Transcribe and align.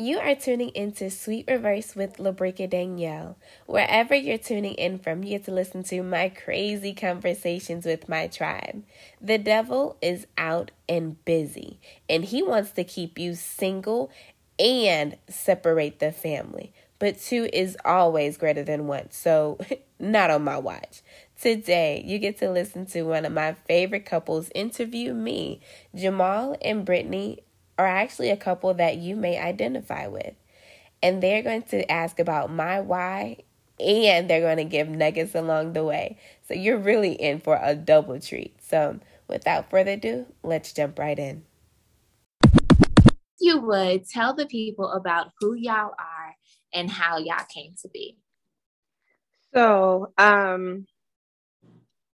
You 0.00 0.18
are 0.18 0.34
tuning 0.34 0.70
into 0.70 1.10
Sweet 1.10 1.44
Reverse 1.46 1.94
with 1.94 2.16
Labrika 2.16 2.70
Danielle. 2.70 3.36
Wherever 3.66 4.14
you're 4.14 4.38
tuning 4.38 4.72
in 4.72 4.98
from, 4.98 5.22
you 5.22 5.36
get 5.36 5.44
to 5.44 5.52
listen 5.52 5.82
to 5.84 6.02
my 6.02 6.30
crazy 6.30 6.94
conversations 6.94 7.84
with 7.84 8.08
my 8.08 8.26
tribe. 8.26 8.82
The 9.20 9.36
devil 9.36 9.98
is 10.00 10.26
out 10.38 10.70
and 10.88 11.22
busy, 11.26 11.80
and 12.08 12.24
he 12.24 12.42
wants 12.42 12.70
to 12.70 12.84
keep 12.84 13.18
you 13.18 13.34
single 13.34 14.10
and 14.58 15.18
separate 15.28 15.98
the 15.98 16.12
family. 16.12 16.72
But 16.98 17.20
two 17.20 17.50
is 17.52 17.76
always 17.84 18.38
greater 18.38 18.62
than 18.62 18.86
one, 18.86 19.10
so 19.10 19.58
not 19.98 20.30
on 20.30 20.42
my 20.42 20.56
watch. 20.56 21.02
Today, 21.38 22.02
you 22.06 22.18
get 22.18 22.38
to 22.38 22.50
listen 22.50 22.86
to 22.86 23.02
one 23.02 23.26
of 23.26 23.32
my 23.32 23.52
favorite 23.52 24.06
couples 24.06 24.50
interview 24.54 25.12
me. 25.12 25.60
Jamal 25.94 26.56
and 26.62 26.86
Brittany 26.86 27.40
are 27.80 27.86
actually 27.86 28.28
a 28.28 28.36
couple 28.36 28.74
that 28.74 28.98
you 28.98 29.16
may 29.16 29.38
identify 29.38 30.06
with. 30.06 30.34
And 31.02 31.22
they're 31.22 31.42
going 31.42 31.62
to 31.62 31.90
ask 31.90 32.18
about 32.18 32.52
my 32.52 32.80
why 32.80 33.38
and 33.78 34.28
they're 34.28 34.42
going 34.42 34.58
to 34.58 34.64
give 34.64 34.90
nuggets 34.90 35.34
along 35.34 35.72
the 35.72 35.82
way. 35.82 36.18
So 36.46 36.52
you're 36.52 36.76
really 36.76 37.12
in 37.12 37.40
for 37.40 37.58
a 37.62 37.74
double 37.74 38.20
treat. 38.20 38.62
So 38.62 39.00
without 39.28 39.70
further 39.70 39.92
ado, 39.92 40.26
let's 40.42 40.74
jump 40.74 40.98
right 40.98 41.18
in. 41.18 41.44
You 43.40 43.60
would 43.60 44.06
tell 44.06 44.34
the 44.34 44.44
people 44.44 44.92
about 44.92 45.28
who 45.40 45.54
y'all 45.54 45.94
are 45.98 46.34
and 46.74 46.90
how 46.90 47.16
y'all 47.16 47.46
came 47.48 47.72
to 47.80 47.88
be. 47.88 48.18
So, 49.54 50.12
um, 50.18 50.86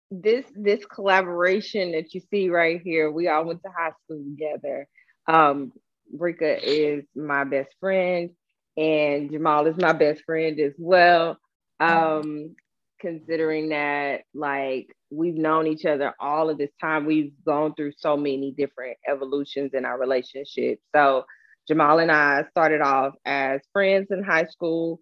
this 0.10 0.44
this 0.56 0.84
collaboration 0.86 1.94
that 1.94 2.14
you 2.14 2.22
see 2.32 2.50
right 2.50 2.82
here, 2.84 3.10
we 3.12 3.30
all 3.30 3.46
went 3.46 3.62
to 3.64 3.70
high 3.70 3.94
school 4.04 4.22
together. 4.24 4.88
Um, 5.32 5.72
Rika 6.18 6.58
is 6.62 7.06
my 7.16 7.46
best 7.46 7.74
friend, 7.80 8.32
and 8.78 9.32
Jamal 9.32 9.68
is 9.68 9.78
my 9.78 9.94
best 9.94 10.24
friend 10.26 10.60
as 10.60 10.74
well. 10.78 11.38
Um, 11.80 12.56
considering 13.00 13.70
that, 13.70 14.22
like, 14.34 14.88
we've 15.10 15.36
known 15.36 15.68
each 15.68 15.86
other 15.86 16.14
all 16.20 16.50
of 16.50 16.58
this 16.58 16.72
time, 16.82 17.06
we've 17.06 17.32
gone 17.46 17.74
through 17.76 17.94
so 17.98 18.18
many 18.18 18.52
different 18.52 18.98
evolutions 19.08 19.72
in 19.74 19.86
our 19.86 19.98
relationship. 19.98 20.80
So, 20.94 21.26
Jamal 21.68 22.00
and 22.00 22.12
I 22.12 22.44
started 22.52 22.82
off 22.82 23.14
as 23.26 23.62
friends 23.72 24.08
in 24.12 24.24
high 24.24 24.46
school, 24.46 25.00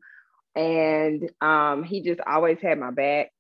and 0.55 1.29
um, 1.41 1.83
he 1.83 2.01
just 2.01 2.21
always 2.27 2.59
had 2.61 2.79
my 2.79 2.91
back. 2.91 3.31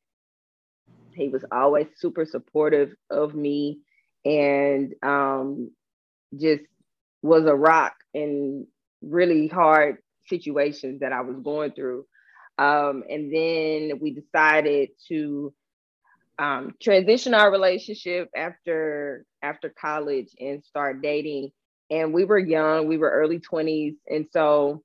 He 1.13 1.29
was 1.29 1.45
always 1.51 1.87
super 1.97 2.25
supportive 2.25 2.93
of 3.11 3.35
me, 3.35 3.79
and 4.25 4.93
um, 5.03 5.71
just 6.37 6.63
was 7.21 7.45
a 7.45 7.55
rock 7.55 7.93
in 8.13 8.67
really 9.01 9.47
hard 9.47 9.97
situations 10.27 10.99
that 11.01 11.13
I 11.13 11.21
was 11.21 11.37
going 11.43 11.71
through. 11.71 12.05
Um, 12.57 13.03
and 13.09 13.33
then 13.33 13.99
we 14.01 14.11
decided 14.11 14.89
to 15.07 15.53
um, 16.39 16.73
transition 16.81 17.33
our 17.33 17.51
relationship 17.51 18.29
after 18.35 19.25
after 19.41 19.69
college 19.69 20.29
and 20.39 20.63
start 20.63 21.01
dating. 21.01 21.51
And 21.89 22.13
we 22.13 22.25
were 22.25 22.39
young, 22.39 22.87
we 22.87 22.97
were 22.97 23.09
early 23.09 23.39
20s. 23.39 23.95
And 24.07 24.27
so, 24.31 24.83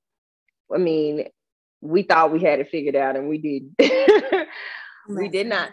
I 0.75 0.79
mean, 0.79 1.27
we 1.81 2.03
thought 2.03 2.33
we 2.33 2.43
had 2.43 2.61
it 2.61 2.71
figured 2.71 2.97
out 2.97 3.17
and 3.17 3.29
we 3.29 3.39
did. 3.39 4.47
we 5.09 5.29
did 5.29 5.47
not 5.47 5.71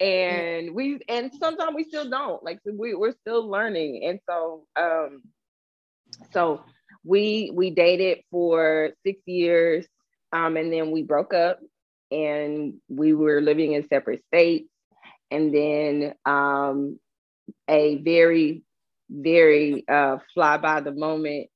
and 0.00 0.74
we 0.74 1.00
and 1.08 1.32
sometimes 1.38 1.74
we 1.74 1.84
still 1.84 2.08
don't 2.08 2.42
like 2.44 2.60
we, 2.64 2.94
we're 2.94 3.12
still 3.12 3.48
learning 3.48 4.02
and 4.06 4.20
so 4.28 4.66
um 4.76 5.22
so 6.32 6.62
we 7.04 7.50
we 7.54 7.70
dated 7.70 8.18
for 8.30 8.90
six 9.04 9.20
years 9.26 9.86
um 10.32 10.56
and 10.56 10.72
then 10.72 10.90
we 10.90 11.02
broke 11.02 11.32
up 11.34 11.60
and 12.10 12.74
we 12.88 13.12
were 13.14 13.40
living 13.40 13.72
in 13.72 13.86
separate 13.88 14.22
states. 14.26 14.68
And 15.30 15.54
then 15.54 16.14
um 16.24 16.98
a 17.68 17.96
very 17.96 18.62
very 19.10 19.84
uh 19.88 20.18
fly 20.34 20.58
by 20.58 20.80
the 20.80 20.92
moment 20.92 21.48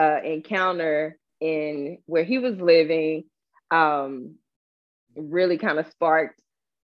uh 0.00 0.18
encounter 0.24 1.18
in 1.40 1.98
where 2.06 2.24
he 2.24 2.38
was 2.38 2.56
living 2.56 3.24
um 3.70 4.36
really 5.16 5.58
kind 5.58 5.78
of 5.78 5.86
sparked 5.90 6.40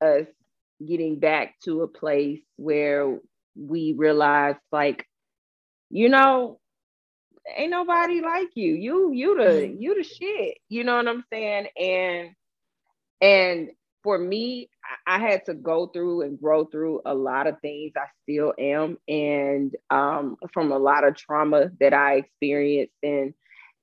us 0.01 0.27
getting 0.85 1.19
back 1.19 1.55
to 1.63 1.81
a 1.81 1.87
place 1.87 2.41
where 2.57 3.17
we 3.55 3.93
realized 3.97 4.59
like 4.71 5.05
you 5.89 6.09
know 6.09 6.59
ain't 7.55 7.71
nobody 7.71 8.21
like 8.21 8.49
you. 8.55 8.73
You 8.73 9.11
you 9.13 9.37
the 9.37 9.75
you 9.79 9.95
the 9.95 10.03
shit. 10.03 10.57
You 10.69 10.83
know 10.83 10.97
what 10.97 11.07
i'm 11.07 11.23
saying? 11.31 11.67
And 11.79 12.29
and 13.21 13.69
for 14.03 14.17
me 14.17 14.69
i 15.05 15.19
had 15.19 15.45
to 15.45 15.53
go 15.53 15.87
through 15.87 16.21
and 16.21 16.39
grow 16.39 16.65
through 16.65 17.01
a 17.05 17.13
lot 17.13 17.47
of 17.47 17.59
things. 17.61 17.93
I 17.97 18.07
still 18.23 18.53
am. 18.57 18.97
And 19.07 19.75
um, 19.89 20.37
from 20.53 20.71
a 20.71 20.77
lot 20.77 21.07
of 21.07 21.15
trauma 21.15 21.71
that 21.79 21.93
i 21.93 22.15
experienced. 22.15 22.93
And 23.03 23.33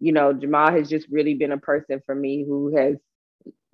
you 0.01 0.13
know 0.13 0.33
jamal 0.33 0.73
has 0.73 0.89
just 0.89 1.07
really 1.11 1.35
been 1.35 1.53
a 1.53 1.59
person 1.59 2.03
for 2.07 2.15
me 2.15 2.45
who 2.45 2.77
has 2.77 2.97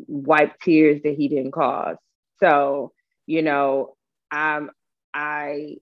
wiped 0.07 0.63
tears 0.63 1.01
that 1.05 1.15
he 1.15 1.29
didn't 1.29 1.53
cause. 1.53 1.97
So, 2.39 2.93
you 3.27 3.43
know, 3.43 3.97
I'm 4.31 4.71
I 5.15 5.77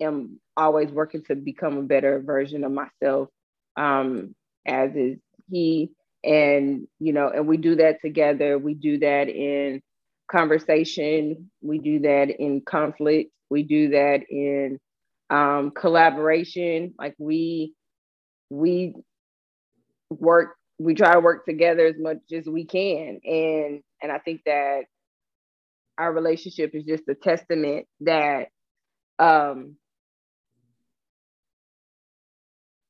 am 0.00 0.40
always 0.56 0.90
working 0.90 1.22
to 1.24 1.34
become 1.34 1.78
a 1.78 1.82
better 1.82 2.20
version 2.20 2.64
of 2.64 2.72
myself, 2.72 3.28
um, 3.76 4.34
as 4.66 4.94
is 4.94 5.18
he. 5.50 5.90
And, 6.24 6.88
you 6.98 7.12
know, 7.12 7.28
and 7.28 7.46
we 7.46 7.56
do 7.56 7.76
that 7.76 8.00
together. 8.00 8.58
We 8.58 8.74
do 8.74 8.98
that 8.98 9.28
in 9.28 9.80
conversation, 10.30 11.50
we 11.62 11.78
do 11.78 12.00
that 12.00 12.30
in 12.30 12.60
conflict, 12.60 13.30
we 13.48 13.62
do 13.62 13.90
that 13.90 14.22
in 14.28 14.78
um, 15.30 15.70
collaboration. 15.70 16.94
Like 16.98 17.14
we 17.18 17.74
we 18.50 18.94
work, 20.10 20.56
we 20.78 20.94
try 20.94 21.14
to 21.14 21.20
work 21.20 21.44
together 21.44 21.86
as 21.86 21.96
much 21.98 22.18
as 22.32 22.46
we 22.46 22.64
can. 22.64 23.20
And 23.24 23.82
and 24.02 24.12
I 24.12 24.18
think 24.18 24.42
that 24.46 24.82
our 25.98 26.12
relationship 26.12 26.74
is 26.74 26.84
just 26.84 27.04
a 27.08 27.14
testament 27.14 27.86
that 28.00 28.48
um, 29.18 29.76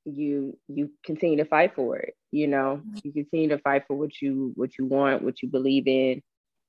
you 0.06 0.56
you 0.68 0.90
continue 1.04 1.36
to 1.38 1.44
fight 1.44 1.74
for 1.74 1.96
it 1.98 2.14
you 2.32 2.46
know? 2.48 2.82
You 3.02 3.12
continue 3.12 3.48
to 3.50 3.58
fight 3.58 3.84
for 3.86 3.96
what 3.96 4.20
you 4.20 4.52
what 4.56 4.78
you 4.78 4.86
want 4.86 5.22
what 5.22 5.42
you 5.42 5.48
believe 5.48 5.86
in 5.86 6.22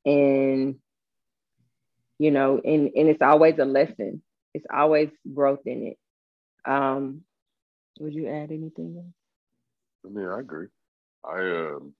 and 0.05 0.75
you 2.19 2.31
know 2.31 2.59
and 2.63 2.89
and 2.95 3.09
it's 3.09 3.21
always 3.21 3.57
a 3.59 3.65
lesson. 3.65 4.21
It's 4.53 4.65
always 4.73 5.09
growth 5.33 5.61
in 5.65 5.87
it. 5.93 5.97
Um 6.71 7.23
would 7.99 8.13
you 8.13 8.27
add 8.27 8.51
anything 8.51 9.13
i 10.05 10.09
mean 10.09 10.27
i 10.27 10.39
agree. 10.39 10.67
I 11.25 11.39
um 11.39 11.93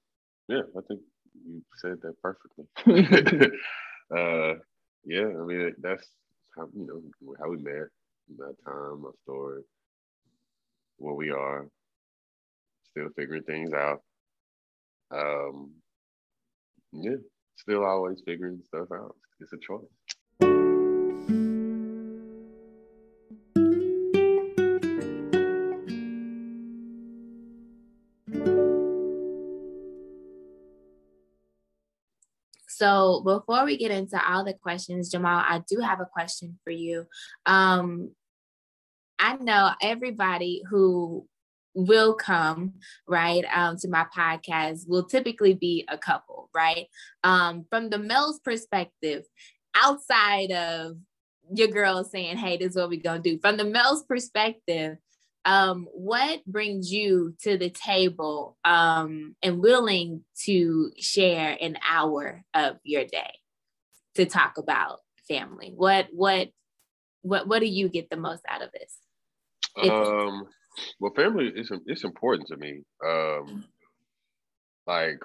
yeah 0.48 0.64
i 0.78 0.82
think 0.88 1.02
you 1.46 1.62
said 1.76 1.98
that 2.02 2.16
perfectly. 2.22 2.66
Uh, 4.16 4.54
yeah, 5.06 5.26
I 5.28 5.44
mean 5.46 5.74
that's 5.82 6.08
how 6.56 6.68
you 6.74 6.86
know 6.88 7.02
how 7.40 7.50
we 7.50 7.58
met, 7.58 7.90
that 8.38 8.56
time, 8.66 9.02
my 9.02 9.10
story, 9.24 9.62
where 10.98 11.14
we 11.14 11.32
are, 11.32 11.68
still 12.92 13.10
figuring 13.16 13.44
things 13.44 13.72
out. 13.74 14.02
Um, 15.12 15.72
yeah, 16.92 17.18
still 17.56 17.86
always 17.86 18.22
figuring 18.26 18.62
stuff 18.66 18.88
out. 18.94 19.16
It's 19.40 19.54
a 19.54 19.58
choice. 19.58 19.86
So 32.78 33.22
before 33.26 33.66
we 33.66 33.76
get 33.76 33.90
into 33.90 34.22
all 34.24 34.44
the 34.44 34.54
questions, 34.54 35.10
Jamal, 35.10 35.40
I 35.40 35.64
do 35.68 35.80
have 35.80 36.00
a 36.00 36.06
question 36.06 36.60
for 36.64 36.70
you. 36.70 37.08
Um, 37.48 38.12
I 39.20 39.36
know 39.38 39.72
everybody 39.82 40.64
who 40.70 41.28
will 41.74 42.16
come 42.16 42.74
right 43.08 43.46
um, 43.54 43.78
to 43.78 43.88
my 43.88 44.06
podcast 44.16 44.88
will 44.88 45.04
typically 45.04 45.54
be 45.54 45.86
a 45.88 45.98
couple 45.98 46.50
right 46.54 46.88
um, 47.24 47.66
from 47.70 47.90
the 47.92 48.00
male's 48.00 48.40
perspective 48.40 49.24
outside 49.76 50.52
of 50.52 50.98
your 51.54 51.68
girl 51.68 52.04
saying 52.04 52.36
hey 52.36 52.58
this 52.58 52.72
is 52.72 52.76
what 52.76 52.90
we're 52.90 53.00
gonna 53.00 53.20
do 53.20 53.38
from 53.40 53.58
the 53.58 53.64
male's 53.64 54.04
perspective 54.04 54.98
um, 55.48 55.88
what 55.94 56.46
brings 56.46 56.92
you 56.92 57.34
to 57.44 57.58
the 57.58 57.70
table 57.70 58.58
um, 58.66 59.34
and 59.42 59.60
willing 59.60 60.26
to 60.44 60.92
share 61.00 61.58
an 61.62 61.78
hour 61.90 62.44
of 62.54 62.76
your 62.84 63.06
day 63.06 63.32
to 64.16 64.26
talk 64.26 64.58
about 64.58 65.00
family? 65.26 65.72
What 65.74 66.10
what 66.12 66.50
what 67.22 67.48
what 67.48 67.60
do 67.60 67.66
you 67.66 67.88
get 67.88 68.10
the 68.10 68.18
most 68.18 68.42
out 68.50 68.62
of 68.62 68.74
this? 68.74 68.98
Um, 69.78 70.48
Well, 71.00 71.14
family 71.16 71.48
is 71.56 71.72
it's 71.86 72.04
important 72.04 72.48
to 72.50 72.58
me. 72.58 72.84
Um, 73.06 73.66
like 74.86 75.20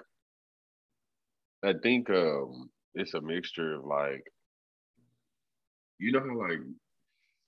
I 1.63 1.73
think 1.81 2.09
um, 2.09 2.69
it's 2.95 3.13
a 3.13 3.21
mixture 3.21 3.75
of 3.75 3.85
like, 3.85 4.25
you 5.99 6.11
know 6.11 6.19
how 6.19 6.37
like 6.37 6.59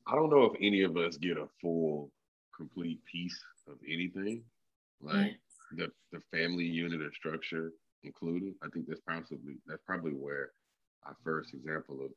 I 0.08 0.16
don't 0.16 0.30
know 0.30 0.46
if 0.46 0.58
any 0.62 0.84
of 0.84 0.98
us 0.98 1.18
get 1.18 1.38
a 1.38 1.48
full, 1.62 2.12
complete 2.56 3.04
piece 3.06 3.40
of 3.68 3.76
anything, 3.88 4.44
like 5.02 5.40
the 5.76 5.92
the 6.12 6.22
family 6.32 6.66
unit 6.66 7.02
or 7.02 7.12
structure 7.14 7.72
included. 8.04 8.54
I 8.64 8.68
think 8.74 8.88
that's 8.88 9.02
possibly 9.02 9.58
that's 9.66 9.82
probably 9.86 10.14
where 10.14 10.52
our 11.06 11.16
first 11.24 11.54
example 11.54 12.06
of 12.06 12.12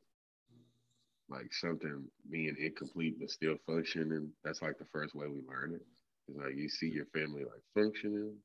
like 1.29 1.53
something 1.53 2.05
being 2.29 2.55
incomplete 2.59 3.17
but 3.19 3.29
still 3.29 3.55
functioning. 3.65 4.31
That's 4.43 4.61
like 4.61 4.77
the 4.77 4.85
first 4.91 5.15
way 5.15 5.27
we 5.27 5.41
learn 5.47 5.75
it. 5.75 5.85
It's 6.27 6.37
like 6.37 6.55
you 6.55 6.69
see 6.69 6.87
your 6.87 7.05
family 7.13 7.43
like 7.43 7.63
functioning 7.73 8.35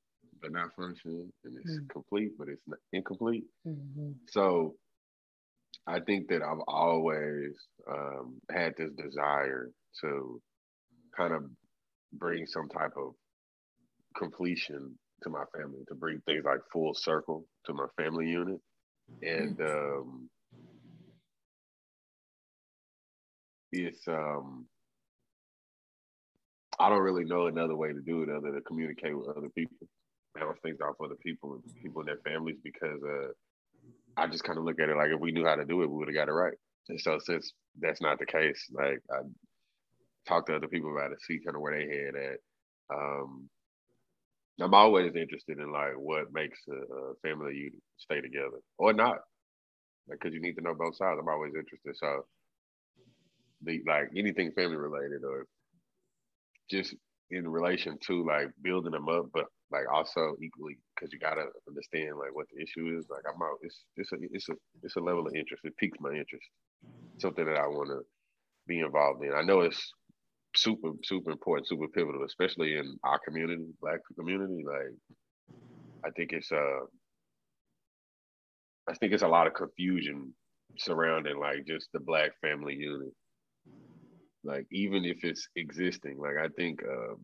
but 0.43 0.53
not 0.53 0.75
functioning, 0.77 1.33
and 1.45 1.57
it's 1.57 1.77
mm-hmm. 1.77 1.87
complete 1.89 2.33
but 2.39 2.49
it's 2.49 2.63
incomplete. 2.93 3.45
Mm-hmm. 3.67 4.13
So 4.29 4.75
I 5.87 6.01
think 6.01 6.29
that 6.29 6.43
I've 6.43 6.63
always 6.67 7.53
um, 7.91 8.41
had 8.51 8.75
this 8.77 8.91
desire 8.93 9.71
to 10.01 10.41
kind 11.17 11.35
of 11.35 11.45
bring 12.13 12.47
some 12.47 12.69
type 12.69 12.93
of 12.97 13.13
completion 14.17 14.99
to 15.23 15.31
my 15.31 15.45
family, 15.57 15.81
to 15.89 15.95
bring 15.95 16.21
things 16.27 16.45
like 16.45 16.61
full 16.73 16.95
circle 16.95 17.47
to 17.67 17.75
my 17.75 17.87
family 17.97 18.29
unit. 18.29 18.61
And 19.23 19.61
um, 19.61 20.31
it's 23.81 24.07
um 24.09 24.67
I 26.79 26.89
don't 26.89 27.03
really 27.03 27.25
know 27.25 27.47
another 27.47 27.77
way 27.77 27.93
to 27.93 28.01
do 28.01 28.23
it 28.23 28.29
other 28.29 28.51
than 28.51 28.63
communicate 28.67 29.17
with 29.17 29.29
other 29.29 29.49
people, 29.55 29.87
bounce 30.35 30.59
things 30.61 30.81
off 30.81 30.97
other 31.03 31.15
people, 31.23 31.55
and 31.55 31.83
people 31.83 32.01
in 32.01 32.07
their 32.07 32.19
families, 32.25 32.57
because 32.65 33.01
uh, 33.03 33.29
I 34.17 34.27
just 34.27 34.45
kind 34.45 34.59
of 34.59 34.65
look 34.65 34.81
at 34.81 34.89
it 34.89 34.97
like 34.97 35.11
if 35.11 35.21
we 35.21 35.31
knew 35.31 35.45
how 35.45 35.55
to 35.55 35.65
do 35.65 35.83
it, 35.83 35.91
we 35.91 35.97
would 35.97 36.09
have 36.09 36.17
got 36.17 36.29
it 36.29 36.33
right. 36.33 36.57
And 36.89 37.01
so 37.01 37.19
since 37.23 37.53
that's 37.81 38.03
not 38.03 38.19
the 38.19 38.27
case, 38.27 38.69
like 38.73 39.01
I 39.11 39.19
talk 40.27 40.47
to 40.47 40.57
other 40.57 40.69
people 40.69 40.93
about 40.93 41.13
it, 41.13 41.23
see 41.23 41.39
kind 41.45 41.57
of 41.57 41.63
where 41.63 41.79
they 41.79 41.87
head 41.87 42.15
at. 42.17 42.39
Um, 42.95 43.49
I'm 44.61 44.75
always 44.75 45.15
interested 45.15 45.59
in 45.59 45.73
like 45.73 45.95
what 45.97 46.33
makes 46.33 46.61
a, 46.69 46.75
a 46.75 47.15
family 47.23 47.55
you 47.55 47.71
stay 47.99 48.21
together 48.21 48.61
or 48.79 48.93
not, 48.93 49.19
because 50.09 50.27
like, 50.27 50.35
you 50.35 50.41
need 50.41 50.57
to 50.57 50.63
know 50.63 50.75
both 50.75 50.97
sides. 50.97 51.19
I'm 51.21 51.29
always 51.29 51.55
interested. 51.55 51.97
So 51.97 52.25
the 53.65 53.81
like 53.87 54.11
anything 54.17 54.53
family 54.53 54.77
related 54.77 55.25
or 55.25 55.47
just 56.71 56.95
in 57.31 57.49
relation 57.49 57.99
to 58.07 58.25
like 58.25 58.49
building 58.63 58.93
them 58.93 59.09
up, 59.09 59.27
but 59.33 59.47
like 59.71 59.91
also 59.93 60.37
equally 60.43 60.77
because 60.95 61.13
you 61.13 61.19
gotta 61.19 61.47
understand 61.69 62.17
like 62.19 62.35
what 62.35 62.47
the 62.53 62.63
issue 62.63 62.97
is. 62.99 63.07
Like 63.11 63.23
I'm 63.29 63.41
out. 63.43 63.59
It's 63.63 63.85
it's 63.97 64.13
a 64.13 64.17
it's 64.31 64.49
a 64.49 64.55
it's 64.83 64.97
a 64.97 65.01
level 65.01 65.27
of 65.27 65.35
interest. 65.35 65.65
It 65.65 65.77
piques 65.77 65.99
my 66.01 66.11
interest. 66.11 66.47
Something 67.19 67.47
that 67.47 67.59
I 67.59 67.67
want 67.67 67.89
to 67.89 68.01
be 68.67 68.81
involved 68.81 69.25
in. 69.25 69.33
I 69.35 69.43
know 69.43 69.61
it's 69.61 69.93
super 70.57 70.91
super 71.03 71.31
important, 71.31 71.69
super 71.69 71.89
pivotal, 71.89 72.25
especially 72.25 72.77
in 72.77 72.97
our 73.05 73.19
community, 73.27 73.67
Black 73.81 74.01
community. 74.19 74.65
Like 74.67 74.95
I 76.05 76.11
think 76.11 76.33
it's 76.33 76.53
uh 76.53 76.87
I 78.89 78.95
think 78.95 79.13
it's 79.13 79.23
a 79.23 79.29
lot 79.29 79.47
of 79.47 79.55
confusion 79.55 80.35
surrounding 80.79 81.39
like 81.39 81.67
just 81.67 81.89
the 81.93 82.01
Black 82.01 82.33
family 82.43 82.75
unit 82.75 83.13
like 84.45 84.67
even 84.71 85.05
if 85.05 85.25
it's 85.25 85.49
existing 85.57 86.19
like 86.19 86.37
i 86.43 86.49
think 86.57 86.83
um, 86.85 87.17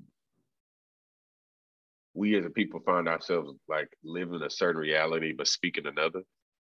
we 2.14 2.36
as 2.36 2.44
a 2.44 2.50
people 2.50 2.80
find 2.80 3.08
ourselves 3.08 3.52
like 3.68 3.88
living 4.02 4.42
a 4.42 4.50
certain 4.50 4.80
reality 4.80 5.32
but 5.32 5.46
speaking 5.46 5.86
another. 5.86 6.22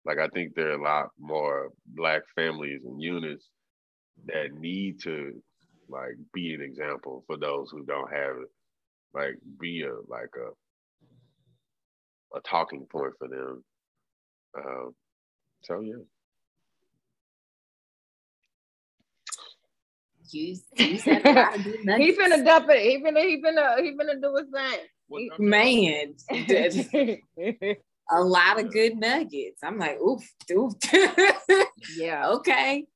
Like 0.05 0.19
i 0.19 0.29
think 0.29 0.55
there 0.55 0.71
are 0.71 0.79
a 0.79 0.83
lot 0.83 1.11
more 1.19 1.71
black 1.87 2.23
families 2.35 2.83
and 2.85 3.01
units 3.01 3.49
that 4.27 4.53
need 4.53 5.01
to 5.03 5.41
like 5.89 6.17
be 6.33 6.55
an 6.55 6.61
example 6.61 7.25
for 7.27 7.37
those 7.37 7.71
who 7.71 7.85
don't 7.85 8.11
have 8.13 8.37
it. 8.37 8.49
Like 9.15 9.37
be 9.59 9.83
a 9.83 9.95
like 10.09 10.31
a 10.37 10.51
a 12.37 12.41
talking 12.43 12.87
point 12.91 13.15
for 13.19 13.29
them. 13.29 13.65
Um, 14.57 14.95
so 15.63 15.81
yeah 15.81 16.03
you, 20.33 20.57
you 20.77 20.99
said 20.99 21.25
a 21.25 21.33
lot 21.33 21.57
of 21.57 21.65
good 21.65 21.85
nuggets. 21.85 22.17
he 22.17 22.23
finna 22.23 22.45
dump 22.45 22.67
it. 22.71 22.83
He 22.83 23.03
finna, 23.03 23.23
he 23.23 23.43
finna, 23.43 23.83
he 23.83 23.93
finna 23.93 24.21
do 24.21 24.37
his 24.37 24.49
thing. 24.53 24.81
Man, 25.39 26.15
a 28.11 28.21
lot 28.21 28.61
of 28.61 28.73
good 28.73 28.97
nuggets. 28.97 29.63
I'm 29.63 29.79
like, 29.79 29.99
oof, 30.01 30.23
oof. 30.51 30.73
yeah. 31.97 32.29
Okay. 32.29 32.87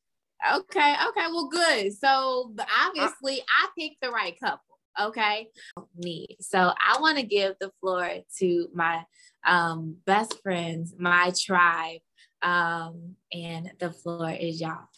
Okay. 0.54 0.94
Okay. 1.08 1.26
Well, 1.28 1.48
good. 1.48 1.92
So 1.98 2.54
obviously, 2.86 3.40
I, 3.40 3.66
I 3.66 3.68
picked 3.78 4.00
the 4.02 4.10
right 4.10 4.38
couple. 4.38 4.60
Okay. 5.00 5.48
Me. 5.96 6.36
So 6.40 6.58
I 6.58 7.00
want 7.00 7.18
to 7.18 7.24
give 7.24 7.54
the 7.60 7.70
floor 7.80 8.08
to 8.38 8.68
my 8.74 9.04
um, 9.46 9.96
best 10.04 10.40
friends, 10.42 10.94
my 10.98 11.32
tribe, 11.38 12.00
um, 12.42 13.16
and 13.32 13.72
the 13.78 13.90
floor 13.90 14.30
is 14.30 14.60
y'all. 14.60 14.88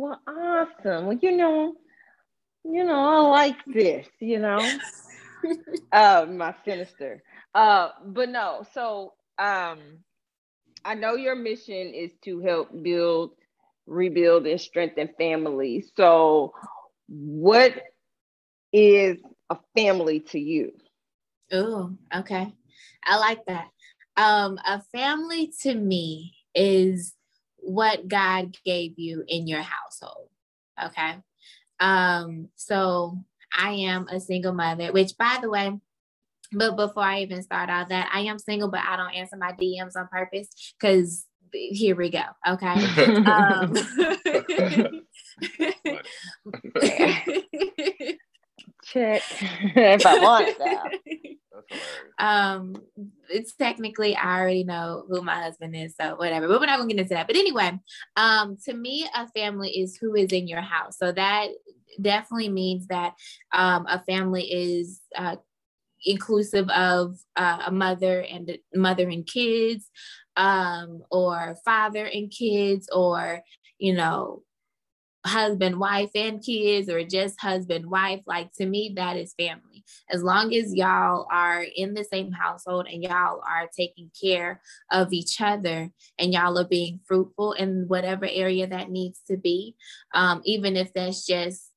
Well, 0.00 0.20
awesome. 0.26 1.06
Well, 1.06 1.18
you 1.22 1.32
know, 1.36 1.74
you 2.64 2.84
know, 2.84 3.00
I 3.00 3.20
like 3.28 3.64
this, 3.66 4.06
you 4.20 4.38
know. 4.40 4.80
uh 5.92 6.26
my 6.30 6.54
sinister. 6.64 7.22
Uh, 7.54 7.90
but 8.06 8.28
no, 8.28 8.64
so 8.72 9.14
um 9.38 9.78
I 10.84 10.94
know 10.94 11.14
your 11.14 11.36
mission 11.36 11.94
is 11.94 12.12
to 12.24 12.40
help 12.40 12.70
build, 12.82 13.32
rebuild, 13.86 14.46
and 14.46 14.60
strengthen 14.60 15.10
families. 15.18 15.90
So 15.96 16.54
what 17.08 17.74
is 18.72 19.18
a 19.50 19.58
family 19.76 20.20
to 20.20 20.38
you? 20.38 20.72
Oh, 21.52 21.96
okay. 22.14 22.52
I 23.04 23.18
like 23.18 23.44
that. 23.46 23.68
Um, 24.16 24.58
a 24.66 24.82
family 24.92 25.52
to 25.62 25.74
me 25.74 26.34
is 26.54 27.14
what 27.62 28.08
God 28.08 28.56
gave 28.64 28.98
you 28.98 29.24
in 29.26 29.46
your 29.46 29.62
household. 29.62 30.28
Okay. 30.82 31.16
Um, 31.78 32.48
so 32.56 33.18
I 33.56 33.70
am 33.72 34.08
a 34.08 34.20
single 34.20 34.52
mother, 34.52 34.92
which 34.92 35.16
by 35.18 35.38
the 35.40 35.50
way, 35.50 35.78
but 36.52 36.76
before 36.76 37.04
I 37.04 37.20
even 37.20 37.42
start 37.42 37.70
all 37.70 37.86
that, 37.88 38.10
I 38.12 38.20
am 38.20 38.38
single, 38.38 38.70
but 38.70 38.80
I 38.80 38.96
don't 38.96 39.14
answer 39.14 39.36
my 39.36 39.52
DMs 39.52 39.96
on 39.96 40.08
purpose 40.08 40.48
because 40.78 41.26
here 41.52 41.96
we 41.96 42.10
go. 42.10 42.22
Okay. 42.46 42.74
um, 43.26 43.72
Check 48.84 49.22
if 49.30 50.06
I 50.06 50.14
want 50.22 50.58
that. 50.58 50.92
Um, 52.18 52.74
it's 53.28 53.54
technically 53.54 54.16
I 54.16 54.40
already 54.40 54.64
know 54.64 55.04
who 55.08 55.22
my 55.22 55.42
husband 55.42 55.74
is, 55.76 55.94
so 56.00 56.16
whatever. 56.16 56.48
But 56.48 56.60
we're 56.60 56.66
not 56.66 56.78
gonna 56.78 56.88
get 56.88 57.00
into 57.00 57.14
that. 57.14 57.26
But 57.26 57.36
anyway, 57.36 57.78
um, 58.16 58.56
to 58.64 58.74
me, 58.74 59.08
a 59.14 59.28
family 59.28 59.70
is 59.70 59.96
who 59.96 60.14
is 60.14 60.32
in 60.32 60.48
your 60.48 60.60
house. 60.60 60.98
So 60.98 61.12
that 61.12 61.48
definitely 62.00 62.48
means 62.48 62.86
that 62.88 63.14
um, 63.52 63.86
a 63.88 64.02
family 64.04 64.44
is 64.44 65.00
uh, 65.16 65.36
inclusive 66.04 66.68
of 66.70 67.18
uh, 67.36 67.64
a 67.66 67.70
mother 67.70 68.20
and 68.22 68.58
mother 68.74 69.08
and 69.08 69.26
kids, 69.26 69.90
um, 70.36 71.02
or 71.10 71.56
father 71.64 72.04
and 72.04 72.30
kids, 72.30 72.88
or 72.92 73.42
you 73.78 73.94
know 73.94 74.42
husband, 75.26 75.78
wife, 75.78 76.10
and 76.14 76.42
kids, 76.42 76.88
or 76.88 77.04
just 77.04 77.40
husband, 77.40 77.86
wife. 77.90 78.20
Like 78.26 78.52
to 78.54 78.66
me, 78.66 78.92
that 78.96 79.16
is 79.16 79.34
family. 79.34 79.84
As 80.10 80.22
long 80.22 80.54
as 80.54 80.74
y'all 80.74 81.26
are 81.30 81.62
in 81.62 81.94
the 81.94 82.04
same 82.04 82.32
household 82.32 82.86
and 82.90 83.02
y'all 83.02 83.42
are 83.46 83.68
taking 83.76 84.10
care 84.20 84.60
of 84.90 85.12
each 85.12 85.40
other 85.40 85.90
and 86.18 86.32
y'all 86.32 86.58
are 86.58 86.66
being 86.66 87.00
fruitful 87.06 87.52
in 87.52 87.84
whatever 87.88 88.26
area 88.30 88.66
that 88.66 88.90
needs 88.90 89.20
to 89.28 89.36
be, 89.36 89.76
um, 90.14 90.40
even 90.44 90.76
if 90.76 90.92
that's 90.92 91.26
just 91.26 91.70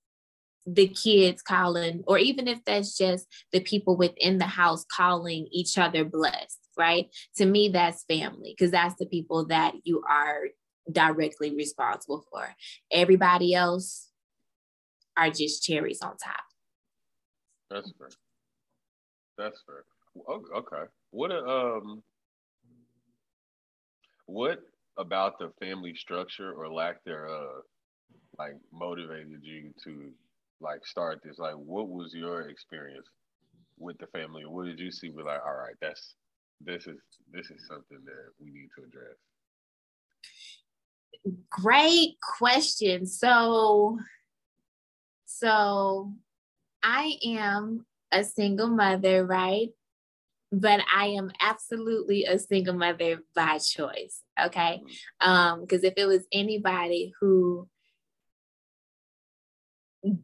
the 0.65 0.87
kids 0.87 1.41
calling, 1.41 2.03
or 2.07 2.17
even 2.17 2.47
if 2.47 2.63
that's 2.65 2.97
just 2.97 3.27
the 3.51 3.59
people 3.59 3.97
within 3.97 4.37
the 4.37 4.45
house 4.45 4.85
calling 4.85 5.47
each 5.51 5.77
other 5.77 6.05
blessed, 6.05 6.59
right? 6.77 7.07
To 7.35 7.45
me, 7.45 7.69
that's 7.69 8.05
family 8.05 8.55
because 8.57 8.71
that's 8.71 8.95
the 8.95 9.05
people 9.05 9.47
that 9.47 9.73
you 9.83 10.01
are 10.09 10.43
directly 10.91 11.55
responsible 11.55 12.23
for. 12.31 12.47
Everybody 12.91 13.53
else 13.53 14.09
are 15.17 15.29
just 15.29 15.63
cherries 15.63 16.01
on 16.01 16.17
top. 16.17 16.43
That's 17.69 17.91
fair. 17.97 18.09
That's 19.37 19.61
fair. 19.65 19.83
Okay. 20.55 20.89
What 21.11 21.31
um 21.31 22.03
what 24.25 24.59
about 24.97 25.39
the 25.39 25.51
family 25.59 25.95
structure 25.95 26.53
or 26.53 26.71
lack 26.71 27.03
thereof 27.03 27.63
like 28.37 28.53
motivated 28.71 29.39
you 29.41 29.71
to 29.83 30.11
like 30.61 30.85
start 30.85 31.19
this, 31.23 31.39
like 31.39 31.55
what 31.55 31.89
was 31.89 32.13
your 32.13 32.49
experience 32.49 33.07
with 33.77 33.97
the 33.99 34.07
family? 34.07 34.43
What 34.45 34.65
did 34.65 34.79
you 34.79 34.91
see? 34.91 35.09
Be 35.09 35.23
like, 35.23 35.41
all 35.45 35.55
right, 35.55 35.75
that's 35.81 36.15
this 36.61 36.87
is 36.87 36.97
this 37.31 37.49
is 37.51 37.67
something 37.67 37.99
that 38.05 38.31
we 38.39 38.51
need 38.51 38.69
to 38.77 38.85
address. 38.85 39.17
Great 41.49 42.17
question. 42.21 43.05
So, 43.05 43.97
so 45.25 46.13
I 46.83 47.17
am 47.25 47.85
a 48.11 48.23
single 48.23 48.67
mother, 48.67 49.25
right? 49.25 49.69
But 50.51 50.81
I 50.95 51.07
am 51.07 51.31
absolutely 51.41 52.25
a 52.25 52.37
single 52.37 52.75
mother 52.75 53.23
by 53.33 53.57
choice. 53.57 54.21
Okay. 54.39 54.83
Um, 55.19 55.61
because 55.61 55.83
if 55.83 55.93
it 55.97 56.05
was 56.05 56.25
anybody 56.31 57.13
who 57.19 57.67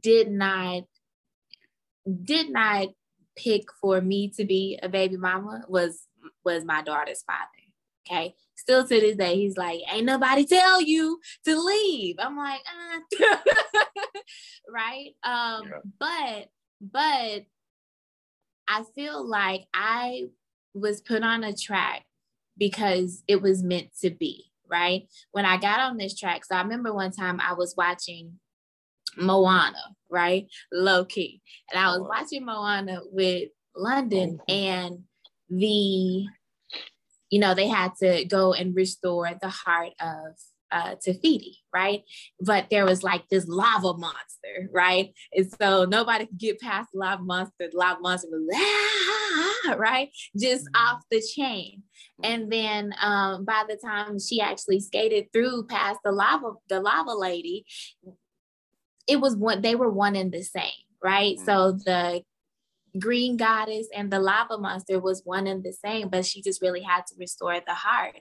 did 0.02 0.30
not 0.30 0.84
did 2.24 2.50
not 2.50 2.90
pick 3.36 3.64
for 3.82 4.02
me 4.02 4.30
to 4.30 4.46
be 4.46 4.78
a 4.82 4.90
baby 4.90 5.18
mama 5.18 5.64
was 5.68 6.06
was 6.44 6.66
my 6.66 6.82
daughter's 6.82 7.24
father. 7.24 7.48
Okay. 8.06 8.36
Still 8.60 8.86
to 8.88 9.00
this 9.00 9.16
day, 9.16 9.36
he's 9.36 9.58
like, 9.58 9.80
ain't 9.92 10.06
nobody 10.06 10.46
tell 10.46 10.82
you 10.82 11.20
to 11.46 11.60
leave. 11.60 12.16
I'm 12.20 12.38
like, 12.38 12.62
uh. 13.22 13.38
right. 14.70 15.16
Um, 15.24 15.64
yeah. 15.66 15.80
but 16.00 16.50
but 16.82 17.46
I 18.68 18.84
feel 18.96 19.28
like 19.28 19.66
I 19.74 20.26
was 20.74 21.02
put 21.02 21.24
on 21.24 21.44
a 21.44 21.56
track 21.56 22.04
because 22.58 23.24
it 23.28 23.42
was 23.42 23.64
meant 23.64 23.90
to 24.02 24.12
be, 24.12 24.52
right? 24.70 25.08
When 25.32 25.46
I 25.46 25.58
got 25.58 25.80
on 25.80 25.98
this 25.98 26.18
track, 26.18 26.46
so 26.46 26.56
I 26.56 26.62
remember 26.62 26.94
one 26.94 27.12
time 27.12 27.40
I 27.40 27.54
was 27.54 27.74
watching 27.76 28.40
Moana, 29.18 29.96
right? 30.10 30.48
Low 30.72 31.06
key. 31.06 31.42
And 31.72 31.80
I 31.84 31.98
was 31.98 32.08
watching 32.08 32.46
Moana 32.46 33.00
with 33.12 33.50
London 33.76 34.40
and 34.48 35.00
the, 35.50 36.28
you 37.30 37.40
know, 37.40 37.54
they 37.54 37.68
had 37.68 37.92
to 38.02 38.26
go 38.26 38.54
and 38.54 38.76
restore 38.76 39.30
the 39.42 39.50
heart 39.50 39.94
of 40.00 40.36
uh, 40.72 40.96
Te 41.02 41.14
Fiti, 41.14 41.58
right? 41.74 42.04
But 42.40 42.68
there 42.70 42.86
was 42.86 43.04
like 43.04 43.28
this 43.30 43.48
lava 43.48 43.94
monster, 43.94 44.70
right? 44.72 45.14
And 45.34 45.52
so 45.60 45.86
nobody 45.86 46.26
could 46.26 46.38
get 46.38 46.60
past 46.60 46.90
the 46.94 47.00
lava 47.00 47.24
monster. 47.24 47.70
The 47.72 47.78
lava 47.78 48.02
monster 48.02 48.28
was 48.32 48.56
ah, 49.68 49.74
right, 49.78 50.10
just 50.38 50.66
mm-hmm. 50.66 50.88
off 50.88 51.04
the 51.10 51.22
chain. 51.22 51.84
And 52.24 52.52
then 52.52 52.94
um, 53.02 53.46
by 53.46 53.64
the 53.68 53.78
time 53.78 54.20
she 54.20 54.42
actually 54.42 54.80
skated 54.80 55.32
through 55.34 55.66
past 55.66 56.00
the 56.04 56.12
lava, 56.12 56.54
the 56.70 56.80
lava 56.80 57.14
lady, 57.14 57.66
it 59.08 59.20
was 59.20 59.36
one. 59.36 59.62
They 59.62 59.76
were 59.76 59.90
one 59.90 60.16
and 60.16 60.32
the 60.32 60.44
same, 60.44 60.72
right? 61.04 61.36
Mm-hmm. 61.36 61.46
So 61.46 61.72
the 61.72 62.24
green 62.98 63.38
goddess 63.38 63.88
and 63.96 64.12
the 64.12 64.20
lava 64.20 64.58
monster 64.58 65.00
was 65.00 65.22
one 65.26 65.48
and 65.48 65.64
the 65.64 65.74
same 65.74 66.10
but 66.10 66.26
she 66.26 66.42
just 66.42 66.62
really 66.62 66.82
had 66.82 67.06
to 67.08 67.16
restore 67.18 67.60
the 67.66 67.74
heart. 67.74 68.20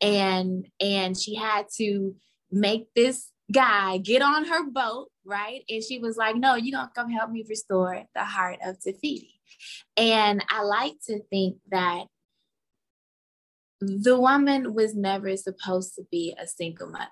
And 0.00 0.66
and 0.80 1.18
she 1.18 1.34
had 1.34 1.66
to 1.78 2.14
make 2.50 2.86
this 2.94 3.30
guy 3.52 3.98
get 3.98 4.22
on 4.22 4.44
her 4.46 4.68
boat 4.70 5.08
right? 5.24 5.62
And 5.68 5.82
she 5.82 5.98
was 5.98 6.16
like 6.16 6.36
no 6.36 6.56
you're 6.56 6.78
gonna 6.78 6.90
come 6.94 7.10
help 7.10 7.30
me 7.30 7.44
restore 7.48 8.02
the 8.14 8.24
heart 8.24 8.58
of 8.64 8.80
Te 8.80 8.92
Fiti 8.92 9.34
and 9.96 10.42
i 10.48 10.62
like 10.62 10.94
to 11.06 11.20
think 11.30 11.58
that 11.70 12.06
the 13.82 14.18
woman 14.18 14.74
was 14.74 14.94
never 14.94 15.36
supposed 15.36 15.96
to 15.96 16.04
be 16.10 16.36
a 16.40 16.46
single 16.46 16.88
mother. 16.88 17.08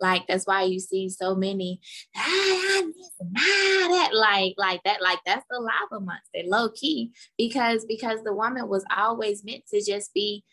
Like 0.00 0.26
that's 0.28 0.46
why 0.46 0.62
you 0.62 0.78
see 0.78 1.08
so 1.08 1.34
many 1.34 1.80
ah, 2.16 2.20
that 2.22 2.92
like 4.20 4.54
like 4.58 4.82
that 4.84 5.02
like 5.02 5.18
that's 5.24 5.44
the 5.50 5.58
lava 5.58 6.04
monster 6.04 6.40
low 6.46 6.68
key 6.70 7.12
because 7.38 7.84
because 7.86 8.22
the 8.22 8.32
woman 8.32 8.68
was 8.68 8.84
always 8.96 9.44
meant 9.44 9.64
to 9.66 9.82
just 9.82 10.12
be 10.14 10.44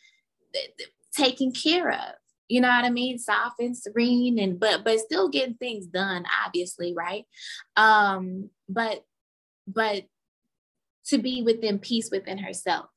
taken 1.13 1.51
care 1.51 1.91
of 1.91 2.13
you 2.47 2.61
know 2.61 2.69
what 2.69 2.85
i 2.85 2.89
mean? 2.89 3.19
Soft 3.19 3.59
and 3.59 3.77
serene 3.77 4.39
and 4.39 4.59
but 4.59 4.83
but 4.85 4.99
still 4.99 5.29
getting 5.29 5.55
things 5.55 5.85
done 5.85 6.23
obviously 6.45 6.93
right? 6.95 7.25
Um 7.75 8.49
but 8.69 9.03
but 9.67 10.03
to 11.07 11.17
be 11.17 11.41
within 11.43 11.79
peace 11.79 12.09
within 12.11 12.37
herself. 12.37 12.87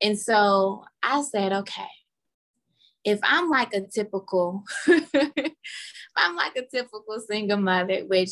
And 0.00 0.18
so 0.18 0.84
i 1.02 1.22
said 1.22 1.52
okay 1.52 1.88
if 3.06 3.20
I'm 3.22 3.48
like 3.48 3.72
a 3.72 3.82
typical, 3.82 4.64
if 4.88 5.52
I'm 6.16 6.34
like 6.34 6.56
a 6.56 6.66
typical 6.66 7.20
single 7.20 7.56
mother, 7.56 8.00
which 8.00 8.30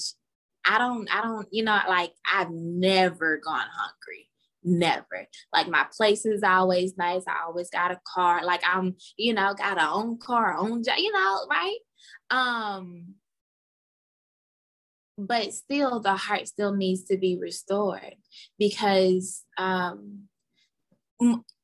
I 0.66 0.78
don't, 0.78 1.08
I 1.14 1.22
don't, 1.22 1.48
you 1.50 1.64
know, 1.64 1.78
like 1.88 2.12
I've 2.32 2.50
never 2.50 3.38
gone 3.38 3.66
hungry. 3.72 4.30
Never. 4.62 5.26
Like 5.52 5.68
my 5.68 5.86
place 5.96 6.24
is 6.24 6.42
always 6.42 6.96
nice. 6.96 7.22
I 7.28 7.44
always 7.46 7.68
got 7.68 7.90
a 7.90 8.00
car. 8.14 8.44
Like 8.44 8.62
I'm, 8.66 8.96
you 9.16 9.34
know, 9.34 9.54
got 9.54 9.78
a 9.78 9.90
own 9.90 10.18
car, 10.18 10.56
own 10.56 10.82
job, 10.82 10.96
you 10.98 11.12
know, 11.12 11.46
right? 11.50 11.78
Um, 12.30 13.14
but 15.18 15.52
still 15.52 16.00
the 16.00 16.16
heart 16.16 16.48
still 16.48 16.74
needs 16.74 17.04
to 17.04 17.16
be 17.16 17.38
restored 17.38 18.16
because 18.58 19.44
um 19.58 20.28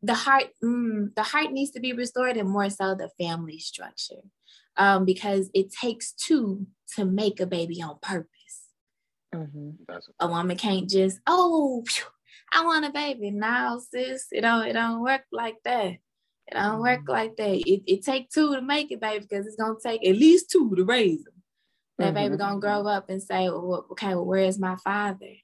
the 0.02 0.14
heart 0.14 0.48
mm, 0.62 1.14
the 1.14 1.22
heart 1.22 1.50
needs 1.52 1.72
to 1.72 1.80
be 1.80 1.92
restored 1.92 2.36
and 2.36 2.48
more 2.48 2.70
so 2.70 2.94
the 2.94 3.10
family 3.18 3.58
structure 3.58 4.22
um, 4.76 5.04
because 5.04 5.50
it 5.52 5.72
takes 5.72 6.12
two 6.12 6.66
to 6.96 7.04
make 7.04 7.40
a 7.40 7.46
baby 7.46 7.82
on 7.82 7.98
purpose 8.00 8.28
mm-hmm. 9.34 9.70
a 10.18 10.28
woman 10.28 10.56
can't 10.56 10.88
just 10.88 11.18
oh 11.26 11.84
i 12.52 12.64
want 12.64 12.84
a 12.84 12.90
baby 12.90 13.30
now 13.30 13.78
sis. 13.78 14.26
It 14.32 14.42
don't 14.42 14.66
it 14.66 14.72
don't 14.72 15.02
work 15.02 15.22
like 15.32 15.56
that. 15.64 15.86
It 15.86 16.00
don't 16.52 16.62
mm-hmm. 16.62 16.82
work 16.82 17.00
like 17.08 17.36
that. 17.36 17.62
It, 17.66 17.82
it 17.86 18.04
take 18.04 18.30
two 18.30 18.54
to 18.54 18.62
make 18.62 18.90
it 18.90 19.00
baby 19.00 19.26
because 19.28 19.46
it's 19.46 19.56
gonna 19.56 19.74
take 19.82 20.06
at 20.06 20.16
least 20.16 20.50
two 20.50 20.74
to 20.74 20.84
raise 20.84 21.22
them. 21.22 21.34
That 21.98 22.06
mm-hmm. 22.06 22.14
baby 22.14 22.36
gonna 22.36 22.60
grow 22.60 22.86
up 22.86 23.08
and 23.08 23.22
say 23.22 23.48
well, 23.48 23.86
okay 23.92 24.14
well 24.14 24.26
where 24.26 24.44
is 24.44 24.58
my 24.58 24.76
father? 24.76 25.34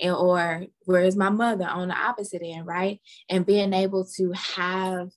And 0.00 0.14
or 0.14 0.66
where's 0.84 1.16
my 1.16 1.30
mother? 1.30 1.66
On 1.66 1.88
the 1.88 1.96
opposite 1.96 2.42
end 2.44 2.66
right? 2.66 3.00
And 3.28 3.46
being 3.46 3.72
able 3.72 4.06
to 4.16 4.32
have 4.32 5.10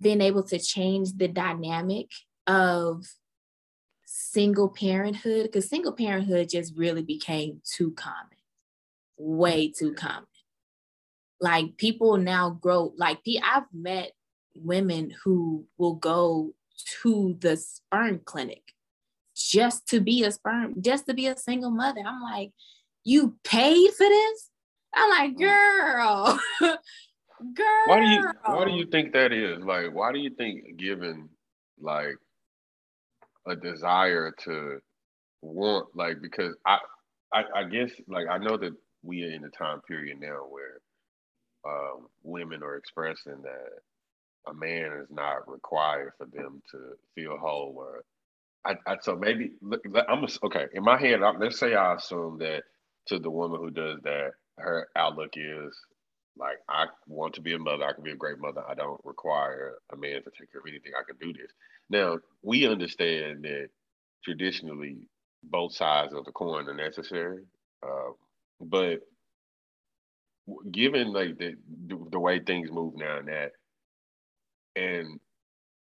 being 0.00 0.20
able 0.20 0.44
to 0.44 0.58
change 0.58 1.12
the 1.14 1.28
dynamic 1.28 2.06
of 2.46 3.04
single 4.18 4.68
parenthood 4.68 5.44
because 5.44 5.68
single 5.68 5.92
parenthood 5.92 6.48
just 6.48 6.74
really 6.76 7.02
became 7.02 7.60
too 7.64 7.90
common 7.92 8.38
way 9.16 9.68
too 9.68 9.92
common 9.94 10.26
like 11.40 11.76
people 11.76 12.16
now 12.16 12.50
grow 12.50 12.92
like 12.96 13.18
i've 13.42 13.64
met 13.72 14.12
women 14.56 15.14
who 15.24 15.64
will 15.76 15.94
go 15.94 16.52
to 17.02 17.36
the 17.40 17.56
sperm 17.56 18.20
clinic 18.24 18.74
just 19.36 19.86
to 19.86 20.00
be 20.00 20.24
a 20.24 20.30
sperm 20.32 20.74
just 20.80 21.06
to 21.06 21.14
be 21.14 21.26
a 21.26 21.36
single 21.36 21.70
mother 21.70 22.02
i'm 22.06 22.22
like 22.22 22.52
you 23.08 23.36
paid 23.42 23.90
for 23.92 24.06
this? 24.06 24.50
I'm 24.94 25.10
like, 25.10 25.36
mm. 25.36 25.38
girl, 25.38 26.40
girl. 26.60 26.78
Why 27.86 28.00
do 28.00 28.06
you 28.06 28.24
why 28.44 28.64
do 28.64 28.72
you 28.72 28.86
think 28.86 29.12
that 29.12 29.32
is? 29.32 29.64
Like, 29.64 29.94
why 29.94 30.12
do 30.12 30.18
you 30.18 30.30
think 30.30 30.76
given 30.76 31.28
like 31.80 32.16
a 33.50 33.56
desire 33.56 34.32
to 34.44 34.78
want 35.42 35.88
like 35.94 36.20
because 36.22 36.54
I, 36.66 36.78
I 37.32 37.44
I 37.56 37.64
guess 37.64 37.90
like 38.08 38.26
I 38.30 38.38
know 38.38 38.56
that 38.58 38.74
we 39.02 39.24
are 39.24 39.32
in 39.32 39.44
a 39.44 39.50
time 39.50 39.80
period 39.82 40.18
now 40.20 40.40
where 40.50 40.80
um, 41.66 42.08
women 42.22 42.62
are 42.62 42.76
expressing 42.76 43.42
that 43.42 43.70
a 44.50 44.54
man 44.54 44.92
is 45.02 45.08
not 45.10 45.50
required 45.50 46.12
for 46.18 46.26
them 46.26 46.62
to 46.72 46.78
feel 47.14 47.36
whole 47.38 47.74
or 47.76 48.04
I, 48.66 48.74
I 48.90 48.96
so 49.02 49.16
maybe 49.16 49.52
look 49.62 49.82
I'm 50.08 50.26
okay 50.44 50.66
in 50.74 50.84
my 50.84 50.98
head 50.98 51.20
let's 51.38 51.58
say 51.58 51.74
I 51.74 51.94
assume 51.94 52.38
that 52.38 52.62
to 53.08 53.18
the 53.18 53.30
woman 53.30 53.60
who 53.60 53.70
does 53.70 53.98
that, 54.04 54.32
her 54.58 54.88
outlook 54.96 55.32
is 55.36 55.74
like, 56.38 56.58
I 56.68 56.86
want 57.06 57.34
to 57.34 57.40
be 57.40 57.54
a 57.54 57.58
mother. 57.58 57.84
I 57.84 57.92
can 57.92 58.04
be 58.04 58.12
a 58.12 58.16
great 58.16 58.38
mother. 58.38 58.62
I 58.68 58.74
don't 58.74 59.00
require 59.04 59.74
a 59.92 59.96
man 59.96 60.22
to 60.22 60.30
take 60.38 60.52
care 60.52 60.60
of 60.60 60.66
anything. 60.68 60.92
I 60.98 61.04
can 61.06 61.16
do 61.20 61.32
this. 61.32 61.50
Now, 61.90 62.18
we 62.42 62.66
understand 62.66 63.42
that 63.44 63.68
traditionally 64.24 64.98
both 65.44 65.74
sides 65.74 66.12
of 66.14 66.24
the 66.24 66.32
coin 66.32 66.68
are 66.68 66.74
necessary. 66.74 67.44
Uh, 67.82 68.12
but 68.60 69.00
given 70.72 71.12
like 71.12 71.38
the, 71.38 71.54
the 72.10 72.18
way 72.18 72.40
things 72.40 72.70
move 72.70 72.94
now 72.96 73.18
and 73.18 73.28
that, 73.28 73.52
and 74.76 75.20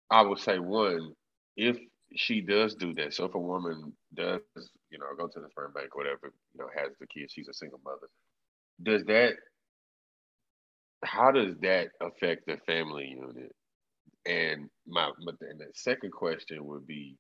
I 0.10 0.22
would 0.22 0.40
say 0.40 0.60
one, 0.60 1.14
if 1.56 1.78
she 2.16 2.42
does 2.42 2.76
do 2.76 2.94
that. 2.96 3.14
So 3.14 3.26
if 3.26 3.36
a 3.36 3.40
woman 3.40 3.94
does, 4.14 4.42
you 4.90 4.98
know, 4.98 5.06
go 5.18 5.28
to 5.28 5.40
the 5.40 5.50
sperm 5.50 5.74
bank, 5.74 5.96
whatever, 5.96 6.32
you 6.54 6.60
know, 6.60 6.70
has 6.76 6.94
the 7.00 7.08
kid, 7.08 7.30
she's 7.30 7.50
a 7.50 7.54
single 7.54 7.82
mother. 7.84 8.08
Does 8.82 9.04
that? 9.06 9.34
How 11.06 11.32
does 11.32 11.56
that 11.62 11.90
affect 12.02 12.46
the 12.48 12.58
family 12.66 13.16
unit? 13.18 13.54
And 14.26 14.70
my, 14.88 15.12
then 15.40 15.58
the 15.60 15.68
second 15.74 16.12
question 16.12 16.66
would 16.66 16.86
be, 16.88 17.18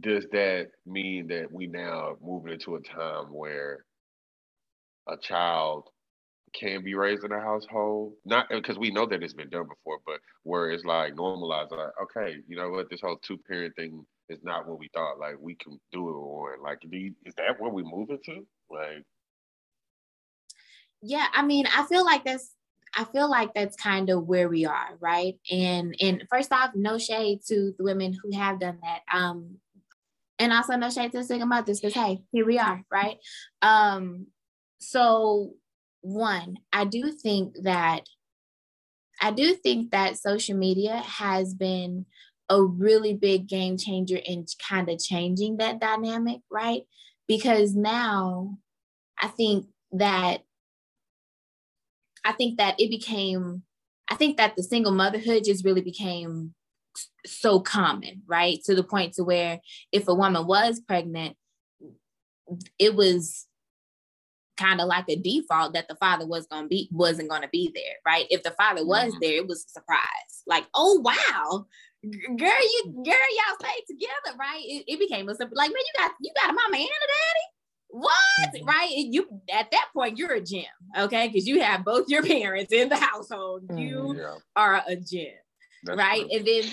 does 0.00 0.26
that 0.32 0.68
mean 0.86 1.28
that 1.28 1.52
we 1.52 1.66
now 1.66 2.16
moving 2.22 2.54
into 2.54 2.76
a 2.76 2.80
time 2.80 3.26
where 3.26 3.84
a 5.08 5.16
child 5.18 5.88
can 6.54 6.82
be 6.82 6.94
raised 6.94 7.24
in 7.24 7.32
a 7.32 7.40
household? 7.40 8.14
Not 8.24 8.48
because 8.50 8.78
we 8.78 8.90
know 8.90 9.06
that 9.06 9.22
it's 9.22 9.34
been 9.34 9.50
done 9.50 9.68
before, 9.68 9.98
but 10.06 10.20
where 10.44 10.70
it's 10.70 10.84
like 10.84 11.14
normalized, 11.14 11.72
like, 11.72 11.90
okay, 12.02 12.36
you 12.48 12.56
know 12.56 12.70
what, 12.70 12.90
this 12.90 13.00
whole 13.02 13.18
two 13.18 13.38
parent 13.48 13.76
thing 13.76 14.04
is 14.28 14.40
not 14.42 14.66
what 14.66 14.78
we 14.78 14.88
thought. 14.94 15.18
Like 15.18 15.36
we 15.40 15.56
can 15.56 15.78
do 15.92 16.08
it 16.08 16.12
or 16.12 16.56
like 16.62 16.78
you, 16.90 17.14
is 17.26 17.34
that 17.36 17.60
where 17.60 17.70
we 17.70 17.82
moving 17.82 18.18
to? 18.26 18.46
Like 18.70 19.04
yeah, 21.02 21.26
I 21.34 21.42
mean, 21.44 21.66
I 21.66 21.84
feel 21.84 22.04
like 22.04 22.24
that's 22.24 22.54
I 22.94 23.04
feel 23.04 23.30
like 23.30 23.54
that's 23.54 23.74
kind 23.76 24.10
of 24.10 24.26
where 24.26 24.48
we 24.48 24.64
are, 24.66 24.96
right? 25.00 25.34
And 25.50 25.96
and 26.00 26.24
first 26.30 26.52
off, 26.52 26.70
no 26.74 26.98
shade 26.98 27.40
to 27.48 27.74
the 27.76 27.84
women 27.84 28.14
who 28.22 28.36
have 28.36 28.60
done 28.60 28.78
that. 28.82 29.00
Um, 29.12 29.56
and 30.38 30.52
also 30.52 30.76
no 30.76 30.90
shade 30.90 31.12
to 31.12 31.24
single 31.24 31.48
mothers 31.48 31.80
because 31.80 31.94
hey, 31.94 32.22
here 32.32 32.46
we 32.46 32.58
are, 32.58 32.82
right? 32.90 33.18
Um, 33.62 34.26
so 34.78 35.54
one, 36.02 36.58
I 36.72 36.84
do 36.84 37.12
think 37.12 37.54
that 37.62 38.02
I 39.20 39.30
do 39.30 39.54
think 39.54 39.90
that 39.92 40.18
social 40.18 40.56
media 40.56 40.96
has 40.96 41.54
been 41.54 42.06
a 42.48 42.62
really 42.62 43.14
big 43.14 43.48
game 43.48 43.78
changer 43.78 44.18
in 44.24 44.46
kind 44.68 44.88
of 44.88 44.98
changing 44.98 45.56
that 45.58 45.80
dynamic, 45.80 46.40
right? 46.50 46.82
Because 47.26 47.74
now 47.74 48.58
I 49.18 49.28
think 49.28 49.66
that 49.92 50.42
I 52.24 52.32
think 52.32 52.58
that 52.58 52.80
it 52.80 52.90
became 52.90 53.62
I 54.10 54.14
think 54.14 54.36
that 54.36 54.56
the 54.56 54.62
single 54.62 54.92
motherhood 54.92 55.44
just 55.44 55.64
really 55.64 55.80
became 55.80 56.54
so 57.24 57.60
common, 57.60 58.22
right? 58.26 58.58
To 58.64 58.74
the 58.74 58.82
point 58.84 59.14
to 59.14 59.24
where 59.24 59.60
if 59.90 60.08
a 60.08 60.14
woman 60.14 60.46
was 60.46 60.80
pregnant, 60.80 61.36
it 62.78 62.94
was 62.94 63.46
kind 64.58 64.80
of 64.80 64.86
like 64.86 65.06
a 65.08 65.16
default 65.16 65.72
that 65.74 65.88
the 65.88 65.96
father 65.96 66.26
was 66.26 66.46
gonna 66.46 66.68
be 66.68 66.88
wasn't 66.92 67.30
gonna 67.30 67.48
be 67.50 67.70
there, 67.74 67.96
right? 68.06 68.26
If 68.30 68.42
the 68.42 68.50
father 68.52 68.84
was 68.84 69.14
there, 69.20 69.36
it 69.36 69.46
was 69.46 69.64
a 69.64 69.70
surprise. 69.70 70.42
Like, 70.46 70.66
oh 70.74 71.00
wow, 71.00 71.66
girl, 72.02 72.62
you 72.62 72.84
girl, 73.04 73.04
y'all 73.04 73.56
stayed 73.60 73.84
together, 73.88 74.36
right? 74.38 74.62
It, 74.62 74.84
it 74.86 74.98
became 74.98 75.28
a 75.28 75.32
like, 75.32 75.70
man, 75.70 75.70
you 75.70 75.92
got 75.98 76.12
you 76.20 76.32
got 76.36 76.50
a 76.50 76.52
mama 76.52 76.76
and 76.76 76.84
a 76.84 77.08
daddy. 77.08 77.46
What? 77.92 78.12
Mm-hmm. 78.40 78.64
Right? 78.64 78.90
You 78.90 79.26
at 79.52 79.70
that 79.70 79.88
point, 79.94 80.16
you're 80.16 80.32
a 80.32 80.40
gem, 80.40 80.64
okay? 80.98 81.28
Because 81.28 81.46
you 81.46 81.60
have 81.62 81.84
both 81.84 82.08
your 82.08 82.22
parents 82.26 82.72
in 82.72 82.88
the 82.88 82.96
household. 82.96 83.64
Mm-hmm. 83.64 83.78
You 83.78 84.14
yeah. 84.16 84.34
are 84.56 84.82
a 84.88 84.96
gem, 84.96 85.28
That's 85.84 85.98
right? 85.98 86.26
True. 86.28 86.38
And 86.38 86.46
then 86.46 86.64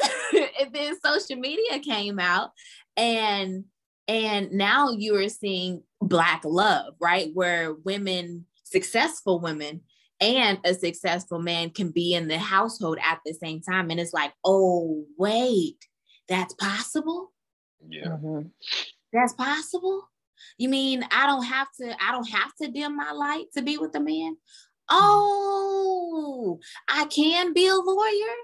and 0.60 0.72
then 0.72 0.94
social 1.04 1.36
media 1.36 1.80
came 1.80 2.18
out 2.18 2.50
and 2.96 3.64
and 4.06 4.52
now 4.52 4.90
you 4.90 5.16
are 5.16 5.28
seeing 5.28 5.82
black 6.00 6.42
love, 6.44 6.94
right? 6.98 7.30
Where 7.34 7.74
women, 7.74 8.46
successful 8.64 9.40
women, 9.40 9.82
and 10.18 10.58
a 10.64 10.72
successful 10.72 11.40
man 11.40 11.70
can 11.70 11.90
be 11.90 12.14
in 12.14 12.26
the 12.26 12.38
household 12.38 12.98
at 13.04 13.20
the 13.26 13.34
same 13.34 13.60
time. 13.60 13.90
And 13.90 14.00
it's 14.00 14.14
like, 14.14 14.32
oh, 14.44 15.04
wait, 15.18 15.76
that's 16.26 16.54
possible? 16.54 17.32
Yeah. 17.86 18.06
Mm-hmm. 18.06 18.48
That's 19.12 19.34
possible? 19.34 20.08
You 20.58 20.68
mean 20.68 21.04
I 21.10 21.26
don't 21.26 21.44
have 21.44 21.68
to, 21.80 21.96
I 22.02 22.12
don't 22.12 22.28
have 22.28 22.54
to 22.60 22.68
dim 22.68 22.96
my 22.96 23.12
light 23.12 23.46
to 23.56 23.62
be 23.62 23.78
with 23.78 23.94
a 23.94 24.00
man? 24.00 24.34
Mm-hmm. 24.34 24.36
Oh, 24.90 26.60
I 26.88 27.06
can 27.06 27.52
be 27.52 27.66
a 27.66 27.74
lawyer 27.74 28.34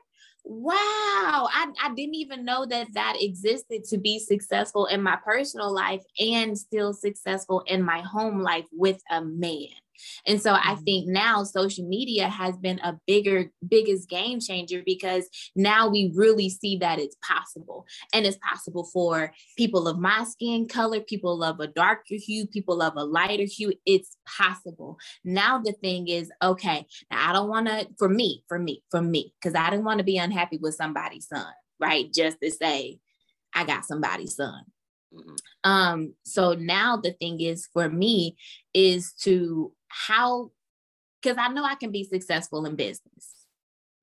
wow 0.45 1.49
I, 1.51 1.73
I 1.83 1.95
didn't 1.95 2.17
even 2.17 2.45
know 2.45 2.67
that 2.67 2.89
that 2.93 3.17
existed 3.19 3.85
to 3.85 3.99
be 3.99 4.19
successful 4.19 4.87
in 4.87 5.03
my 5.03 5.17
personal 5.25 5.73
life 5.73 6.03
and 6.19 6.57
still 6.57 6.93
successful 6.93 7.63
in 7.67 7.83
my 7.83 8.01
home 8.01 8.43
life 8.43 8.67
with 8.71 9.01
a 9.11 9.23
man 9.25 9.69
and 10.27 10.41
so 10.41 10.53
I 10.53 10.75
mm-hmm. 10.75 10.85
think 10.85 11.09
now 11.09 11.45
social 11.45 11.87
media 11.87 12.29
has 12.29 12.57
been 12.57 12.79
a 12.81 12.99
bigger, 13.07 13.51
biggest 13.67 14.09
game 14.09 14.41
changer 14.41 14.83
because 14.85 15.29
now 15.55 15.89
we 15.89 16.13
really 16.15 16.49
see 16.51 16.79
that 16.79 16.99
it's 16.99 17.17
possible. 17.27 17.87
And 18.13 18.27
it's 18.27 18.39
possible 18.39 18.85
for 18.93 19.33
people 19.57 19.89
of 19.89 19.99
my 19.99 20.25
skin 20.25 20.69
color, 20.69 21.01
people 21.01 21.43
of 21.43 21.61
a 21.61 21.67
darker 21.67 22.17
hue, 22.17 22.47
people 22.47 22.83
of 22.83 22.95
a 22.97 23.05
lighter 23.05 23.45
hue. 23.45 23.73
It's 23.87 24.17
possible. 24.27 24.99
Now 25.25 25.59
the 25.59 25.73
thing 25.73 26.09
is, 26.09 26.31
okay, 26.43 26.87
now 27.11 27.31
I 27.31 27.33
don't 27.33 27.49
want 27.49 27.69
to, 27.69 27.89
for 27.99 28.09
me, 28.09 28.45
for 28.49 28.59
me, 28.59 28.83
for 28.91 29.01
me, 29.01 29.35
because 29.41 29.55
I 29.55 29.71
didn't 29.71 29.85
want 29.85 29.99
to 29.99 30.05
be 30.05 30.19
unhappy 30.19 30.59
with 30.59 30.75
somebody's 30.75 31.29
son, 31.29 31.53
right? 31.81 32.13
Just 32.13 32.39
to 32.43 32.51
say, 32.51 32.99
I 33.55 33.65
got 33.65 33.85
somebody's 33.85 34.37
son. 34.37 34.65
Mm-hmm. 35.15 35.71
Um, 35.71 36.15
so 36.25 36.55
now 36.55 36.97
the 36.97 37.13
thing 37.13 37.41
is 37.41 37.69
for 37.73 37.89
me 37.89 38.37
is 38.73 39.13
to 39.23 39.73
how 39.95 40.51
because 41.23 41.39
I 41.39 41.49
know 41.49 41.65
I 41.65 41.75
can 41.75 41.91
be 41.91 42.05
successful 42.05 42.67
in 42.67 42.77
business. 42.77 43.47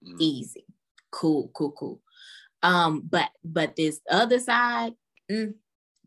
Mm. 0.06 0.16
Easy. 0.20 0.66
Cool, 1.12 1.52
cool, 1.54 1.72
cool. 1.72 2.02
Um, 2.64 3.04
but 3.10 3.30
but 3.44 3.76
this 3.76 4.00
other 4.10 4.40
side, 4.40 4.94
mm, 5.30 5.54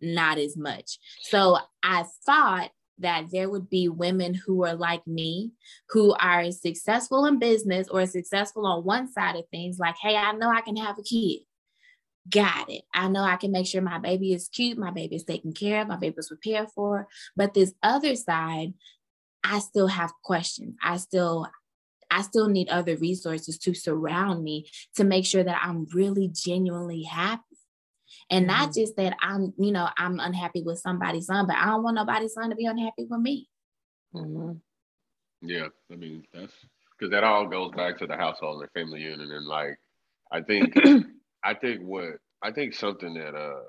not 0.01 0.39
as 0.39 0.57
much. 0.57 0.99
So 1.23 1.59
I 1.83 2.05
thought 2.27 2.71
that 2.99 3.27
there 3.33 3.51
would 3.51 3.69
be 3.69 3.89
women 3.89 4.35
who 4.35 4.65
are 4.65 4.75
like 4.75 5.07
me, 5.07 5.53
who 5.91 6.15
are 6.15 6.51
successful 6.53 7.27
in 7.27 7.39
business 7.39 7.89
or 7.89 8.07
successful 8.07 8.67
on 8.67 8.85
one 8.85 9.11
side 9.11 9.37
of 9.37 9.45
things, 9.51 9.79
like, 9.79 9.97
hey, 10.01 10.17
I 10.17 10.33
know 10.33 10.49
I 10.49 10.61
can 10.61 10.77
have 10.77 10.99
a 10.99 11.03
kid. 11.03 11.41
Got 12.31 12.71
it. 12.71 12.83
I 12.95 13.09
know 13.09 13.23
I 13.23 13.37
can 13.37 13.51
make 13.51 13.67
sure 13.67 13.83
my 13.83 13.99
baby 13.99 14.33
is 14.33 14.49
cute, 14.49 14.79
my 14.79 14.91
baby 14.91 15.17
is 15.17 15.25
taken 15.25 15.53
care 15.53 15.83
of, 15.83 15.89
my 15.89 15.97
baby 15.97 16.17
is 16.19 16.29
prepared 16.29 16.71
for. 16.71 17.09
But 17.37 17.53
this 17.53 17.75
other 17.83 18.15
side 18.15 18.75
I 19.45 19.59
still 19.61 19.89
have 19.89 20.13
questions. 20.25 20.75
I 20.83 20.97
still 20.97 21.47
I 22.11 22.23
still 22.23 22.49
need 22.49 22.69
other 22.69 22.97
resources 22.97 23.59
to 23.59 23.75
surround 23.75 24.45
me 24.45 24.69
to 24.97 25.05
make 25.05 25.27
sure 25.27 25.43
that 25.43 25.61
I'm 25.63 25.87
really 25.93 26.31
genuinely 26.33 27.03
happy. 27.03 27.43
And 28.31 28.47
mm-hmm. 28.47 28.57
not 28.57 28.75
just 28.75 28.97
that 28.97 29.17
I'm, 29.21 29.53
you 29.59 29.73
know, 29.73 29.89
I'm 29.99 30.21
unhappy 30.21 30.63
with 30.63 30.79
somebody's 30.79 31.27
son, 31.27 31.47
but 31.47 31.57
I 31.57 31.67
don't 31.67 31.83
want 31.83 31.97
nobody's 31.97 32.35
son 32.35 32.51
to 32.51 32.57
be 32.57 32.67
unhappy 32.67 33.07
with 33.09 33.21
me. 33.21 33.49
Mm-hmm. 34.15 34.53
Yeah, 35.43 35.69
I 35.93 35.97
mean 35.97 36.25
that's 36.33 36.53
because 36.99 37.11
that 37.11 37.25
all 37.25 37.47
goes 37.47 37.73
back 37.73 37.99
to 37.99 38.07
the 38.07 38.17
household 38.17 38.63
and 38.63 38.71
family 38.71 39.01
unit, 39.01 39.29
and 39.29 39.47
like 39.47 39.77
I 40.33 40.41
think, 40.41 40.75
I 41.45 41.55
think 41.55 41.83
what 41.83 42.15
I 42.43 42.51
think 42.53 42.75
something 42.75 43.15
that 43.15 43.35
uh 43.35 43.61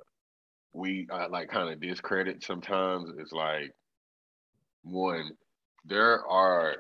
we 0.72 1.08
uh, 1.12 1.28
like 1.30 1.50
kind 1.50 1.74
of 1.74 1.82
discredit 1.82 2.44
sometimes 2.44 3.10
is 3.18 3.32
like 3.32 3.72
one 4.84 5.32
there 5.88 6.26
are 6.26 6.78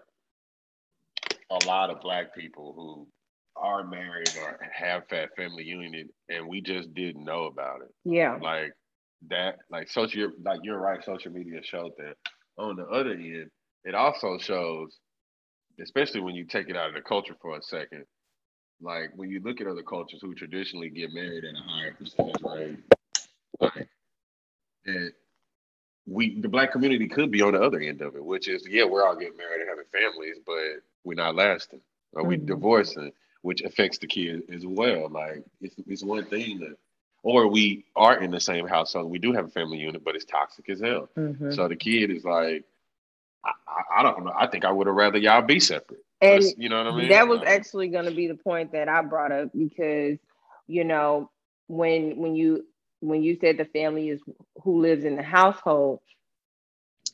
a 1.51 1.65
lot 1.65 1.89
of 1.89 2.01
black 2.01 2.35
people 2.35 2.73
who 2.75 3.07
are 3.55 3.83
married 3.83 4.31
or 4.37 4.59
have 4.73 5.03
that 5.09 5.35
family 5.35 5.63
union 5.63 6.09
and 6.29 6.47
we 6.47 6.61
just 6.61 6.93
didn't 6.93 7.23
know 7.23 7.45
about 7.45 7.81
it. 7.81 7.93
Yeah. 8.03 8.37
Like 8.41 8.73
that, 9.29 9.59
like 9.69 9.89
social, 9.89 10.31
like 10.43 10.59
you're 10.63 10.79
right, 10.79 11.03
social 11.03 11.31
media 11.31 11.61
showed 11.63 11.91
that. 11.97 12.15
On 12.57 12.75
the 12.75 12.85
other 12.85 13.11
end, 13.11 13.49
it 13.83 13.95
also 13.95 14.37
shows, 14.37 14.97
especially 15.81 16.21
when 16.21 16.35
you 16.35 16.45
take 16.45 16.69
it 16.69 16.75
out 16.75 16.89
of 16.89 16.95
the 16.95 17.01
culture 17.01 17.35
for 17.41 17.57
a 17.57 17.61
second, 17.61 18.05
like 18.81 19.11
when 19.15 19.29
you 19.29 19.41
look 19.41 19.61
at 19.61 19.67
other 19.67 19.83
cultures 19.83 20.19
who 20.21 20.33
traditionally 20.35 20.89
get 20.89 21.13
married 21.13 21.43
at 21.45 21.53
a 21.53 21.63
higher 21.69 21.93
percentage 21.93 22.41
rate, 22.43 22.79
like 23.59 23.87
it, 24.85 25.13
we 26.07 26.39
the 26.39 26.49
black 26.49 26.71
community 26.71 27.07
could 27.07 27.31
be 27.31 27.41
on 27.41 27.53
the 27.53 27.61
other 27.61 27.79
end 27.79 28.01
of 28.01 28.15
it, 28.15 28.23
which 28.23 28.47
is 28.47 28.67
yeah, 28.67 28.85
we're 28.85 29.05
all 29.05 29.15
getting 29.15 29.37
married 29.37 29.61
and 29.61 29.69
having 29.69 29.85
families, 29.91 30.37
but 30.45 30.81
we're 31.03 31.15
not 31.15 31.35
lasting. 31.35 31.81
Or 32.13 32.23
we 32.23 32.37
mm-hmm. 32.37 32.45
divorcing, 32.45 33.11
which 33.41 33.61
affects 33.61 33.97
the 33.97 34.07
kid 34.07 34.43
as 34.53 34.65
well. 34.65 35.09
Like 35.09 35.43
it's 35.61 35.75
it's 35.87 36.03
one 36.03 36.25
thing 36.25 36.59
that 36.59 36.75
or 37.25 37.47
we 37.47 37.85
are 37.95 38.19
in 38.19 38.29
the 38.29 38.39
same 38.39 38.67
household. 38.67 39.09
We 39.09 39.17
do 39.17 39.33
have 39.33 39.45
a 39.45 39.49
family 39.49 39.79
unit, 39.79 40.03
but 40.03 40.15
it's 40.15 40.25
toxic 40.25 40.69
as 40.69 40.79
hell. 40.79 41.09
Mm-hmm. 41.17 41.53
So 41.53 41.67
the 41.67 41.75
kid 41.75 42.11
is 42.11 42.23
like, 42.23 42.65
I, 43.43 43.51
I, 43.67 43.99
I, 43.99 44.03
don't 44.03 44.25
know. 44.25 44.33
I 44.37 44.45
think 44.45 44.63
I 44.63 44.71
would 44.71 44.85
have 44.85 44.95
rather 44.95 45.17
y'all 45.17 45.41
be 45.41 45.59
separate. 45.59 46.01
And 46.21 46.43
you 46.55 46.69
know 46.69 46.83
what 46.83 46.93
I 46.93 46.95
mean? 46.95 47.09
That 47.09 47.27
was 47.27 47.41
actually 47.47 47.87
going 47.87 48.05
to 48.05 48.11
be 48.11 48.27
the 48.27 48.35
point 48.35 48.73
that 48.73 48.87
I 48.87 49.01
brought 49.01 49.31
up 49.31 49.49
because, 49.57 50.19
you 50.67 50.83
know, 50.83 51.31
when 51.67 52.15
when 52.17 52.35
you 52.35 52.63
when 53.07 53.23
you 53.23 53.37
said 53.41 53.57
the 53.57 53.65
family 53.65 54.09
is 54.09 54.21
who 54.63 54.81
lives 54.81 55.05
in 55.05 55.17
the 55.17 55.23
household 55.23 56.01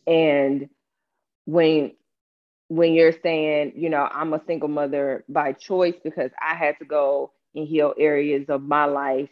and 0.07 0.69
when 1.45 1.93
when 2.69 2.93
you're 2.93 3.13
saying 3.23 3.73
you 3.75 3.89
know 3.89 4.07
i'm 4.11 4.33
a 4.33 4.41
single 4.47 4.69
mother 4.69 5.23
by 5.29 5.53
choice 5.53 5.95
because 6.03 6.31
i 6.41 6.55
had 6.55 6.77
to 6.79 6.85
go 6.85 7.31
and 7.55 7.67
heal 7.67 7.93
areas 7.99 8.45
of 8.49 8.63
my 8.63 8.85
life 8.85 9.29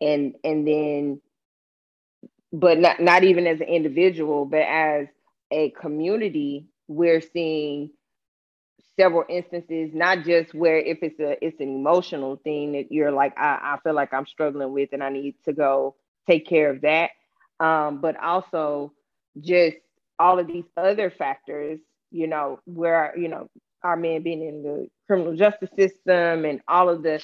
and 0.00 0.34
and 0.44 0.66
then 0.66 1.20
but 2.52 2.78
not 2.78 3.00
not 3.00 3.24
even 3.24 3.46
as 3.46 3.60
an 3.60 3.68
individual 3.68 4.44
but 4.46 4.62
as 4.62 5.08
a 5.52 5.70
community 5.70 6.66
we're 6.88 7.20
seeing 7.22 7.90
several 8.98 9.24
instances, 9.28 9.90
not 9.94 10.24
just 10.24 10.54
where 10.54 10.78
if 10.78 10.98
it's 11.02 11.18
a 11.20 11.42
it's 11.44 11.60
an 11.60 11.68
emotional 11.68 12.36
thing 12.36 12.72
that 12.72 12.90
you're 12.90 13.12
like, 13.12 13.38
I, 13.38 13.74
I 13.74 13.78
feel 13.82 13.94
like 13.94 14.12
I'm 14.12 14.26
struggling 14.26 14.72
with 14.72 14.90
and 14.92 15.02
I 15.02 15.10
need 15.10 15.36
to 15.44 15.52
go 15.52 15.94
take 16.26 16.46
care 16.46 16.70
of 16.70 16.82
that. 16.82 17.10
Um, 17.60 18.00
but 18.00 18.16
also 18.22 18.92
just 19.40 19.76
all 20.18 20.38
of 20.38 20.46
these 20.46 20.64
other 20.76 21.10
factors, 21.10 21.78
you 22.10 22.26
know, 22.26 22.60
where 22.64 23.14
you 23.16 23.28
know 23.28 23.48
our 23.82 23.96
men 23.96 24.22
being 24.22 24.42
in 24.42 24.62
the 24.62 24.88
criminal 25.06 25.36
justice 25.36 25.70
system 25.76 26.44
and 26.44 26.60
all 26.68 26.88
of 26.88 27.02
the 27.02 27.22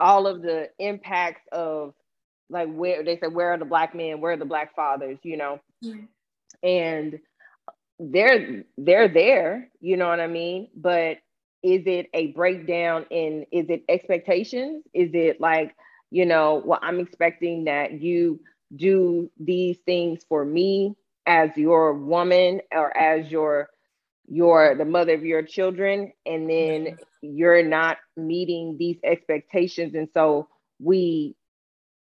all 0.00 0.26
of 0.26 0.42
the 0.42 0.68
impacts 0.78 1.42
of 1.52 1.94
like 2.50 2.72
where 2.72 3.02
they 3.04 3.18
said 3.18 3.32
where 3.32 3.52
are 3.52 3.58
the 3.58 3.64
black 3.64 3.94
men 3.94 4.20
where 4.20 4.32
are 4.32 4.36
the 4.36 4.44
black 4.44 4.74
fathers 4.74 5.18
you 5.22 5.36
know 5.36 5.60
yeah. 5.80 5.94
and 6.62 7.18
they're 7.98 8.64
they're 8.76 9.08
there 9.08 9.70
you 9.80 9.96
know 9.96 10.08
what 10.08 10.20
i 10.20 10.26
mean? 10.26 10.68
But 10.76 11.18
is 11.62 11.82
it 11.86 12.08
a 12.14 12.28
breakdown 12.28 13.06
in 13.10 13.46
is 13.52 13.66
it 13.70 13.84
expectations? 13.88 14.84
Is 14.92 15.10
it 15.14 15.40
like 15.40 15.74
you 16.10 16.26
know 16.26 16.62
well 16.64 16.78
i'm 16.82 17.00
expecting 17.00 17.64
that 17.64 18.00
you 18.00 18.40
do 18.76 19.30
these 19.40 19.78
things 19.86 20.24
for 20.28 20.44
me 20.44 20.94
as 21.26 21.50
your 21.56 21.94
woman 21.94 22.60
or 22.72 22.96
as 22.96 23.30
your 23.30 23.68
your 24.28 24.74
the 24.76 24.84
mother 24.84 25.14
of 25.14 25.24
your 25.24 25.42
children 25.42 26.12
and 26.26 26.48
then 26.48 26.96
you're 27.22 27.62
not 27.62 27.98
meeting 28.16 28.76
these 28.78 28.98
expectations 29.04 29.94
and 29.94 30.08
so 30.14 30.48
we 30.80 31.34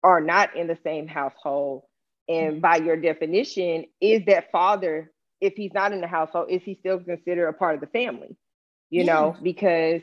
are 0.03 0.21
not 0.21 0.57
in 0.57 0.67
the 0.67 0.79
same 0.85 1.07
household. 1.09 1.83
And 2.29 2.55
mm-hmm. 2.55 2.61
by 2.61 2.77
your 2.77 2.97
definition 2.97 3.87
is 4.01 4.25
that 4.27 4.51
father 4.53 5.13
if 5.41 5.55
he's 5.55 5.73
not 5.73 5.93
in 5.93 6.01
the 6.01 6.07
household 6.07 6.49
is 6.51 6.63
he 6.65 6.77
still 6.81 6.99
considered 6.99 7.49
a 7.49 7.53
part 7.53 7.75
of 7.75 7.81
the 7.81 7.87
family? 7.87 8.37
You 8.91 9.05
yeah. 9.05 9.13
know 9.13 9.37
because 9.43 10.03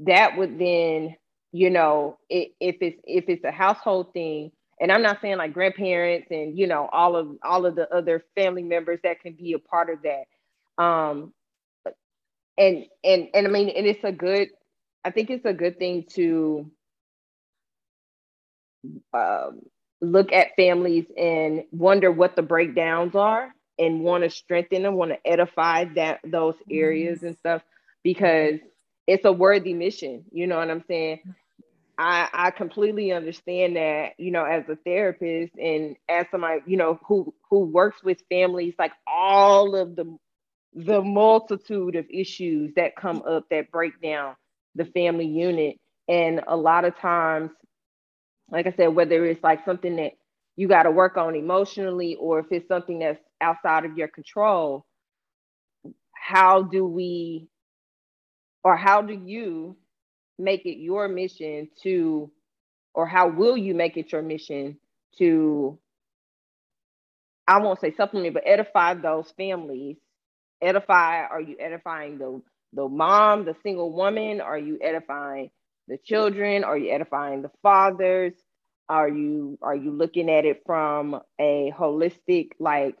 that 0.00 0.36
would 0.36 0.58
then 0.58 1.16
you 1.52 1.70
know 1.70 2.18
it, 2.28 2.52
if 2.60 2.76
it's 2.80 3.00
if 3.04 3.24
it's 3.28 3.44
a 3.44 3.50
household 3.50 4.12
thing 4.12 4.50
and 4.80 4.90
i'm 4.90 5.02
not 5.02 5.20
saying 5.22 5.36
like 5.36 5.52
grandparents 5.52 6.26
and 6.30 6.58
you 6.58 6.66
know 6.66 6.88
all 6.92 7.16
of 7.16 7.28
all 7.42 7.64
of 7.64 7.76
the 7.76 7.92
other 7.94 8.24
family 8.34 8.62
members 8.62 8.98
that 9.04 9.20
can 9.20 9.34
be 9.34 9.52
a 9.52 9.58
part 9.58 9.88
of 9.90 9.98
that. 10.02 10.82
Um 10.82 11.32
and 12.58 12.86
and 13.04 13.28
and 13.34 13.46
i 13.46 13.50
mean 13.50 13.68
and 13.68 13.86
it's 13.86 14.04
a 14.04 14.12
good 14.12 14.48
i 15.04 15.10
think 15.10 15.30
it's 15.30 15.44
a 15.44 15.52
good 15.52 15.78
thing 15.78 16.04
to 16.10 16.70
um, 19.12 19.60
look 20.00 20.32
at 20.32 20.54
families 20.56 21.06
and 21.16 21.64
wonder 21.70 22.10
what 22.10 22.36
the 22.36 22.42
breakdowns 22.42 23.14
are 23.14 23.54
and 23.78 24.00
want 24.02 24.24
to 24.24 24.30
strengthen 24.30 24.82
them 24.82 24.94
want 24.94 25.12
to 25.12 25.26
edify 25.26 25.84
that 25.94 26.20
those 26.24 26.56
areas 26.70 27.22
and 27.22 27.36
stuff 27.36 27.62
because 28.02 28.54
it's 29.06 29.24
a 29.24 29.32
worthy 29.32 29.74
mission 29.74 30.24
you 30.32 30.46
know 30.46 30.58
what 30.58 30.70
i'm 30.70 30.84
saying 30.88 31.20
I, 31.98 32.28
I 32.32 32.50
completely 32.50 33.12
understand 33.12 33.76
that, 33.76 34.12
you 34.18 34.32
know, 34.32 34.44
as 34.44 34.68
a 34.68 34.76
therapist 34.76 35.54
and 35.56 35.96
as 36.08 36.26
somebody, 36.30 36.60
you 36.66 36.76
know, 36.76 36.98
who 37.06 37.32
who 37.50 37.60
works 37.66 38.02
with 38.02 38.18
families, 38.30 38.74
like 38.78 38.92
all 39.06 39.76
of 39.76 39.96
the 39.96 40.16
the 40.74 41.02
multitude 41.02 41.96
of 41.96 42.06
issues 42.10 42.72
that 42.76 42.96
come 42.96 43.22
up 43.28 43.44
that 43.50 43.70
break 43.70 44.00
down 44.02 44.34
the 44.74 44.84
family 44.86 45.26
unit. 45.26 45.78
And 46.08 46.42
a 46.48 46.56
lot 46.56 46.84
of 46.84 46.96
times, 46.98 47.50
like 48.50 48.66
I 48.66 48.72
said, 48.76 48.88
whether 48.88 49.24
it's 49.26 49.42
like 49.42 49.64
something 49.64 49.96
that 49.96 50.12
you 50.56 50.68
got 50.68 50.84
to 50.84 50.90
work 50.90 51.16
on 51.16 51.36
emotionally 51.36 52.16
or 52.16 52.40
if 52.40 52.46
it's 52.52 52.68
something 52.68 53.00
that's 53.00 53.20
outside 53.40 53.84
of 53.84 53.96
your 53.98 54.08
control, 54.08 54.86
how 56.14 56.62
do 56.62 56.86
we 56.86 57.48
or 58.64 58.76
how 58.76 59.02
do 59.02 59.14
you 59.14 59.76
make 60.38 60.66
it 60.66 60.78
your 60.78 61.08
mission 61.08 61.68
to, 61.82 62.30
or 62.94 63.06
how 63.06 63.28
will 63.28 63.56
you 63.56 63.74
make 63.74 63.96
it 63.96 64.12
your 64.12 64.22
mission 64.22 64.78
to, 65.18 65.78
I 67.48 67.58
won't 67.60 67.80
say 67.80 67.92
supplement, 67.92 68.34
but 68.34 68.44
edify 68.46 68.94
those 68.94 69.32
families 69.36 69.96
edify? 70.62 71.24
Are 71.26 71.42
you 71.42 71.56
edifying 71.60 72.18
the 72.18 72.42
the 72.74 72.88
mom, 72.88 73.46
the 73.46 73.56
single 73.62 73.92
woman? 73.92 74.40
Are 74.40 74.58
you 74.58 74.78
edifying 74.82 75.50
the 75.88 75.98
children? 75.98 76.64
Are 76.64 76.78
you 76.78 76.92
edifying 76.92 77.42
the 77.42 77.50
fathers? 77.62 78.34
Are 78.90 79.08
you 79.08 79.58
are 79.62 79.76
you 79.76 79.92
looking 79.92 80.30
at 80.30 80.46
it 80.46 80.62
from 80.66 81.20
a 81.40 81.72
holistic 81.76 82.50
like 82.60 82.96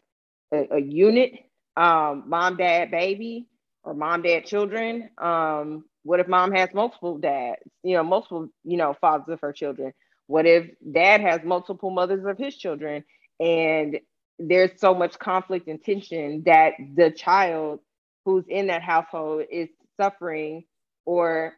a, 0.54 0.76
a 0.76 0.80
unit? 0.80 1.32
Um, 1.76 2.24
mom, 2.28 2.58
dad, 2.58 2.92
baby, 2.92 3.48
or 3.84 3.94
mom, 3.94 4.22
dad, 4.22 4.46
children. 4.46 5.10
Um, 5.18 5.86
what 6.04 6.20
if 6.20 6.28
mom 6.28 6.52
has 6.52 6.70
multiple 6.74 7.18
dads? 7.18 7.62
You 7.84 7.96
know, 7.96 8.04
multiple 8.04 8.48
you 8.64 8.78
know 8.78 8.96
fathers 9.00 9.28
of 9.30 9.40
her 9.42 9.52
children. 9.52 9.94
What 10.28 10.46
if 10.46 10.70
dad 10.92 11.22
has 11.22 11.42
multiple 11.44 11.90
mothers 11.90 12.26
of 12.26 12.38
his 12.38 12.56
children? 12.56 13.04
And 13.40 14.00
there's 14.40 14.80
so 14.80 14.94
much 14.94 15.18
conflict 15.18 15.68
and 15.68 15.82
tension 15.82 16.44
that 16.46 16.74
the 16.96 17.12
child 17.12 17.80
who's 18.26 18.46
in 18.48 18.68
that 18.68 18.82
household 18.82 19.44
is 19.52 19.70
suffering 20.00 20.64
or 21.06 21.54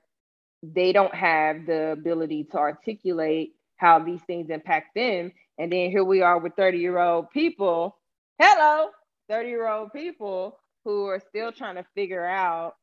they 0.62 0.92
don't 0.92 1.14
have 1.14 1.66
the 1.66 1.92
ability 1.92 2.44
to 2.52 2.58
articulate 2.58 3.54
how 3.78 4.00
these 4.00 4.22
things 4.22 4.50
impact 4.50 4.94
them 4.96 5.32
and 5.58 5.72
then 5.72 5.90
here 5.90 6.04
we 6.04 6.22
are 6.22 6.38
with 6.40 6.54
30 6.56 6.78
year 6.78 6.98
old 6.98 7.30
people 7.32 7.96
hello 8.38 8.90
30 9.30 9.48
year 9.48 9.68
old 9.68 9.92
people 9.92 10.58
who 10.84 11.06
are 11.06 11.20
still 11.28 11.52
trying 11.52 11.76
to 11.76 11.86
figure 11.94 12.24
out 12.26 12.74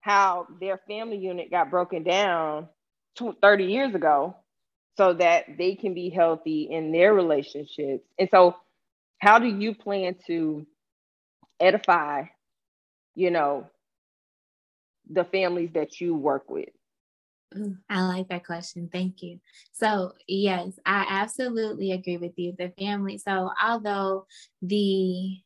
how 0.00 0.46
their 0.60 0.80
family 0.88 1.18
unit 1.18 1.50
got 1.50 1.70
broken 1.70 2.02
down 2.02 2.68
30 3.42 3.64
years 3.64 3.94
ago 3.94 4.36
so 4.96 5.12
that 5.14 5.44
they 5.58 5.74
can 5.74 5.94
be 5.94 6.10
healthy 6.10 6.68
in 6.70 6.92
their 6.92 7.14
relationships. 7.14 8.04
And 8.18 8.28
so 8.30 8.56
how 9.18 9.38
do 9.38 9.46
you 9.46 9.74
plan 9.74 10.16
to 10.26 10.66
edify 11.60 12.24
you 13.14 13.30
know 13.30 13.66
the 15.10 15.24
families 15.24 15.70
that 15.74 16.00
you 16.00 16.14
work 16.14 16.50
with 16.50 16.68
I 17.88 18.06
like 18.06 18.28
that 18.28 18.44
question. 18.46 18.88
Thank 18.92 19.22
you. 19.22 19.40
So, 19.72 20.12
yes, 20.26 20.72
I 20.86 21.06
absolutely 21.08 21.92
agree 21.92 22.16
with 22.16 22.32
you. 22.36 22.54
The 22.58 22.72
family, 22.78 23.18
so 23.18 23.50
although 23.62 24.26
the 24.62 25.38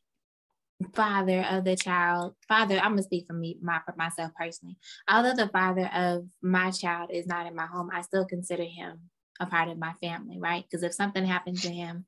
father 0.95 1.45
of 1.51 1.65
the 1.65 1.77
child, 1.77 2.35
father, 2.47 2.77
I'm 2.79 2.93
gonna 2.93 3.03
speak 3.03 3.27
for 3.27 3.33
me, 3.33 3.59
my 3.61 3.81
for 3.85 3.95
myself 3.97 4.33
personally. 4.39 4.77
Although 5.11 5.35
the 5.35 5.49
father 5.49 5.91
of 5.93 6.27
my 6.43 6.71
child 6.71 7.11
is 7.13 7.27
not 7.27 7.47
in 7.47 7.55
my 7.55 7.67
home, 7.67 7.91
I 7.93 8.03
still 8.03 8.25
consider 8.25 8.65
him 8.65 9.01
a 9.41 9.47
part 9.47 9.69
of 9.69 9.79
my 9.79 9.93
family, 10.01 10.39
right? 10.39 10.65
Because 10.65 10.83
if 10.83 10.93
something 10.95 11.25
happens 11.25 11.63
to 11.63 11.71
him, 11.71 12.07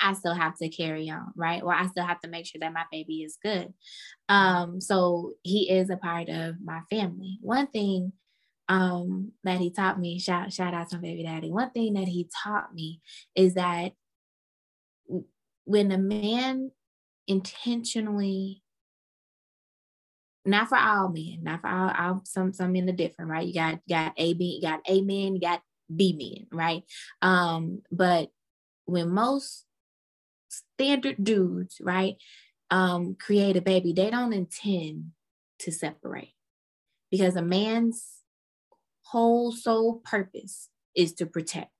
I 0.00 0.12
still 0.12 0.34
have 0.34 0.56
to 0.58 0.68
carry 0.68 1.08
on, 1.08 1.32
right? 1.36 1.62
Or 1.62 1.72
I 1.72 1.86
still 1.86 2.04
have 2.04 2.20
to 2.20 2.28
make 2.28 2.46
sure 2.46 2.58
that 2.60 2.72
my 2.72 2.84
baby 2.90 3.22
is 3.22 3.38
good. 3.42 3.72
Um, 4.28 4.80
so 4.80 5.32
he 5.42 5.70
is 5.70 5.88
a 5.90 5.96
part 5.96 6.28
of 6.28 6.56
my 6.62 6.80
family. 6.90 7.38
One 7.40 7.66
thing 7.68 8.12
um 8.68 9.32
that 9.44 9.60
he 9.60 9.70
taught 9.70 9.98
me, 10.00 10.18
shout 10.18 10.52
shout 10.52 10.74
out 10.74 10.90
to 10.90 10.96
my 10.96 11.02
baby 11.02 11.24
daddy. 11.24 11.50
One 11.50 11.70
thing 11.70 11.94
that 11.94 12.08
he 12.08 12.28
taught 12.42 12.74
me 12.74 13.00
is 13.34 13.54
that 13.54 13.92
when 15.64 15.92
a 15.92 15.98
man 15.98 16.70
intentionally 17.26 18.62
not 20.46 20.68
for 20.68 20.76
all 20.76 21.08
men, 21.08 21.38
not 21.42 21.62
for 21.62 21.68
all, 21.68 21.90
all 21.96 22.20
some 22.24 22.52
some 22.52 22.72
men 22.72 22.88
are 22.88 22.92
different, 22.92 23.30
right? 23.30 23.46
You 23.46 23.54
got 23.54 23.80
got 23.88 24.12
A 24.16 24.34
B, 24.34 24.60
you 24.60 24.68
got 24.68 24.80
A 24.86 25.00
men, 25.00 25.34
you 25.34 25.40
got 25.40 25.62
B 25.94 26.12
men, 26.12 26.46
right? 26.52 26.82
Um, 27.22 27.82
but 27.90 28.30
when 28.84 29.08
most 29.10 29.64
standard 30.48 31.16
dudes, 31.22 31.78
right, 31.80 32.16
um, 32.70 33.16
create 33.18 33.56
a 33.56 33.62
baby, 33.62 33.92
they 33.92 34.10
don't 34.10 34.32
intend 34.32 35.12
to 35.60 35.72
separate 35.72 36.34
because 37.10 37.36
a 37.36 37.42
man's 37.42 38.23
whole 39.14 39.52
sole 39.52 40.02
purpose 40.04 40.68
is 40.96 41.12
to 41.14 41.24
protect. 41.24 41.70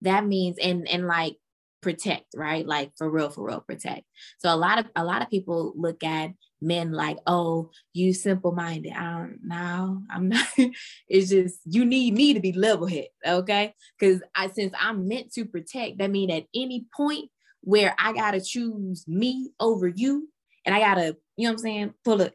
That 0.00 0.26
means, 0.26 0.56
and 0.58 0.88
and 0.88 1.06
like 1.06 1.36
protect, 1.82 2.24
right? 2.34 2.66
Like 2.66 2.92
for 2.96 3.10
real, 3.10 3.28
for 3.28 3.46
real, 3.46 3.60
protect. 3.60 4.04
So 4.38 4.52
a 4.52 4.56
lot 4.56 4.78
of 4.78 4.86
a 4.96 5.04
lot 5.04 5.20
of 5.20 5.28
people 5.28 5.74
look 5.76 6.02
at 6.02 6.30
men 6.62 6.92
like, 6.92 7.18
oh, 7.26 7.70
you 7.92 8.14
simple 8.14 8.52
minded. 8.52 8.94
I 8.94 9.18
don't 9.18 9.40
know. 9.44 10.02
I'm 10.10 10.30
not. 10.30 10.46
it's 11.08 11.28
just 11.28 11.60
you 11.66 11.84
need 11.84 12.14
me 12.14 12.32
to 12.32 12.40
be 12.40 12.52
level 12.52 12.86
head, 12.86 13.08
okay? 13.26 13.74
Because 13.98 14.22
I 14.34 14.48
since 14.48 14.72
I'm 14.80 15.06
meant 15.06 15.30
to 15.34 15.44
protect, 15.44 15.98
that 15.98 16.10
mean 16.10 16.30
at 16.30 16.46
any 16.54 16.86
point 16.96 17.28
where 17.60 17.94
I 17.98 18.14
gotta 18.14 18.40
choose 18.40 19.04
me 19.06 19.50
over 19.60 19.88
you, 19.88 20.30
and 20.64 20.74
I 20.74 20.80
gotta, 20.80 21.18
you 21.36 21.44
know 21.44 21.50
what 21.50 21.52
I'm 21.52 21.58
saying, 21.58 21.94
pull 22.02 22.22
it 22.22 22.34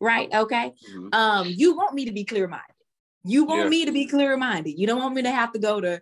right, 0.00 0.28
okay? 0.34 0.72
Mm-hmm. 0.90 1.08
Um, 1.12 1.46
you 1.48 1.76
want 1.76 1.94
me 1.94 2.06
to 2.06 2.12
be 2.12 2.24
clear 2.24 2.48
minded. 2.48 2.77
You 3.28 3.44
want 3.44 3.64
yeah. 3.64 3.68
me 3.68 3.84
to 3.84 3.92
be 3.92 4.06
clear 4.06 4.36
minded. 4.36 4.78
You 4.78 4.86
don't 4.86 5.00
want 5.00 5.14
me 5.14 5.22
to 5.22 5.30
have 5.30 5.52
to 5.52 5.58
go 5.58 5.80
to 5.80 6.00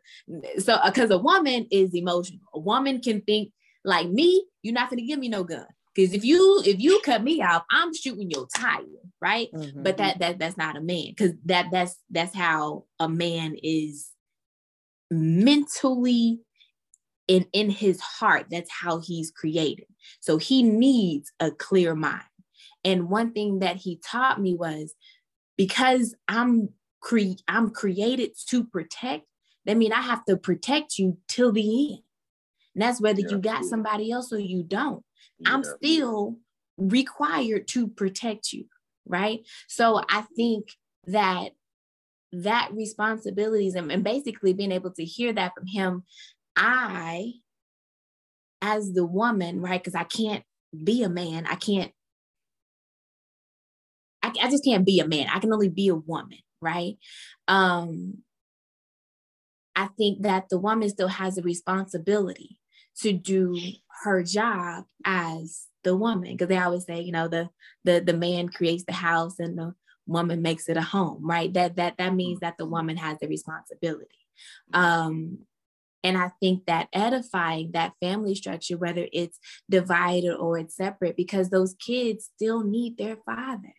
so 0.59 0.79
because 0.85 1.11
a 1.11 1.19
woman 1.19 1.67
is 1.71 1.95
emotional. 1.95 2.41
A 2.55 2.61
woman 2.61 3.01
can 3.01 3.21
think 3.23 3.53
like 3.85 4.09
me. 4.09 4.47
You're 4.63 4.75
not 4.75 4.91
gonna 4.91 5.03
give 5.03 5.19
me 5.19 5.29
no 5.29 5.45
gun 5.45 5.67
because 5.95 6.13
if 6.13 6.25
you 6.25 6.63
if 6.65 6.81
you 6.81 7.01
cut 7.05 7.23
me 7.23 7.43
off, 7.43 7.65
I'm 7.71 7.95
shooting 7.95 8.31
your 8.31 8.47
tire, 8.57 8.83
right? 9.21 9.49
Mm-hmm. 9.53 9.83
But 9.83 9.97
that 9.99 10.19
that 10.19 10.39
that's 10.39 10.57
not 10.57 10.77
a 10.77 10.81
man 10.81 11.07
because 11.09 11.33
that 11.45 11.67
that's 11.71 11.97
that's 12.11 12.35
how 12.35 12.85
a 12.99 13.09
man 13.09 13.57
is 13.63 14.11
mentally 15.11 16.41
in 17.29 17.47
in 17.53 17.71
his 17.71 18.01
heart 18.01 18.47
that's 18.51 18.71
how 18.71 18.99
he's 19.01 19.31
created 19.31 19.87
so 20.21 20.37
he 20.37 20.63
needs 20.63 21.33
a 21.41 21.51
clear 21.51 21.95
mind 21.95 22.23
and 22.85 23.09
one 23.09 23.33
thing 23.33 23.61
that 23.61 23.77
he 23.77 24.01
taught 24.05 24.41
me 24.41 24.55
was 24.55 24.95
because 25.57 26.15
i'm 26.29 26.69
cre- 27.07 27.43
i'm 27.49 27.71
created 27.71 28.31
to 28.49 28.65
protect. 28.65 29.25
That 29.65 29.77
means 29.77 29.95
i 29.95 30.01
have 30.01 30.25
to 30.27 30.37
protect 30.37 30.99
you 30.99 31.19
till 31.29 31.53
the 31.53 31.93
end. 31.93 32.03
And 32.75 32.83
that's 32.83 33.01
whether 33.01 33.21
yeah, 33.21 33.31
you 33.31 33.39
got 33.39 33.65
somebody 33.65 34.11
else 34.11 34.33
or 34.33 34.39
you 34.39 34.63
don't. 34.63 35.05
Yeah, 35.39 35.55
i'm 35.55 35.65
still 35.65 36.37
required 36.77 37.69
to 37.69 37.89
protect 37.89 38.53
you 38.53 38.67
right? 39.09 39.41
So 39.69 40.03
i 40.11 40.25
think 40.37 40.65
that 41.07 41.51
that 42.33 42.71
responsibilities 42.73 43.77
and, 43.77 43.91
and 43.93 44.03
basically 44.03 44.53
being 44.53 44.73
able 44.73 44.91
to 44.91 45.05
hear 45.05 45.33
that 45.33 45.53
from 45.55 45.67
him 45.67 46.03
I, 46.57 47.35
as 48.63 48.93
the 48.93 49.05
woman, 49.05 49.61
right? 49.61 49.83
Because 49.83 49.95
I 49.95 50.05
can't 50.05 50.43
be 50.85 51.03
a 51.03 51.09
man. 51.09 51.47
I 51.47 51.55
can't, 51.55 51.93
I, 54.23 54.33
I 54.43 54.51
just 54.51 54.65
can't 54.65 54.85
be 54.85 55.01
a 55.01 55.07
man. 55.07 55.27
I 55.33 55.39
can 55.39 55.53
only 55.53 55.69
be 55.69 55.89
a 55.89 55.95
woman, 55.95 56.39
right? 56.61 56.99
Um, 57.49 58.19
I 59.75 59.89
think 59.99 60.23
that 60.23 60.49
the 60.49 60.59
woman 60.59 60.89
still 60.89 61.09
has 61.09 61.37
a 61.37 61.43
responsibility 61.43 62.59
to 63.01 63.13
do 63.13 63.59
her 64.05 64.23
job 64.23 64.85
as 65.05 65.67
the 65.85 65.97
woman 65.97 66.33
because 66.33 66.49
they 66.49 66.59
always 66.59 66.85
say 66.85 67.01
you 67.01 67.13
know 67.13 67.29
the 67.29 67.49
the 67.85 68.01
the 68.05 68.13
man 68.15 68.49
creates 68.49 68.85
the 68.85 68.93
house 68.93 69.39
and 69.39 69.57
the 69.57 69.75
woman 70.07 70.43
makes 70.43 70.69
it 70.69 70.77
a 70.77 70.83
home 70.83 71.25
right 71.25 71.53
that 71.53 71.77
that 71.77 71.95
that 71.99 72.15
means 72.15 72.41
that 72.41 72.57
the 72.59 72.67
woman 72.67 72.97
has 72.97 73.19
the 73.19 73.29
responsibility 73.29 74.27
um 74.73 75.39
and 76.07 76.17
I 76.17 76.31
think 76.41 76.67
that 76.67 76.87
edifying 76.93 77.73
that 77.73 77.95
family 78.01 78.37
structure, 78.37 78.79
whether 78.79 79.09
it's 79.13 79.41
divided 79.69 80.37
or 80.37 80.57
it's 80.57 80.77
separate, 80.77 81.17
because 81.17 81.51
those 81.51 81.75
kids 81.85 82.31
still 82.37 82.63
need 82.63 82.97
their 82.97 83.17
father. 83.27 83.75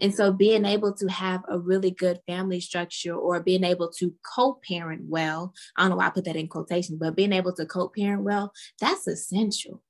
And 0.00 0.14
so 0.14 0.32
being 0.32 0.64
able 0.64 0.94
to 0.94 1.06
have 1.08 1.42
a 1.48 1.58
really 1.58 1.90
good 1.90 2.20
family 2.26 2.60
structure 2.60 3.14
or 3.14 3.40
being 3.40 3.64
able 3.64 3.90
to 3.98 4.14
co-parent 4.34 5.02
well, 5.06 5.52
I 5.76 5.82
don't 5.82 5.90
know 5.90 5.96
why 5.96 6.06
I 6.06 6.10
put 6.10 6.24
that 6.24 6.36
in 6.36 6.48
quotation, 6.48 6.98
but 6.98 7.16
being 7.16 7.32
able 7.32 7.54
to 7.54 7.66
co-parent 7.66 8.22
well, 8.22 8.52
that's 8.80 9.06
essential. 9.06 9.82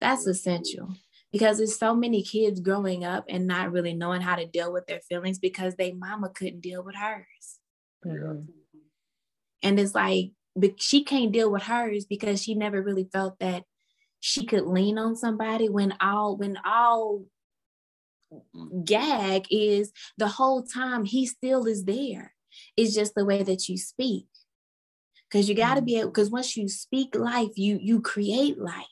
That's 0.00 0.26
essential 0.26 0.94
because 1.32 1.58
there's 1.58 1.78
so 1.78 1.94
many 1.94 2.22
kids 2.22 2.60
growing 2.60 3.04
up 3.04 3.24
and 3.28 3.46
not 3.46 3.72
really 3.72 3.94
knowing 3.94 4.20
how 4.20 4.36
to 4.36 4.46
deal 4.46 4.72
with 4.72 4.86
their 4.86 5.00
feelings 5.00 5.38
because 5.38 5.74
they 5.74 5.92
mama 5.92 6.30
couldn't 6.30 6.60
deal 6.60 6.84
with 6.84 6.94
hers. 6.94 7.58
Mm-hmm. 8.06 8.42
And 9.62 9.80
it's 9.80 9.94
like 9.94 10.30
but 10.58 10.82
she 10.82 11.04
can't 11.04 11.32
deal 11.32 11.50
with 11.50 11.62
hers 11.62 12.04
because 12.04 12.42
she 12.42 12.54
never 12.54 12.82
really 12.82 13.08
felt 13.12 13.38
that 13.38 13.62
she 14.20 14.44
could 14.44 14.66
lean 14.66 14.98
on 14.98 15.14
somebody 15.14 15.68
when 15.68 15.94
all 16.00 16.36
when 16.36 16.58
all 16.64 17.24
Mm. 18.54 18.84
gag 18.84 19.46
is 19.50 19.92
the 20.18 20.28
whole 20.28 20.62
time 20.62 21.04
he 21.04 21.26
still 21.26 21.66
is 21.66 21.84
there. 21.84 22.34
It's 22.76 22.94
just 22.94 23.14
the 23.14 23.24
way 23.24 23.42
that 23.42 23.68
you 23.68 23.78
speak. 23.78 24.26
Because 25.28 25.48
you 25.48 25.54
got 25.54 25.74
to 25.74 25.82
mm. 25.82 25.86
be 25.86 25.98
able 25.98 26.10
because 26.10 26.30
once 26.30 26.56
you 26.56 26.68
speak 26.68 27.14
life 27.14 27.56
you 27.56 27.78
you 27.80 28.00
create 28.00 28.58
life. 28.58 28.86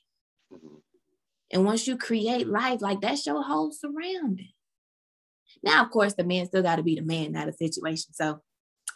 Mm-hmm. 0.52 0.76
And 1.52 1.64
once 1.64 1.86
you 1.86 1.96
create 1.96 2.48
life 2.48 2.80
like 2.80 3.00
that's 3.00 3.26
your 3.26 3.42
whole 3.42 3.72
surrounding. 3.72 4.52
Now 5.62 5.84
of 5.84 5.90
course 5.90 6.14
the 6.14 6.24
man 6.24 6.46
still 6.46 6.62
got 6.62 6.76
to 6.76 6.82
be 6.82 6.96
the 6.96 7.02
man 7.02 7.32
not 7.32 7.48
a 7.48 7.52
situation. 7.52 8.12
So 8.12 8.40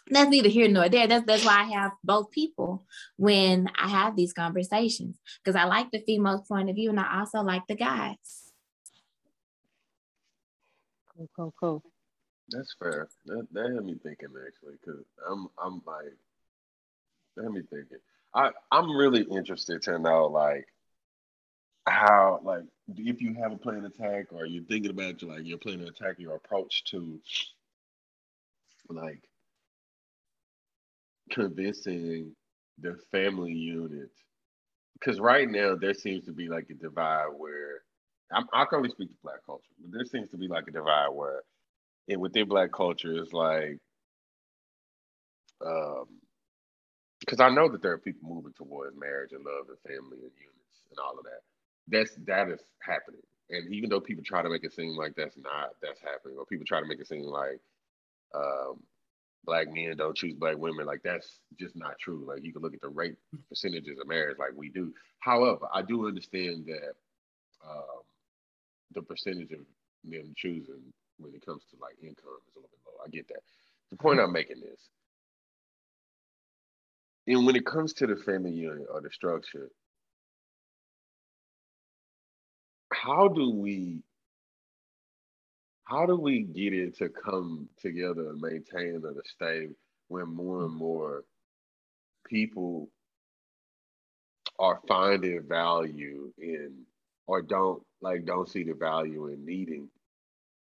that's 0.09 0.29
neither 0.29 0.49
here 0.49 0.67
nor 0.67 0.89
there. 0.89 1.07
That's 1.07 1.25
that's 1.25 1.45
why 1.45 1.61
I 1.61 1.81
have 1.81 1.91
both 2.03 2.31
people 2.31 2.85
when 3.17 3.69
I 3.79 3.87
have 3.87 4.15
these 4.15 4.33
conversations. 4.33 5.19
Because 5.43 5.55
I 5.55 5.65
like 5.65 5.91
the 5.91 6.03
female's 6.05 6.47
point 6.47 6.69
of 6.69 6.75
view 6.75 6.89
and 6.89 6.99
I 6.99 7.19
also 7.19 7.41
like 7.41 7.63
the 7.67 7.75
guys. 7.75 8.50
Cool, 11.21 11.29
cool, 11.35 11.53
cool. 11.59 11.83
That's 12.49 12.75
fair. 12.79 13.07
That 13.25 13.47
that 13.51 13.71
had 13.73 13.85
me 13.85 13.95
thinking 14.01 14.29
actually 14.47 14.75
because 14.81 15.03
I'm 15.29 15.47
I'm 15.63 15.81
like 15.85 16.17
that 17.35 17.43
had 17.43 17.53
me 17.53 17.61
thinking. 17.69 17.99
I 18.33 18.51
I'm 18.71 18.95
really 18.95 19.21
interested 19.21 19.81
to 19.83 19.99
know 19.99 20.25
like 20.27 20.65
how 21.87 22.39
like 22.43 22.63
if 22.95 23.21
you 23.21 23.35
have 23.35 23.51
a 23.51 23.57
plan 23.57 23.85
attack 23.85 24.27
or 24.31 24.45
you're 24.45 24.63
thinking 24.63 24.91
about 24.91 25.21
like 25.21 25.45
your 25.45 25.57
plan 25.57 25.81
of 25.81 25.87
attack 25.87 26.15
your 26.17 26.35
approach 26.35 26.85
to 26.85 27.19
like 28.89 29.21
convincing 31.29 32.35
the 32.79 32.97
family 33.11 33.53
unit 33.53 34.09
because 34.93 35.19
right 35.19 35.49
now 35.49 35.75
there 35.75 35.93
seems 35.93 36.25
to 36.25 36.31
be 36.31 36.49
like 36.49 36.69
a 36.69 36.73
divide 36.73 37.27
where 37.37 37.81
I'm, 38.33 38.47
I 38.53 38.65
can 38.65 38.77
only 38.77 38.89
speak 38.89 39.09
to 39.09 39.15
black 39.23 39.45
culture, 39.45 39.71
but 39.81 39.91
there 39.91 40.05
seems 40.05 40.29
to 40.31 40.37
be 40.37 40.47
like 40.47 40.67
a 40.67 40.71
divide 40.71 41.09
where, 41.09 41.41
and 42.09 42.21
within 42.21 42.47
black 42.47 42.71
culture, 42.71 43.13
it's 43.21 43.33
like, 43.33 43.79
um, 45.65 46.05
because 47.19 47.39
I 47.39 47.49
know 47.49 47.69
that 47.69 47.81
there 47.81 47.91
are 47.93 47.99
people 47.99 48.29
moving 48.29 48.53
towards 48.53 48.97
marriage 48.97 49.31
and 49.31 49.45
love 49.45 49.67
and 49.69 49.77
family 49.85 50.17
and 50.17 50.31
units 50.35 50.83
and 50.89 50.99
all 50.99 51.17
of 51.17 51.25
that. 51.25 51.41
That's 51.87 52.15
that 52.25 52.49
is 52.49 52.61
happening, 52.81 53.21
and 53.49 53.73
even 53.73 53.89
though 53.89 54.01
people 54.01 54.23
try 54.25 54.41
to 54.41 54.49
make 54.49 54.63
it 54.63 54.73
seem 54.73 54.95
like 54.97 55.13
that's 55.15 55.37
not 55.37 55.71
that's 55.81 56.01
happening, 56.01 56.37
or 56.37 56.45
people 56.45 56.65
try 56.65 56.79
to 56.79 56.87
make 56.87 56.99
it 56.99 57.07
seem 57.07 57.23
like 57.23 57.59
um, 58.35 58.79
black 59.45 59.67
men 59.73 59.97
don't 59.97 60.15
choose 60.15 60.35
black 60.35 60.57
women. 60.57 60.85
Like 60.85 61.01
that's 61.03 61.39
just 61.59 61.75
not 61.75 61.99
true. 61.99 62.25
Like 62.27 62.43
you 62.43 62.53
can 62.53 62.61
look 62.61 62.73
at 62.73 62.81
the 62.81 62.89
rate 62.89 63.15
percentages 63.49 63.99
of 63.99 64.07
marriage 64.07 64.37
like 64.39 64.51
we 64.55 64.69
do. 64.69 64.93
However, 65.19 65.67
I 65.73 65.81
do 65.81 66.07
understand 66.07 66.65
that 66.67 66.93
um, 67.67 68.01
the 68.93 69.01
percentage 69.03 69.51
of 69.51 69.61
men 70.05 70.33
choosing 70.37 70.93
when 71.19 71.33
it 71.35 71.45
comes 71.45 71.63
to 71.71 71.77
like 71.81 71.95
income 72.01 72.39
is 72.47 72.55
a 72.55 72.59
little 72.59 72.69
bit 72.71 72.79
low. 72.85 73.03
I 73.05 73.09
get 73.09 73.27
that. 73.29 73.41
The 73.91 73.97
point 73.97 74.19
I'm 74.19 74.33
making 74.33 74.57
is, 74.59 74.79
and 77.27 77.45
when 77.45 77.55
it 77.55 77.65
comes 77.65 77.93
to 77.95 78.07
the 78.07 78.17
family 78.17 78.51
unit 78.53 78.87
or 78.93 79.01
the 79.01 79.11
structure, 79.11 79.69
how 82.93 83.27
do 83.29 83.51
we 83.51 84.01
how 85.85 86.05
do 86.05 86.15
we 86.17 86.43
get 86.43 86.73
it 86.73 86.97
to 86.97 87.09
come 87.09 87.69
together 87.79 88.29
and 88.29 88.41
maintain 88.41 88.95
and 88.95 89.03
to 89.03 89.21
stay 89.25 89.67
when 90.09 90.27
more 90.33 90.63
and 90.63 90.73
more 90.75 91.23
people 92.27 92.89
are 94.59 94.79
finding 94.87 95.41
value 95.47 96.31
in 96.39 96.73
or 97.27 97.41
don't 97.41 97.83
like 98.01 98.25
don't 98.25 98.49
see 98.49 98.63
the 98.63 98.73
value 98.73 99.27
in 99.27 99.45
needing 99.45 99.89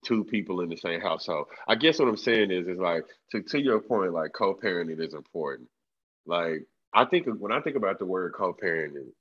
two 0.05 0.23
people 0.23 0.61
in 0.61 0.69
the 0.69 0.77
same 0.77 1.01
household. 1.01 1.47
I 1.67 1.75
guess 1.75 1.99
what 1.99 2.07
I'm 2.07 2.17
saying 2.17 2.51
is 2.51 2.67
is 2.67 2.79
like 2.79 3.03
to 3.31 3.41
to 3.41 3.61
your 3.61 3.79
point, 3.79 4.13
like 4.13 4.31
co-parenting 4.33 5.01
is 5.01 5.13
important. 5.13 5.69
Like 6.25 6.65
I 6.93 7.05
think 7.05 7.27
when 7.27 7.51
I 7.51 7.61
think 7.61 7.75
about 7.75 7.99
the 7.99 8.05
word 8.05 8.33
co-parenting, 8.33 9.11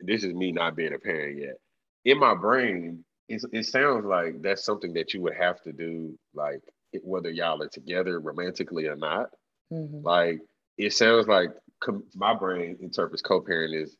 this 0.00 0.24
is 0.24 0.34
me 0.34 0.52
not 0.52 0.76
being 0.76 0.94
a 0.94 0.98
parent 0.98 1.40
yet. 1.40 1.56
In 2.04 2.18
my 2.18 2.34
brain, 2.34 3.04
it, 3.28 3.42
it 3.52 3.66
sounds 3.66 4.04
like 4.04 4.42
that's 4.42 4.64
something 4.64 4.92
that 4.94 5.12
you 5.14 5.22
would 5.22 5.34
have 5.34 5.60
to 5.62 5.72
do, 5.72 6.16
like 6.34 6.60
whether 7.02 7.30
y'all 7.30 7.62
are 7.62 7.68
together 7.68 8.20
romantically 8.20 8.86
or 8.86 8.96
not. 8.96 9.30
Mm-hmm. 9.72 10.06
Like 10.06 10.40
it 10.78 10.92
sounds 10.92 11.26
like 11.26 11.50
com- 11.82 12.04
my 12.14 12.34
brain 12.34 12.76
interprets 12.80 13.22
co-parenting 13.22 13.82
is 13.82 13.96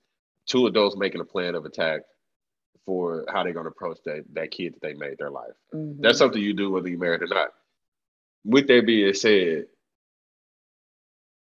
two 0.47 0.67
adults 0.67 0.97
making 0.97 1.21
a 1.21 1.25
plan 1.25 1.55
of 1.55 1.65
attack 1.65 2.03
for 2.87 3.25
how 3.29 3.43
they're 3.43 3.53
going 3.53 3.67
to 3.67 3.71
approach 3.71 3.99
that 4.07 4.25
that 4.33 4.51
kid 4.51 4.75
that 4.75 4.83
they 4.83 4.95
made 4.95 5.19
their 5.19 5.31
life. 5.31 5.53
Mm-hmm. 5.75 6.01
That's 6.01 6.19
something 6.19 6.41
you 6.41 6.55
do 6.55 6.71
whether 6.71 6.89
you're 6.89 6.99
married 6.99 7.23
or 7.23 7.27
not. 7.27 7.49
With 8.45 8.69
that 8.69 8.87
being 8.87 9.13
said, 9.13 9.67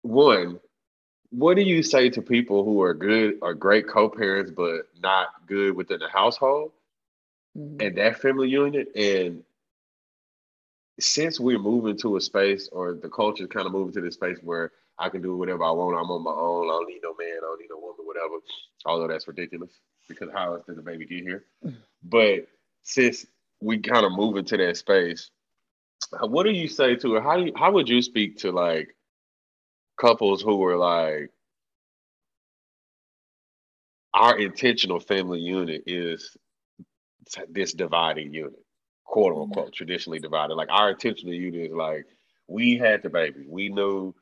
one, 0.03 0.61
what 1.31 1.57
do 1.57 1.63
you 1.63 1.83
say 1.83 2.11
to 2.11 2.23
people 2.23 2.65
who 2.65 2.83
are 2.83 2.95
good 2.95 3.39
or 3.41 3.55
great 3.55 3.89
co-parents 3.89 4.53
but 4.55 4.89
not 5.03 5.29
good 5.47 5.75
within 5.75 5.99
the 5.99 6.09
household? 6.09 6.73
mm-hmm. 7.57 7.81
and 7.81 7.97
that 7.97 8.21
family 8.21 8.49
unit. 8.49 8.89
And 8.95 9.43
since 10.99 11.41
we're 11.41 11.59
moving 11.59 11.97
to 11.99 12.17
a 12.17 12.21
space 12.21 12.69
or 12.73 12.95
the 12.95 13.09
culture 13.09 13.45
is 13.45 13.51
kind 13.51 13.67
of 13.67 13.73
moving 13.73 13.95
to 13.95 14.01
this 14.01 14.15
space 14.15 14.39
where 14.43 14.73
I 14.99 15.09
can 15.09 15.23
do 15.23 15.37
whatever 15.37 15.65
I 15.65 15.71
want, 15.71 15.97
I'm 15.97 16.11
on 16.11 16.23
my 16.23 16.31
own, 16.31 16.67
I 16.67 16.73
don't 16.73 16.89
need 16.89 17.01
no 17.03 17.15
man, 17.19 17.39
I 17.39 17.41
don't 17.41 17.61
need 17.61 17.71
no 17.71 17.79
woman, 17.79 18.05
whatever. 18.05 18.35
Although 18.85 19.09
that's 19.09 19.29
ridiculous 19.29 19.71
because 20.11 20.29
how 20.33 20.55
else 20.55 20.67
did 20.67 20.77
the 20.77 20.83
baby 20.83 21.07
get 21.07 21.23
here? 21.23 21.45
But 22.03 22.47
since 22.83 23.27
we 23.61 23.79
kind 23.79 24.05
of 24.05 24.13
move 24.13 24.37
into 24.37 24.57
that 24.59 24.77
space, 24.77 25.31
what 26.21 26.45
do 26.45 26.51
you 26.51 26.69
say 26.69 26.97
to 26.97 27.17
it? 27.17 27.23
How 27.23 27.37
do 27.37 27.47
you, 27.47 27.53
how 27.57 27.73
would 27.73 27.89
you 27.89 28.03
speak 28.03 28.39
to 28.39 28.53
like 28.53 28.95
couples 29.97 30.43
who 30.43 30.63
are 30.65 30.77
like 30.77 31.31
our 34.15 34.39
intentional 34.39 34.99
family 34.99 35.39
unit 35.39 35.85
is 35.87 36.37
this 37.49 37.73
dividing 37.73 38.35
unit, 38.35 38.65
quote 39.05 39.37
unquote, 39.37 39.73
traditionally 39.73 40.19
divided. 40.19 40.55
Like 40.55 40.71
our 40.71 40.91
intentional 40.91 41.35
unit 41.35 41.71
is 41.71 41.73
like 41.73 42.07
we 42.49 42.77
had 42.77 43.03
the 43.03 43.11
baby. 43.11 43.45
We 43.47 43.69
knew 43.69 44.15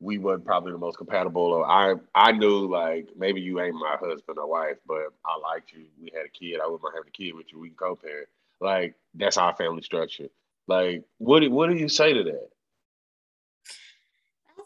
we 0.00 0.18
weren't 0.18 0.44
probably 0.44 0.72
the 0.72 0.78
most 0.78 0.98
compatible 0.98 1.42
or 1.42 1.66
I 1.66 1.94
I 2.14 2.32
knew 2.32 2.70
like 2.70 3.08
maybe 3.16 3.40
you 3.40 3.60
ain't 3.60 3.74
my 3.74 3.96
husband 3.98 4.38
or 4.38 4.46
wife, 4.46 4.76
but 4.86 5.08
I 5.24 5.38
liked 5.38 5.72
you. 5.72 5.86
We 6.00 6.10
had 6.14 6.26
a 6.26 6.28
kid. 6.28 6.60
I 6.60 6.66
wouldn't 6.66 6.82
mind 6.82 6.94
having 6.96 7.08
a 7.08 7.16
kid 7.16 7.34
with 7.34 7.52
you. 7.52 7.58
We 7.58 7.68
can 7.68 7.76
co-parent. 7.76 8.28
Like 8.60 8.94
that's 9.14 9.38
our 9.38 9.54
family 9.56 9.82
structure. 9.82 10.28
Like 10.68 11.04
what 11.18 11.40
do, 11.40 11.50
what 11.50 11.70
do 11.70 11.76
you 11.76 11.88
say 11.88 12.12
to 12.12 12.24
that? 12.24 12.48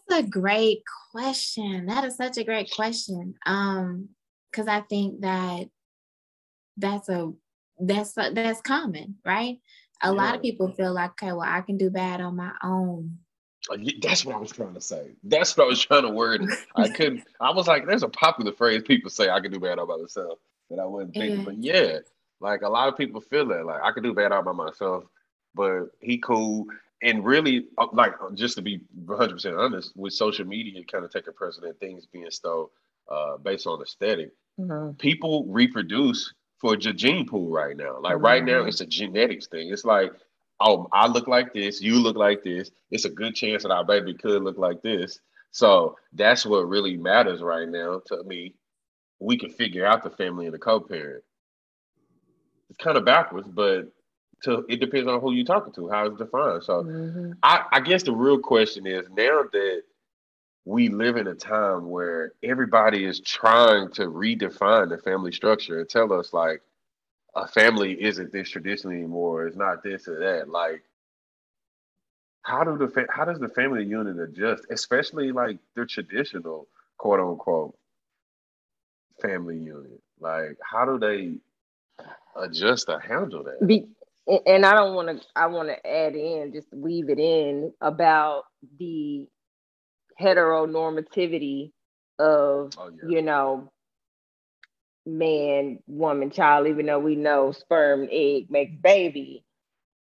That's 0.09 0.25
a 0.25 0.29
great 0.29 0.83
question. 1.12 1.87
That 1.87 2.05
is 2.05 2.16
such 2.16 2.37
a 2.37 2.45
great 2.45 2.71
question. 2.75 3.35
Um, 3.47 4.09
because 4.51 4.66
I 4.66 4.81
think 4.81 5.21
that 5.21 5.69
that's 6.77 7.09
a 7.09 7.33
that's 7.79 8.12
that's 8.12 8.61
common, 8.62 9.16
right? 9.25 9.59
A 10.03 10.09
yeah. 10.09 10.11
lot 10.11 10.35
of 10.35 10.43
people 10.43 10.73
feel 10.73 10.93
like, 10.93 11.11
okay, 11.11 11.33
well, 11.33 11.43
I 11.43 11.61
can 11.61 11.77
do 11.77 11.90
bad 11.90 12.21
on 12.21 12.37
my 12.37 12.53
own. 12.62 13.19
Uh, 13.68 13.77
that's 14.01 14.25
what 14.25 14.37
I 14.37 14.38
was 14.38 14.53
trying 14.53 14.75
to 14.75 14.81
say. 14.81 15.11
That's 15.23 15.57
what 15.57 15.64
I 15.64 15.66
was 15.68 15.85
trying 15.85 16.03
to 16.03 16.11
word. 16.11 16.42
I 16.77 16.88
couldn't. 16.88 17.25
I 17.40 17.51
was 17.51 17.66
like, 17.66 17.87
there's 17.87 18.03
a 18.03 18.09
popular 18.09 18.53
phrase 18.53 18.83
people 18.87 19.11
say 19.11 19.29
I 19.29 19.40
can 19.40 19.53
do 19.53 19.61
bad 19.61 19.79
all 19.79 19.87
by 19.87 19.96
myself 19.96 20.38
that 20.70 20.79
I 20.79 20.87
wasn't 20.87 21.14
thinking. 21.14 21.40
Yeah. 21.40 21.44
But 21.44 21.59
yeah, 21.59 21.99
like 22.40 22.62
a 22.62 22.68
lot 22.68 22.88
of 22.88 22.96
people 22.96 23.20
feel 23.20 23.46
that. 23.49 23.66
Like 23.66 23.83
I 23.83 23.92
can 23.92 24.03
do 24.03 24.14
bad 24.14 24.33
all 24.33 24.42
by 24.42 24.53
myself, 24.53 25.05
but 25.55 25.87
he 26.01 26.18
cool. 26.18 26.66
And 27.03 27.25
really, 27.25 27.66
uh, 27.79 27.87
like 27.92 28.14
just 28.35 28.57
to 28.57 28.62
be 28.62 28.81
100 29.05 29.33
percent 29.33 29.57
honest, 29.57 29.96
with 29.96 30.12
social 30.12 30.46
media 30.46 30.83
kind 30.85 31.05
of 31.05 31.12
taking 31.12 31.35
precedent, 31.35 31.79
things 31.81 32.07
being 32.07 32.31
so 32.31 32.70
uh, 33.11 33.37
based 33.38 33.66
on 33.66 33.83
aesthetic, 33.83 34.33
mm-hmm. 34.59 34.92
people 34.92 35.44
reproduce 35.46 36.33
for 36.59 36.75
a 36.75 36.77
gene 36.77 37.27
pool 37.27 37.51
right 37.51 37.77
now. 37.77 37.99
Like 38.01 38.18
right 38.18 38.44
now, 38.44 38.61
mm-hmm. 38.61 38.68
it's 38.68 38.83
a 38.83 38.87
genetics 38.87 39.46
thing. 39.46 39.70
It's 39.73 39.85
like 39.85 40.12
oh, 40.61 40.88
I 40.92 41.07
look 41.07 41.27
like 41.27 41.53
this, 41.53 41.81
you 41.81 41.99
look 41.99 42.16
like 42.16 42.42
this. 42.42 42.70
It's 42.90 43.07
a 43.07 43.11
good 43.11 43.35
chance 43.35 43.62
that 43.62 43.73
our 43.73 43.85
baby 43.85 44.14
could 44.14 44.42
look 44.42 44.59
like 44.59 44.83
this. 44.83 45.20
So 45.51 45.96
that's 46.12 46.46
what 46.46 46.68
really 46.68 46.96
matters 46.96 47.42
right 47.42 47.68
now 47.68 48.03
to 48.07 48.23
me. 48.25 48.55
We 49.18 49.37
can 49.37 49.51
figure 49.51 49.87
out 49.87 50.03
the 50.03 50.11
family 50.11 50.46
and 50.46 50.55
the 50.55 50.59
co-parent. 50.59 51.25
It's 52.68 52.79
kind 52.79 52.96
of 52.96 53.05
backwards, 53.05 53.49
but 53.49 53.92
to 54.44 54.64
it 54.68 54.81
depends 54.81 55.09
on 55.09 55.20
who 55.20 55.33
you're 55.33 55.44
talking 55.44 55.73
to, 55.75 55.88
how 55.88 56.07
it's 56.07 56.18
defined. 56.18 56.64
So 56.64 56.83
mm-hmm. 56.85 57.33
I, 57.42 57.64
I 57.73 57.81
guess 57.81 58.03
the 58.03 58.14
real 58.14 58.38
question 58.38 58.87
is 58.87 59.07
now 59.11 59.42
that 59.53 59.83
we 60.64 60.88
live 60.88 61.16
in 61.16 61.27
a 61.27 61.35
time 61.35 61.88
where 61.88 62.33
everybody 62.42 63.05
is 63.05 63.20
trying 63.20 63.90
to 63.92 64.03
redefine 64.03 64.90
the 64.90 64.99
family 64.99 65.33
structure 65.33 65.81
and 65.81 65.88
tell 65.88 66.12
us 66.12 66.33
like 66.33 66.62
a 67.35 67.47
family 67.47 68.03
isn't 68.03 68.33
this 68.33 68.49
tradition 68.51 68.93
anymore. 68.93 69.47
It's 69.47 69.57
not 69.57 69.83
this 69.83 70.09
or 70.09 70.19
that. 70.21 70.49
Like, 70.49 70.83
how 72.43 72.64
do 72.64 72.77
the 72.79 72.88
fa- 72.88 73.07
how 73.11 73.25
does 73.25 73.38
the 73.38 73.49
family 73.49 73.85
unit 73.85 74.19
adjust, 74.19 74.66
especially 74.71 75.33
like 75.33 75.59
the 75.77 75.87
traditional 75.87 76.69
quote 76.99 77.21
unquote 77.21 77.77
family 79.21 79.59
unit? 79.59 80.01
Like, 80.19 80.59
how 80.62 80.85
do 80.85 80.99
they 80.99 81.35
adjust 82.37 82.87
to 82.87 82.99
handle 82.99 83.45
that? 83.45 83.66
Be- 83.66 83.88
and 84.47 84.64
I 84.64 84.75
don't 84.75 84.95
want 84.95 85.09
to. 85.09 85.27
I 85.37 85.47
want 85.47 85.69
to 85.69 85.87
add 85.87 86.14
in, 86.14 86.53
just 86.53 86.73
weave 86.73 87.11
it 87.11 87.19
in 87.19 87.73
about 87.81 88.45
the 88.79 89.27
heteronormativity 90.21 91.73
of 92.19 92.73
oh, 92.77 92.90
yeah. 92.90 93.09
you 93.09 93.23
know 93.23 93.71
man, 95.18 95.81
woman, 95.88 96.31
child, 96.31 96.68
even 96.68 96.87
though 96.87 97.01
we 97.01 97.16
know 97.16 97.53
sperm, 97.53 98.09
egg 98.12 98.51
makes 98.51 98.75
baby. 98.83 99.44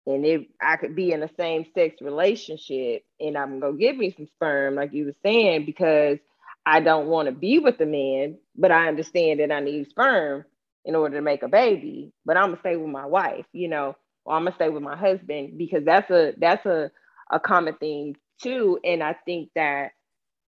And 0.08 0.26
if 0.26 0.44
I 0.62 0.78
could 0.78 0.96
be 0.96 1.14
in 1.14 1.24
a 1.24 1.30
same 1.40 1.66
sex 1.76 2.02
relationship 2.02 3.04
and 3.22 3.38
I'm 3.38 3.62
gonna 3.62 3.78
give 3.78 3.98
me 3.98 4.14
some 4.18 4.28
sperm, 4.28 4.76
like 4.76 4.94
you 4.94 5.06
were 5.08 5.16
saying, 5.26 5.66
because 5.66 6.20
I 6.66 6.82
don't 6.82 7.08
want 7.08 7.28
to 7.28 7.34
be 7.34 7.60
with 7.60 7.80
a 7.82 7.88
man, 7.88 8.38
but 8.58 8.72
I 8.72 8.90
understand 8.90 9.40
that 9.42 9.52
I 9.54 9.62
need 9.62 9.90
sperm 9.90 10.46
in 10.86 10.96
order 10.96 11.18
to 11.18 11.24
make 11.24 11.44
a 11.44 11.50
baby. 11.50 12.14
But 12.26 12.38
I'm 12.38 12.50
gonna 12.50 12.60
stay 12.62 12.78
with 12.78 12.90
my 12.92 13.06
wife, 13.08 13.46
you 13.54 13.70
know, 13.70 13.96
or 14.26 14.36
I'm 14.36 14.46
gonna 14.46 14.56
stay 14.56 14.70
with 14.70 14.84
my 14.84 14.98
husband 14.98 15.58
because 15.58 15.86
that's 15.86 16.12
a 16.12 16.34
that's 16.38 16.66
a, 16.66 16.92
a 17.32 17.40
common 17.40 17.76
thing 17.78 18.18
too. 18.42 18.80
And 18.84 19.04
I 19.04 19.14
think 19.26 19.52
that 19.56 19.92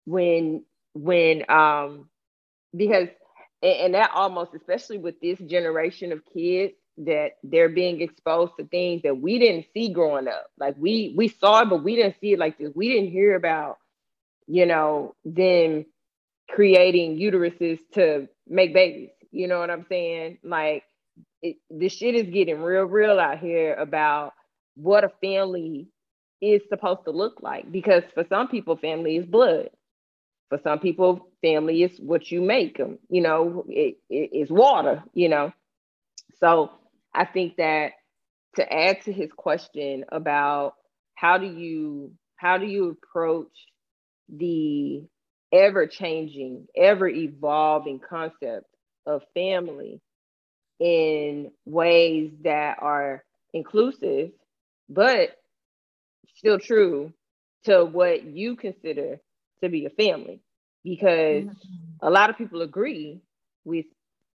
when 0.07 0.65
when 0.95 1.45
um 1.51 2.09
because 2.77 3.09
and, 3.65 3.75
and 3.81 3.95
that 3.95 4.13
almost 4.15 4.55
especially 4.55 4.99
with 4.99 5.21
this 5.23 5.41
generation 5.41 6.13
of 6.13 6.23
kids 6.35 6.75
that 6.99 7.33
they're 7.45 7.71
being 7.71 8.03
exposed 8.03 8.53
to 8.61 8.67
things 8.67 9.03
that 9.05 9.21
we 9.21 9.41
didn't 9.41 9.67
see 9.75 9.91
growing 9.91 10.29
up. 10.29 10.49
Like 10.59 10.77
we 10.79 11.15
we 11.17 11.29
saw 11.29 11.63
it 11.63 11.71
but 11.71 11.85
we 11.85 11.97
didn't 11.97 12.17
see 12.21 12.35
it 12.35 12.41
like 12.41 12.59
this. 12.59 12.73
We 12.77 12.91
didn't 12.91 13.13
hear 13.13 13.37
about 13.37 13.79
you 14.49 14.67
know 14.67 15.17
them 15.25 15.87
creating 16.51 17.19
uteruses 17.19 17.81
to 17.95 18.29
make 18.49 18.75
babies. 18.75 19.11
You 19.33 19.49
know 19.49 19.61
what 19.61 19.71
i'm 19.71 19.87
saying? 19.89 20.39
Like 20.45 20.85
it, 21.43 21.59
this 21.71 21.95
shit 21.95 22.17
is 22.17 22.33
getting 22.33 22.63
real 22.63 22.85
real 22.85 23.21
out 23.21 23.41
here 23.41 23.75
about 23.75 24.35
what 24.77 25.05
a 25.05 25.13
family 25.23 25.89
is 26.43 26.63
supposed 26.69 27.05
to 27.07 27.13
look 27.13 27.43
like 27.43 27.73
because 27.73 28.05
for 28.15 28.25
some 28.29 28.49
people 28.49 28.77
family 28.77 29.17
is 29.17 29.27
blood 29.27 29.71
for 30.55 30.61
some 30.63 30.79
people, 30.79 31.29
family 31.43 31.83
is 31.83 31.99
what 31.99 32.31
you 32.31 32.41
make 32.41 32.79
them. 32.79 32.99
You 33.09 33.23
know, 33.23 33.65
it, 33.69 33.97
it, 34.09 34.31
it's 34.33 34.51
water. 34.53 35.03
You 35.13 35.29
know, 35.29 35.53
so 36.39 36.71
I 37.13 37.25
think 37.25 37.57
that 37.57 37.93
to 38.57 38.73
add 38.73 39.03
to 39.03 39.13
his 39.13 39.33
question 39.37 40.05
about 40.13 40.75
how 41.17 41.39
do 41.39 41.47
you 41.47 42.13
how 42.37 42.59
do 42.59 42.67
you 42.67 42.91
approach 42.91 43.51
the 44.29 45.03
ever 45.53 45.89
changing, 45.89 46.69
ever 46.77 47.09
evolving 47.09 47.99
concept 47.99 48.67
of 49.07 49.23
family 49.35 50.01
in 50.79 51.51
ways 51.67 52.31
that 52.45 52.79
are 52.81 53.25
inclusive, 53.53 54.31
but 54.89 55.31
still 56.37 56.61
true 56.61 57.13
to 57.65 57.85
what 57.85 58.25
you 58.25 58.55
consider 58.55 59.19
to 59.63 59.69
be 59.69 59.87
a 59.87 59.91
family 59.91 60.41
because 60.85 61.45
mm-hmm. 61.45 62.07
a 62.07 62.11
lot 62.11 62.31
of 62.31 62.39
people 62.39 62.63
agree 62.63 63.21
with 63.65 63.87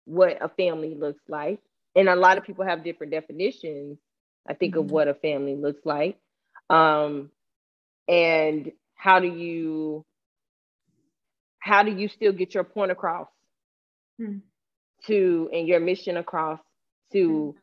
what 0.05 0.37
a 0.41 0.49
family 0.49 0.95
looks 0.95 1.23
like 1.27 1.59
and 1.95 2.07
a 2.07 2.15
lot 2.15 2.37
of 2.37 2.43
people 2.43 2.63
have 2.65 2.83
different 2.83 3.11
definitions 3.11 3.97
i 4.47 4.53
think 4.53 4.75
mm-hmm. 4.75 4.85
of 4.85 4.91
what 4.91 5.07
a 5.07 5.15
family 5.15 5.55
looks 5.55 5.85
like 5.85 6.17
um, 6.69 7.29
and 8.07 8.71
how 8.95 9.19
do 9.19 9.27
you 9.27 10.03
how 11.59 11.83
do 11.83 11.91
you 11.91 12.07
still 12.07 12.31
get 12.31 12.53
your 12.53 12.63
point 12.63 12.91
across 12.91 13.27
mm-hmm. 14.21 14.37
to 15.07 15.49
and 15.51 15.67
your 15.67 15.79
mission 15.79 16.17
across 16.17 16.59
to 17.11 17.55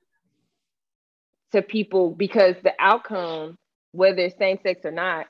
hmm. 1.52 1.56
to 1.56 1.62
people 1.62 2.10
because 2.10 2.54
the 2.62 2.72
outcome 2.78 3.56
whether 3.92 4.18
it's 4.18 4.38
same 4.38 4.58
sex 4.62 4.84
or 4.84 4.90
not 4.90 5.26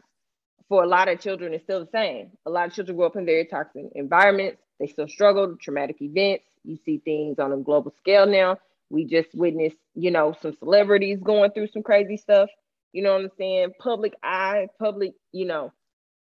for 0.72 0.82
a 0.82 0.86
lot 0.88 1.06
of 1.06 1.20
children, 1.20 1.52
it's 1.52 1.64
still 1.64 1.84
the 1.84 1.90
same. 1.90 2.30
A 2.46 2.50
lot 2.50 2.66
of 2.66 2.72
children 2.72 2.96
grow 2.96 3.04
up 3.04 3.16
in 3.16 3.26
very 3.26 3.44
toxic 3.44 3.82
environments. 3.94 4.62
They 4.80 4.86
still 4.86 5.06
struggle, 5.06 5.54
traumatic 5.60 6.00
events. 6.00 6.46
You 6.64 6.78
see 6.82 6.96
things 6.96 7.38
on 7.38 7.52
a 7.52 7.58
global 7.58 7.92
scale 7.98 8.24
now. 8.24 8.56
We 8.88 9.04
just 9.04 9.34
witnessed, 9.34 9.76
you 9.94 10.10
know, 10.10 10.34
some 10.40 10.56
celebrities 10.58 11.18
going 11.22 11.50
through 11.50 11.66
some 11.66 11.82
crazy 11.82 12.16
stuff. 12.16 12.48
You 12.94 13.02
know 13.02 13.12
what 13.12 13.20
I'm 13.20 13.30
saying? 13.36 13.72
Public 13.80 14.14
eye, 14.22 14.68
public, 14.78 15.12
you 15.30 15.44
know, 15.44 15.74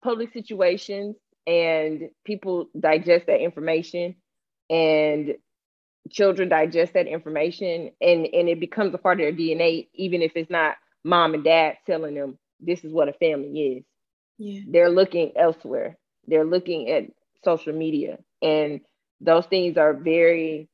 public 0.02 0.30
situations, 0.35 1.16
and 1.46 2.11
people 2.26 2.68
digest 2.78 3.24
that 3.28 3.40
information, 3.42 4.14
and 4.68 5.37
children 6.11 6.50
digest 6.50 6.92
that 6.92 7.07
information, 7.07 7.92
and 8.02 8.26
and 8.26 8.50
it 8.50 8.61
becomes 8.61 8.92
a 8.92 8.98
part 8.98 9.20
of 9.20 9.24
their 9.24 9.33
DNA, 9.33 9.88
even 9.94 10.20
if 10.20 10.33
it's 10.35 10.50
not 10.50 10.76
mom 11.02 11.33
and 11.33 11.44
dad 11.44 11.78
telling 11.87 12.14
them 12.14 12.37
this 12.61 12.85
is 12.85 12.92
what 12.92 13.09
a 13.09 13.14
family 13.14 13.78
is 13.78 13.85
yeah. 14.38 14.61
they're 14.68 14.90
looking 14.90 15.33
elsewhere. 15.37 15.97
They're 16.27 16.44
looking 16.44 16.90
at 16.90 17.05
social 17.45 17.72
media. 17.72 18.18
And 18.43 18.80
those 19.20 19.47
things 19.47 19.76
are 19.76 19.95
very 19.95 20.68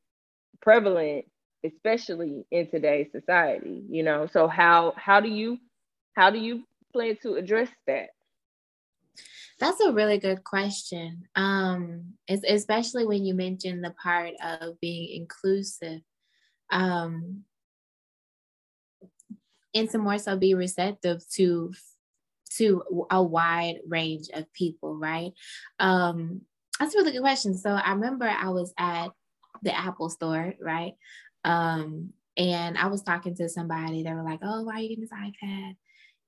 prevalent, 0.63 1.27
especially 1.65 2.47
in 2.51 2.69
today's 2.69 3.11
society, 3.13 3.85
you 3.89 4.03
know. 4.03 4.27
So 4.27 4.49
how 4.49 4.95
how 4.97 5.21
do 5.21 5.29
you 5.29 5.59
how 6.15 6.31
do 6.31 6.39
you 6.39 6.65
plan 6.93 7.17
to 7.23 7.35
address 7.35 7.69
that? 7.87 8.11
That's 9.59 9.81
a 9.81 9.93
really 9.93 10.19
good 10.19 10.43
question. 10.43 11.25
Um, 11.37 12.15
especially 12.29 13.05
when 13.05 13.25
you 13.25 13.35
mention 13.35 13.83
the 13.83 13.95
part 14.03 14.33
of 14.43 14.81
being 14.81 15.21
inclusive. 15.21 16.01
Um, 16.73 17.45
and 19.75 19.89
to 19.91 19.99
more 19.99 20.19
so 20.19 20.37
be 20.37 20.55
receptive 20.55 21.23
to 21.35 21.73
to 22.57 22.83
a 23.11 23.23
wide 23.23 23.77
range 23.87 24.29
of 24.33 24.53
people, 24.53 24.97
right? 24.97 25.33
Um, 25.79 26.43
that's 26.79 26.95
a 26.95 26.99
really 26.99 27.13
good 27.13 27.21
question. 27.21 27.57
So 27.57 27.71
I 27.71 27.93
remember 27.93 28.27
I 28.27 28.49
was 28.49 28.73
at 28.79 29.09
the 29.63 29.77
Apple 29.77 30.09
store, 30.09 30.55
right? 30.61 30.95
Um, 31.45 32.13
and 32.37 32.79
I 32.79 32.87
was 32.87 33.03
talking 33.03 33.35
to 33.37 33.49
somebody, 33.49 34.03
they 34.03 34.15
were 34.15 34.23
like, 34.23 34.41
Oh, 34.43 34.63
why 34.63 34.75
are 34.75 34.81
you 34.81 34.89
getting 34.89 35.03
this 35.03 35.11
iPad? 35.11 35.77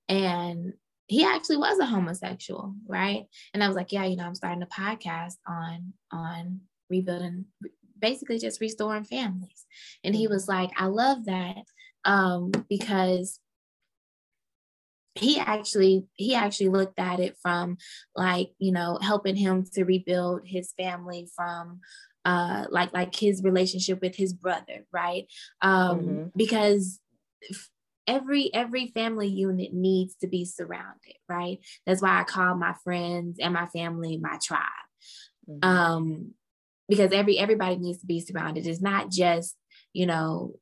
And 0.09 0.73
he 1.07 1.23
actually 1.23 1.57
was 1.57 1.79
a 1.79 1.85
homosexual, 1.85 2.75
right? 2.87 3.25
And 3.53 3.63
I 3.63 3.67
was 3.67 3.75
like, 3.75 3.91
yeah, 3.91 4.05
you 4.05 4.15
know, 4.15 4.25
I'm 4.25 4.35
starting 4.35 4.63
a 4.63 4.67
podcast 4.67 5.35
on 5.47 5.93
on 6.11 6.61
rebuilding, 6.89 7.45
basically 7.99 8.39
just 8.39 8.61
restoring 8.61 9.03
families. 9.03 9.65
And 10.03 10.15
he 10.15 10.27
was 10.27 10.47
like, 10.47 10.71
I 10.77 10.85
love 10.85 11.25
that 11.25 11.63
um, 12.05 12.51
because 12.69 13.39
he 15.15 15.39
actually 15.39 16.07
he 16.15 16.33
actually 16.33 16.69
looked 16.69 16.99
at 16.99 17.19
it 17.19 17.35
from 17.41 17.77
like 18.15 18.49
you 18.57 18.71
know 18.71 18.97
helping 19.01 19.35
him 19.35 19.65
to 19.73 19.83
rebuild 19.83 20.41
his 20.45 20.73
family 20.77 21.29
from 21.35 21.79
uh 22.25 22.65
like 22.69 22.93
like 22.93 23.15
his 23.15 23.43
relationship 23.43 24.01
with 24.01 24.15
his 24.15 24.33
brother 24.33 24.85
right 24.91 25.27
um 25.61 25.99
mm-hmm. 25.99 26.23
because 26.35 26.99
every 28.07 28.53
every 28.53 28.87
family 28.87 29.27
unit 29.27 29.73
needs 29.73 30.15
to 30.15 30.27
be 30.27 30.45
surrounded 30.45 31.15
right 31.29 31.59
that's 31.85 32.01
why 32.01 32.19
i 32.19 32.23
call 32.23 32.55
my 32.55 32.73
friends 32.83 33.37
and 33.39 33.53
my 33.53 33.67
family 33.67 34.17
my 34.17 34.37
tribe 34.41 34.61
mm-hmm. 35.49 35.67
um 35.67 36.31
because 36.89 37.11
every 37.11 37.37
everybody 37.37 37.77
needs 37.77 37.99
to 37.99 38.07
be 38.07 38.19
surrounded 38.19 38.65
it's 38.65 38.81
not 38.81 39.09
just 39.09 39.55
you 39.93 40.05
know 40.05 40.53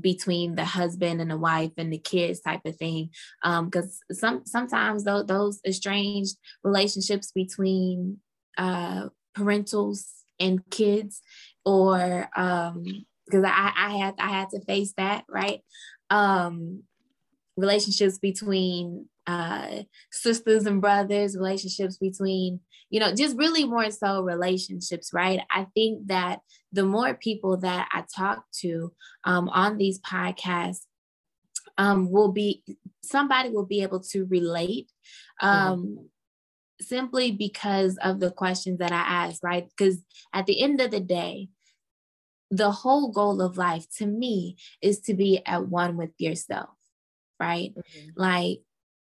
between 0.00 0.54
the 0.54 0.64
husband 0.64 1.20
and 1.20 1.30
the 1.30 1.36
wife 1.38 1.72
and 1.76 1.92
the 1.92 1.98
kids 1.98 2.40
type 2.40 2.60
of 2.64 2.76
thing. 2.76 3.10
Because 3.42 4.00
um, 4.10 4.16
some 4.16 4.42
sometimes 4.44 5.04
those, 5.04 5.26
those 5.26 5.60
estranged 5.66 6.36
relationships 6.62 7.32
between 7.32 8.18
uh 8.58 9.08
parentals 9.36 10.06
and 10.40 10.62
kids 10.70 11.20
or 11.64 12.28
um 12.36 12.84
because 13.26 13.44
I, 13.44 13.72
I 13.76 13.96
had 13.96 14.14
I 14.18 14.28
had 14.28 14.50
to 14.50 14.60
face 14.60 14.92
that 14.96 15.24
right? 15.28 15.60
Um, 16.10 16.84
relationships 17.56 18.18
between 18.18 19.08
uh, 19.26 19.82
sisters 20.10 20.66
and 20.66 20.80
brothers, 20.80 21.36
relationships 21.36 21.96
between, 21.98 22.60
you 22.90 23.00
know, 23.00 23.14
just 23.14 23.36
really 23.36 23.64
more 23.64 23.90
so 23.90 24.22
relationships, 24.22 25.10
right? 25.12 25.40
I 25.50 25.66
think 25.74 26.06
that 26.08 26.40
the 26.72 26.84
more 26.84 27.14
people 27.14 27.56
that 27.58 27.88
I 27.92 28.04
talk 28.14 28.44
to 28.60 28.92
um, 29.24 29.48
on 29.48 29.78
these 29.78 30.00
podcasts, 30.00 30.82
um, 31.78 32.10
will 32.10 32.32
be 32.32 32.62
somebody 33.02 33.50
will 33.50 33.66
be 33.66 33.82
able 33.82 34.00
to 34.00 34.24
relate 34.26 34.90
mm-hmm. 35.42 35.48
um, 35.48 35.82
mm-hmm. 35.82 36.04
simply 36.80 37.32
because 37.32 37.98
of 38.02 38.20
the 38.20 38.30
questions 38.30 38.78
that 38.78 38.92
I 38.92 39.26
ask, 39.26 39.42
right? 39.42 39.68
Because 39.68 39.98
at 40.32 40.46
the 40.46 40.62
end 40.62 40.80
of 40.80 40.90
the 40.90 41.00
day, 41.00 41.48
the 42.50 42.70
whole 42.70 43.10
goal 43.10 43.42
of 43.42 43.56
life 43.56 43.86
to 43.98 44.06
me 44.06 44.56
is 44.80 45.00
to 45.00 45.14
be 45.14 45.42
at 45.44 45.68
one 45.68 45.96
with 45.96 46.12
yourself, 46.18 46.70
right? 47.40 47.74
Mm-hmm. 47.76 48.08
Like 48.16 48.60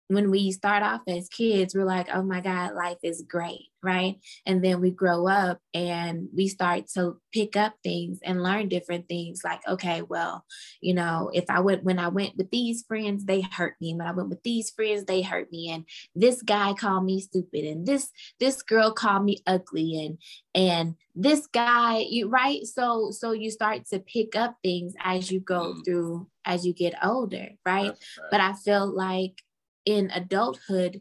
when 0.09 0.31
we 0.31 0.53
start 0.53 0.83
off 0.83 1.01
as 1.09 1.29
kids, 1.29 1.75
we're 1.75 1.85
like, 1.85 2.09
oh 2.13 2.23
my 2.23 2.41
God, 2.41 2.75
life 2.75 2.99
is 3.03 3.25
great, 3.29 3.67
right? 3.83 4.17
And 4.45 4.65
then 4.65 4.81
we 4.81 4.91
grow 4.91 5.27
up 5.27 5.59
and 5.75 6.29
we 6.35 6.47
start 6.47 6.87
to 6.95 7.21
pick 7.33 7.57
up 7.57 7.75
things 7.83 8.21
and 8.23 8.43
learn 8.43 8.69
different 8.69 9.09
things. 9.09 9.41
Like, 9.43 9.67
okay, 9.67 10.03
well, 10.03 10.45
you 10.81 10.95
know, 10.95 11.31
if 11.35 11.45
I 11.49 11.59
went 11.61 11.83
when 11.83 11.99
I 11.99 12.09
went 12.09 12.37
with 12.37 12.51
these 12.51 12.85
friends, 12.87 13.25
they 13.25 13.41
hurt 13.41 13.75
me. 13.81 13.95
When 13.95 14.07
I 14.07 14.13
went 14.13 14.29
with 14.29 14.43
these 14.45 14.71
friends, 14.71 15.05
they 15.05 15.23
hurt 15.23 15.51
me. 15.51 15.71
And 15.71 15.85
this 16.15 16.41
guy 16.41 16.73
called 16.75 17.05
me 17.05 17.21
stupid, 17.21 17.65
and 17.65 17.85
this 17.85 18.11
this 18.39 18.63
girl 18.63 18.93
called 18.93 19.25
me 19.25 19.43
ugly, 19.47 20.05
and 20.05 20.19
and 20.55 20.95
this 21.17 21.49
guy, 21.49 21.99
you 22.09 22.29
right? 22.29 22.65
So 22.65 23.11
so 23.11 23.33
you 23.33 23.51
start 23.51 23.87
to 23.87 23.99
pick 23.99 24.37
up 24.37 24.57
things 24.63 24.95
as 25.03 25.33
you 25.33 25.41
go 25.41 25.75
mm. 25.75 25.85
through 25.85 26.29
as 26.45 26.65
you 26.65 26.73
get 26.73 26.95
older, 27.05 27.49
right? 27.67 27.89
right? 27.89 27.95
But 28.31 28.41
I 28.41 28.53
feel 28.53 28.87
like 28.87 29.43
in 29.87 30.11
adulthood, 30.13 31.01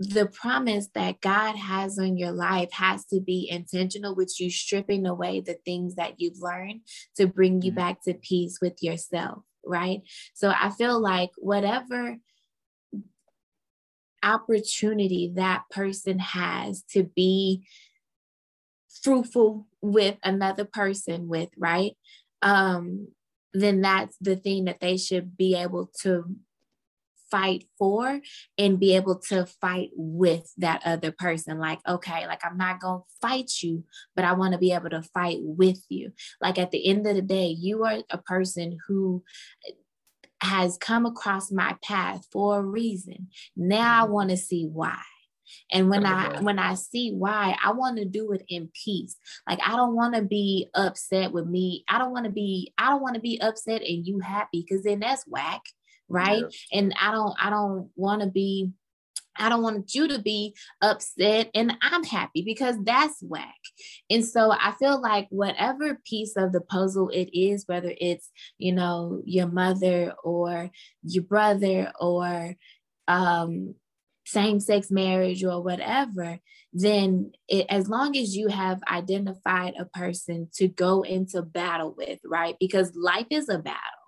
the 0.00 0.26
promise 0.26 0.88
that 0.94 1.20
God 1.20 1.56
has 1.56 1.98
on 1.98 2.16
your 2.18 2.32
life 2.32 2.72
has 2.72 3.04
to 3.06 3.20
be 3.20 3.48
intentional 3.48 4.14
with 4.14 4.34
you 4.40 4.50
stripping 4.50 5.06
away 5.06 5.40
the 5.40 5.56
things 5.64 5.94
that 5.94 6.14
you've 6.18 6.40
learned 6.40 6.80
to 7.16 7.26
bring 7.26 7.62
you 7.62 7.70
mm-hmm. 7.70 7.76
back 7.76 8.02
to 8.02 8.14
peace 8.14 8.58
with 8.60 8.82
yourself, 8.82 9.44
right? 9.64 10.00
So 10.34 10.52
I 10.60 10.70
feel 10.70 11.00
like 11.00 11.30
whatever 11.38 12.16
opportunity 14.22 15.32
that 15.36 15.62
person 15.70 16.18
has 16.18 16.82
to 16.90 17.04
be 17.04 17.64
fruitful 19.02 19.68
with 19.80 20.16
another 20.24 20.64
person 20.64 21.28
with, 21.28 21.50
right? 21.56 21.92
Um, 22.42 23.08
then 23.52 23.82
that's 23.82 24.16
the 24.20 24.34
thing 24.34 24.64
that 24.64 24.80
they 24.80 24.96
should 24.96 25.36
be 25.36 25.54
able 25.54 25.90
to 26.02 26.24
fight 27.34 27.64
for 27.78 28.20
and 28.58 28.78
be 28.78 28.94
able 28.94 29.18
to 29.18 29.44
fight 29.60 29.90
with 29.96 30.52
that 30.58 30.80
other 30.84 31.10
person. 31.10 31.58
Like, 31.58 31.80
okay, 31.86 32.28
like 32.28 32.42
I'm 32.44 32.56
not 32.56 32.78
going 32.78 33.00
to 33.00 33.04
fight 33.20 33.50
you, 33.60 33.82
but 34.14 34.24
I 34.24 34.34
want 34.34 34.52
to 34.52 34.58
be 34.58 34.72
able 34.72 34.90
to 34.90 35.02
fight 35.02 35.38
with 35.40 35.82
you. 35.88 36.12
Like 36.40 36.58
at 36.58 36.70
the 36.70 36.86
end 36.86 37.08
of 37.08 37.16
the 37.16 37.22
day, 37.22 37.48
you 37.48 37.82
are 37.84 37.98
a 38.08 38.18
person 38.18 38.78
who 38.86 39.24
has 40.40 40.76
come 40.76 41.06
across 41.06 41.50
my 41.50 41.74
path 41.82 42.24
for 42.30 42.58
a 42.60 42.62
reason. 42.62 43.28
Now 43.56 44.02
I 44.02 44.04
mm-hmm. 44.04 44.12
want 44.12 44.30
to 44.30 44.36
see 44.36 44.68
why. 44.72 45.00
And 45.72 45.90
when 45.90 46.06
I 46.06 46.40
when 46.40 46.58
I 46.58 46.74
see 46.74 47.12
why, 47.12 47.56
I 47.62 47.72
want 47.72 47.98
to 47.98 48.06
do 48.06 48.32
it 48.32 48.42
in 48.48 48.70
peace. 48.84 49.16
Like 49.46 49.58
I 49.64 49.76
don't 49.76 49.94
want 49.94 50.14
to 50.14 50.22
be 50.22 50.70
upset 50.74 51.32
with 51.32 51.46
me. 51.46 51.84
I 51.88 51.98
don't 51.98 52.12
want 52.12 52.24
to 52.26 52.30
be 52.30 52.72
I 52.78 52.90
don't 52.90 53.02
want 53.02 53.16
to 53.16 53.20
be 53.20 53.40
upset 53.40 53.82
and 53.82 54.06
you 54.06 54.20
happy 54.20 54.64
because 54.66 54.84
then 54.84 55.00
that's 55.00 55.26
whack 55.26 55.60
right 56.14 56.42
yeah. 56.42 56.78
and 56.78 56.94
i 57.00 57.10
don't 57.10 57.34
i 57.40 57.50
don't 57.50 57.90
want 57.96 58.22
to 58.22 58.28
be 58.28 58.72
I 59.36 59.48
don't 59.48 59.62
want 59.62 59.94
you 59.94 60.08
to 60.08 60.18
be 60.18 60.54
upset 60.80 61.50
and 61.54 61.76
I'm 61.82 62.04
happy 62.04 62.42
because 62.42 62.76
that's 62.84 63.22
whack. 63.22 63.54
And 64.08 64.24
so 64.24 64.52
I 64.52 64.72
feel 64.78 65.00
like 65.00 65.26
whatever 65.30 66.00
piece 66.04 66.36
of 66.36 66.52
the 66.52 66.60
puzzle 66.60 67.08
it 67.08 67.36
is, 67.36 67.64
whether 67.66 67.92
it's, 68.00 68.30
you 68.58 68.72
know, 68.72 69.22
your 69.24 69.48
mother 69.48 70.14
or 70.22 70.70
your 71.02 71.24
brother 71.24 71.92
or 71.98 72.54
um, 73.08 73.74
same 74.24 74.60
sex 74.60 74.90
marriage 74.90 75.44
or 75.44 75.62
whatever, 75.62 76.38
then 76.72 77.32
it, 77.48 77.66
as 77.68 77.88
long 77.88 78.16
as 78.16 78.36
you 78.36 78.48
have 78.48 78.80
identified 78.88 79.74
a 79.78 79.84
person 79.84 80.48
to 80.54 80.68
go 80.68 81.02
into 81.02 81.42
battle 81.42 81.94
with, 81.96 82.18
right? 82.24 82.56
Because 82.58 82.94
life 82.94 83.26
is 83.30 83.48
a 83.48 83.58
battle 83.58 84.03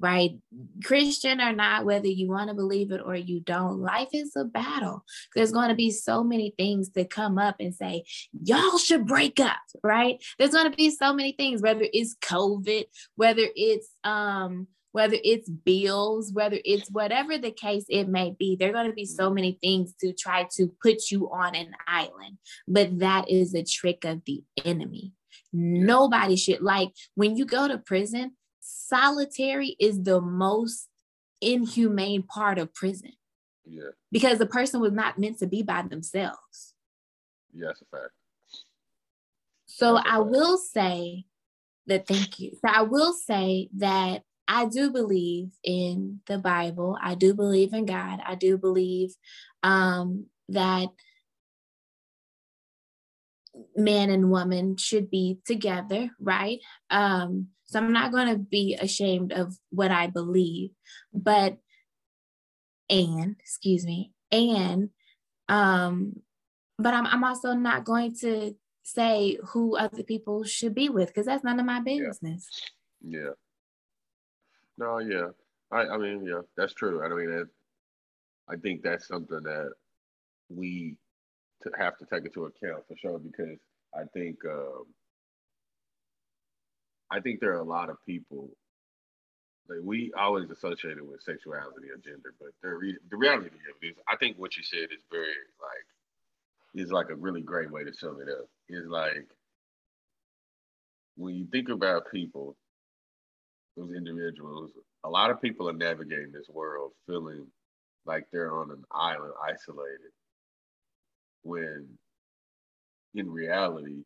right? 0.00 0.38
Christian 0.82 1.40
or 1.40 1.52
not, 1.52 1.84
whether 1.84 2.06
you 2.06 2.28
want 2.28 2.48
to 2.48 2.54
believe 2.54 2.90
it 2.90 3.02
or 3.04 3.14
you 3.14 3.40
don't, 3.40 3.80
life 3.80 4.08
is 4.12 4.34
a 4.34 4.44
battle. 4.44 5.04
There's 5.34 5.52
going 5.52 5.68
to 5.68 5.74
be 5.74 5.90
so 5.90 6.24
many 6.24 6.54
things 6.56 6.88
to 6.90 7.04
come 7.04 7.38
up 7.38 7.56
and 7.60 7.74
say, 7.74 8.04
y'all 8.42 8.78
should 8.78 9.06
break 9.06 9.38
up, 9.38 9.58
right? 9.82 10.22
There's 10.38 10.52
going 10.52 10.70
to 10.70 10.76
be 10.76 10.90
so 10.90 11.12
many 11.12 11.32
things, 11.32 11.60
whether 11.60 11.84
it's 11.92 12.16
COVID, 12.22 12.84
whether 13.16 13.44
it's, 13.54 13.88
um, 14.02 14.66
whether 14.92 15.16
it's 15.22 15.48
bills, 15.48 16.32
whether 16.32 16.58
it's 16.64 16.90
whatever 16.90 17.38
the 17.38 17.52
case 17.52 17.84
it 17.88 18.08
may 18.08 18.34
be, 18.36 18.56
there 18.56 18.70
are 18.70 18.72
going 18.72 18.88
to 18.88 18.92
be 18.92 19.04
so 19.04 19.30
many 19.30 19.58
things 19.62 19.94
to 20.00 20.12
try 20.12 20.48
to 20.56 20.72
put 20.82 21.10
you 21.10 21.30
on 21.30 21.54
an 21.54 21.72
island. 21.86 22.38
But 22.66 22.98
that 22.98 23.30
is 23.30 23.54
a 23.54 23.62
trick 23.62 24.04
of 24.04 24.22
the 24.24 24.42
enemy. 24.64 25.12
Nobody 25.52 26.36
should 26.36 26.62
like 26.62 26.90
when 27.14 27.36
you 27.36 27.44
go 27.44 27.68
to 27.68 27.78
prison, 27.78 28.32
solitary 28.60 29.76
is 29.80 30.02
the 30.02 30.20
most 30.20 30.88
inhumane 31.40 32.22
part 32.22 32.58
of 32.58 32.74
prison. 32.74 33.12
Yeah. 33.64 33.90
Because 34.10 34.38
the 34.38 34.46
person 34.46 34.80
was 34.80 34.92
not 34.92 35.18
meant 35.18 35.38
to 35.38 35.46
be 35.46 35.62
by 35.62 35.82
themselves. 35.82 36.74
Yeah, 37.52 37.68
that's 37.68 37.82
a 37.82 37.84
fact. 37.86 38.12
So 39.66 39.96
I 39.96 40.18
will 40.18 40.58
say 40.58 41.24
that 41.86 42.06
thank 42.06 42.38
you. 42.38 42.52
So 42.52 42.70
I 42.72 42.82
will 42.82 43.12
say 43.12 43.68
that 43.76 44.22
I 44.48 44.66
do 44.66 44.90
believe 44.90 45.52
in 45.62 46.20
the 46.26 46.38
Bible. 46.38 46.98
I 47.00 47.14
do 47.14 47.34
believe 47.34 47.72
in 47.72 47.86
God. 47.86 48.20
I 48.26 48.34
do 48.34 48.58
believe 48.58 49.14
um, 49.62 50.26
that 50.48 50.88
man 53.76 54.10
and 54.10 54.30
woman 54.30 54.76
should 54.76 55.10
be 55.10 55.38
together, 55.44 56.10
right? 56.20 56.60
Um, 56.90 57.48
so 57.66 57.78
I'm 57.78 57.92
not 57.92 58.12
going 58.12 58.28
to 58.28 58.38
be 58.38 58.74
ashamed 58.74 59.32
of 59.32 59.56
what 59.70 59.90
I 59.90 60.08
believe, 60.08 60.70
but, 61.12 61.58
and, 62.88 63.36
excuse 63.38 63.84
me, 63.84 64.12
and, 64.32 64.90
um, 65.48 66.20
but 66.78 66.94
I'm, 66.94 67.06
I'm 67.06 67.24
also 67.24 67.52
not 67.54 67.84
going 67.84 68.14
to 68.20 68.56
say 68.82 69.38
who 69.48 69.76
other 69.76 70.02
people 70.02 70.42
should 70.44 70.74
be 70.74 70.88
with 70.88 71.08
because 71.08 71.26
that's 71.26 71.44
none 71.44 71.60
of 71.60 71.66
my 71.66 71.80
business. 71.80 72.48
Yeah. 73.02 73.20
yeah. 73.20 73.30
No, 74.78 74.98
yeah. 74.98 75.28
I, 75.70 75.82
I 75.82 75.98
mean, 75.98 76.24
yeah, 76.24 76.40
that's 76.56 76.74
true. 76.74 77.04
I 77.04 77.08
mean, 77.08 77.30
that, 77.30 77.48
I 78.48 78.56
think 78.56 78.82
that's 78.82 79.06
something 79.06 79.42
that 79.44 79.72
we 80.48 80.96
have 81.78 81.98
to 81.98 82.06
take 82.06 82.24
into 82.24 82.44
account 82.44 82.84
for 82.88 82.96
sure 82.96 83.18
because 83.18 83.58
I 83.94 84.04
think 84.12 84.38
um, 84.44 84.84
I 87.10 87.20
think 87.20 87.40
there 87.40 87.52
are 87.52 87.60
a 87.60 87.64
lot 87.64 87.90
of 87.90 87.96
people 88.06 88.50
like 89.68 89.78
we 89.84 90.12
always 90.18 90.50
associate 90.50 90.98
it 90.98 91.06
with 91.06 91.22
sexuality 91.22 91.88
or 91.90 91.98
gender, 92.04 92.34
but 92.40 92.50
the 92.62 92.74
re- 92.74 92.98
the 93.10 93.16
reality 93.16 93.46
of 93.46 93.82
it 93.82 93.86
is, 93.86 93.96
I 94.08 94.16
think 94.16 94.36
what 94.36 94.56
you 94.56 94.64
said 94.64 94.88
is 94.92 95.02
very 95.10 95.26
like 95.26 96.84
is 96.84 96.90
like 96.90 97.10
a 97.10 97.14
really 97.14 97.42
great 97.42 97.70
way 97.70 97.84
to 97.84 97.92
sum 97.94 98.18
it 98.20 98.28
up. 98.28 98.48
Is 98.68 98.86
like 98.88 99.28
when 101.16 101.34
you 101.36 101.46
think 101.46 101.68
about 101.68 102.10
people, 102.10 102.56
those 103.76 103.92
individuals, 103.92 104.70
a 105.04 105.08
lot 105.08 105.30
of 105.30 105.40
people 105.40 105.68
are 105.68 105.74
navigating 105.74 106.32
this 106.32 106.48
world 106.48 106.92
feeling 107.06 107.46
like 108.06 108.26
they're 108.32 108.52
on 108.52 108.70
an 108.70 108.84
island 108.92 109.32
isolated 109.46 110.10
when 111.42 111.88
in 113.14 113.30
reality 113.30 114.04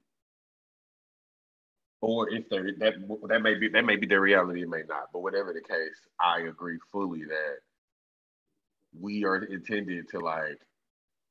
or 2.01 2.31
if 2.31 2.49
they 2.51 2.59
that 2.59 2.95
that 3.29 3.43
may 3.43 3.55
be 3.55 3.69
that 3.71 3.85
may 3.85 3.97
be 3.97 4.07
their 4.07 4.21
reality, 4.21 4.63
it 4.63 4.69
may 4.69 4.83
not. 4.89 5.09
But 5.13 5.23
whatever 5.23 5.55
the 5.55 5.63
case, 5.63 5.97
I 6.21 6.41
agree 6.43 6.79
fully 6.93 7.25
that 7.25 7.57
we 9.01 9.25
are 9.25 9.39
intended 9.45 10.09
to 10.11 10.21
like. 10.21 10.59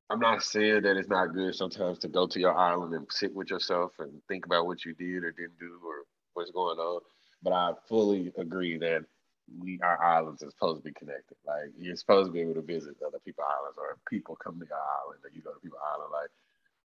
I'm 0.09 0.19
not 0.19 0.43
saying 0.43 0.83
that 0.83 0.97
it's 0.97 1.09
not 1.09 1.33
good 1.33 1.55
sometimes 1.55 1.99
to 1.99 2.07
go 2.07 2.27
to 2.27 2.39
your 2.39 2.57
island 2.57 2.93
and 2.93 3.07
sit 3.11 3.33
with 3.33 3.49
yourself 3.51 3.93
and 3.99 4.21
think 4.27 4.45
about 4.45 4.67
what 4.67 4.83
you 4.85 4.93
did 4.93 5.23
or 5.23 5.31
didn't 5.31 5.59
do 5.59 5.79
or 5.85 6.03
what's 6.33 6.51
going 6.51 6.77
on. 6.77 7.01
But 7.43 7.53
I 7.53 7.71
fully 7.87 8.31
agree 8.37 8.77
that 8.79 9.05
we 9.59 9.79
our 9.81 10.01
islands 10.01 10.43
are 10.43 10.49
supposed 10.49 10.83
to 10.83 10.83
be 10.83 10.93
connected. 10.93 11.37
Like 11.45 11.71
you're 11.77 11.95
supposed 11.95 12.29
to 12.29 12.33
be 12.33 12.41
able 12.41 12.55
to 12.55 12.61
visit 12.61 12.95
other 13.05 13.19
people's 13.19 13.47
islands 13.59 13.77
or 13.77 13.97
people 14.09 14.35
come 14.35 14.59
to 14.59 14.65
your 14.65 14.77
island 14.77 15.19
or 15.23 15.29
you 15.33 15.41
go 15.41 15.51
to 15.51 15.59
people's 15.59 15.81
island. 15.93 16.11
Like 16.11 16.29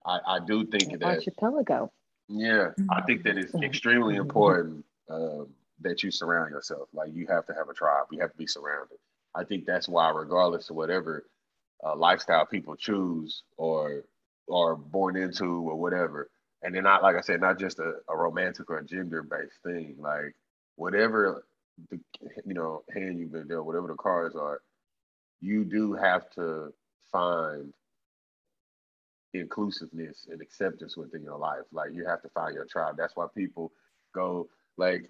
I, 0.06 0.36
I 0.36 0.40
do 0.46 0.66
think 0.66 1.00
that 1.00 1.04
archipelago. 1.04 1.92
Yeah, 2.30 2.70
I 2.90 3.02
think 3.02 3.24
that 3.24 3.38
it's 3.38 3.54
extremely 3.56 4.16
important 4.16 4.86
um, 5.10 5.50
that 5.82 6.04
you 6.04 6.12
surround 6.12 6.52
yourself. 6.52 6.88
Like 6.94 7.14
you 7.14 7.28
have 7.28 7.46
to 7.48 7.54
have 7.54 7.70
a 7.70 7.74
tribe. 7.74 8.06
You 8.12 8.22
have 8.22 8.32
to 8.32 8.38
be 8.38 8.48
surrounded. 8.48 8.98
I 9.36 9.44
think 9.44 9.66
that's 9.66 9.90
why, 9.90 10.10
regardless 10.12 10.70
of 10.70 10.76
whatever 10.76 11.26
uh, 11.84 11.96
lifestyle 11.96 12.46
people 12.46 12.76
choose 12.76 13.44
or 13.58 14.04
are 14.52 14.76
born 14.76 15.16
into 15.16 15.46
or 15.46 15.76
whatever, 15.76 16.30
and 16.62 16.74
they're 16.74 16.82
not 16.82 17.04
like 17.04 17.16
I 17.16 17.22
said, 17.22 17.42
not 17.42 17.60
just 17.60 17.80
a, 17.80 17.96
a 18.08 18.16
romantic 18.16 18.70
or 18.70 18.78
a 18.78 18.86
gender 18.86 19.24
based 19.24 19.62
thing. 19.64 19.96
Like 20.00 20.36
whatever 20.76 21.44
the 21.90 22.00
you 22.46 22.54
know 22.54 22.84
hand 22.94 23.20
you've 23.20 23.32
been 23.34 23.48
dealt, 23.48 23.66
whatever 23.66 23.88
the 23.88 23.96
cards 23.96 24.36
are, 24.36 24.62
you 25.42 25.64
do 25.66 25.94
have 25.94 26.30
to 26.32 26.74
find 27.12 27.74
inclusiveness 29.34 30.28
and 30.32 30.42
acceptance 30.42 30.98
within 30.98 31.24
your 31.24 31.38
life. 31.38 31.64
Like 31.72 31.92
you 31.94 32.06
have 32.08 32.22
to 32.24 32.30
find 32.30 32.56
your 32.56 32.66
tribe. 32.66 32.96
That's 32.98 33.16
why 33.16 33.28
people 33.36 33.72
go 34.16 34.48
like 34.78 35.10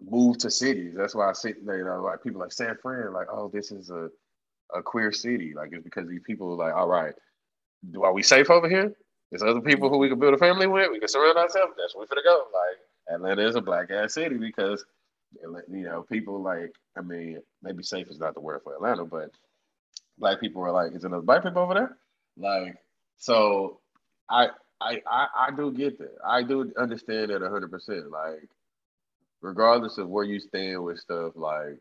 move 0.00 0.38
to 0.38 0.50
cities. 0.50 0.94
That's 0.96 1.14
why 1.14 1.30
I 1.30 1.32
see 1.34 1.50
you 1.50 1.84
know 1.84 2.02
like 2.02 2.22
people 2.22 2.40
like 2.40 2.52
San 2.52 2.76
Fran, 2.82 3.12
like, 3.12 3.28
oh, 3.32 3.48
this 3.52 3.72
is 3.72 3.90
a 3.90 4.10
a 4.74 4.82
queer 4.82 5.12
city. 5.12 5.54
Like 5.54 5.70
it's 5.72 5.84
because 5.84 6.08
these 6.08 6.22
people 6.26 6.52
are 6.52 6.66
like, 6.66 6.74
all 6.74 6.88
right, 6.88 7.14
do 7.92 8.02
are 8.04 8.12
we 8.12 8.22
safe 8.22 8.50
over 8.50 8.68
here? 8.68 8.94
There's 9.30 9.42
other 9.42 9.60
people 9.62 9.90
who 9.90 9.98
we 9.98 10.08
can 10.08 10.18
build 10.18 10.34
a 10.34 10.38
family 10.38 10.66
with. 10.66 10.90
We 10.92 11.00
can 11.00 11.08
surround 11.08 11.38
ourselves. 11.38 11.74
That's 11.78 11.94
where 11.96 12.02
we're 12.10 12.16
gonna 12.16 12.24
go. 12.24 12.44
Like 12.54 13.16
Atlanta 13.16 13.48
is 13.48 13.56
a 13.56 13.60
black 13.62 13.90
ass 13.90 14.14
city 14.14 14.36
because 14.38 14.84
you 15.70 15.84
know 15.84 16.02
people 16.02 16.42
like 16.42 16.72
I 16.96 17.00
mean 17.00 17.40
maybe 17.62 17.82
safe 17.82 18.08
is 18.08 18.18
not 18.18 18.34
the 18.34 18.40
word 18.40 18.60
for 18.64 18.74
Atlanta, 18.74 19.04
but 19.04 19.30
black 20.18 20.40
people 20.40 20.62
are 20.62 20.72
like, 20.72 20.92
is 20.94 21.04
another 21.04 21.22
black 21.22 21.42
people 21.42 21.62
over 21.62 21.74
there? 21.74 21.96
Like 22.36 22.76
so 23.18 23.80
I 24.28 24.48
I 24.80 25.00
I, 25.06 25.26
I 25.48 25.50
do 25.56 25.72
get 25.72 25.98
that. 25.98 26.16
I 26.26 26.42
do 26.42 26.72
understand 26.78 27.30
that 27.30 27.42
hundred 27.42 27.70
percent. 27.70 28.10
Like 28.10 28.48
regardless 29.40 29.98
of 29.98 30.08
where 30.08 30.24
you 30.24 30.40
stand 30.40 30.82
with 30.82 30.98
stuff, 30.98 31.32
like 31.36 31.80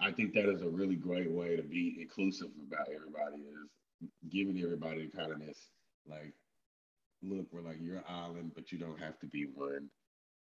I 0.00 0.12
think 0.12 0.34
that 0.34 0.48
is 0.48 0.62
a 0.62 0.68
really 0.68 0.96
great 0.96 1.30
way 1.30 1.56
to 1.56 1.62
be 1.62 1.98
inclusive 2.00 2.48
about 2.68 2.88
everybody 2.94 3.36
is 3.42 4.10
giving 4.30 4.60
everybody 4.62 5.08
kind 5.08 5.32
of 5.32 5.40
this 5.40 5.58
like 6.08 6.32
look, 7.22 7.46
we're 7.52 7.62
like 7.62 7.78
you're 7.80 7.98
an 7.98 8.04
island, 8.08 8.52
but 8.54 8.70
you 8.72 8.78
don't 8.78 9.00
have 9.00 9.18
to 9.20 9.26
be 9.26 9.46
one. 9.54 9.88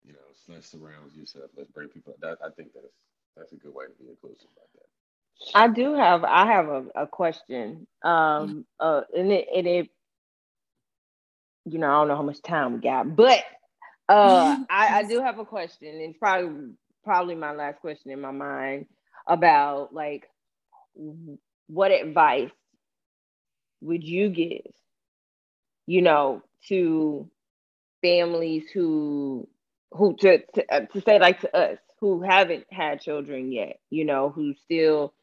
You 0.07 0.13
know, 0.13 0.55
let's 0.55 0.69
surround 0.71 1.13
yourself. 1.15 1.51
Let's 1.57 1.71
bring 1.71 1.89
people. 1.89 2.15
That 2.21 2.39
I 2.45 2.51
think 2.51 2.73
that's 2.73 2.95
that's 3.37 3.53
a 3.53 3.57
good 3.57 3.75
way 3.75 3.87
to 3.87 3.93
be 4.03 4.09
inclusive 4.09 4.49
about 4.55 4.71
that. 4.75 4.89
I 5.53 5.67
do 5.67 5.93
have 5.95 6.23
I 6.23 6.47
have 6.47 6.67
a, 6.69 6.85
a 6.95 7.07
question. 7.07 7.87
Um 8.03 8.65
uh 8.79 9.01
and 9.15 9.31
it, 9.31 9.47
and 9.55 9.67
it 9.67 9.89
you 11.65 11.79
know, 11.79 11.87
I 11.87 11.93
don't 11.99 12.07
know 12.09 12.15
how 12.15 12.23
much 12.23 12.41
time 12.41 12.73
we 12.73 12.79
got, 12.79 13.15
but 13.15 13.43
uh 14.09 14.57
I, 14.69 14.99
I 14.99 15.03
do 15.03 15.21
have 15.21 15.39
a 15.39 15.45
question. 15.45 15.87
And 15.89 16.01
it's 16.01 16.17
probably 16.17 16.73
probably 17.03 17.35
my 17.35 17.53
last 17.53 17.79
question 17.81 18.11
in 18.11 18.21
my 18.21 18.31
mind 18.31 18.87
about 19.27 19.93
like 19.93 20.29
what 21.67 21.91
advice 21.91 22.51
would 23.81 24.03
you 24.03 24.29
give, 24.29 24.71
you 25.87 26.01
know, 26.01 26.41
to 26.67 27.29
families 28.01 28.69
who 28.73 29.47
who 29.91 30.15
to 30.19 30.39
to, 30.55 30.73
uh, 30.73 30.85
to 30.87 31.01
say 31.01 31.19
like 31.19 31.41
to 31.41 31.55
us 31.55 31.77
who 31.99 32.21
haven't 32.21 32.65
had 32.71 33.01
children 33.01 33.51
yet, 33.51 33.79
you 33.89 34.05
know, 34.05 34.29
who 34.29 34.53
still 34.65 35.13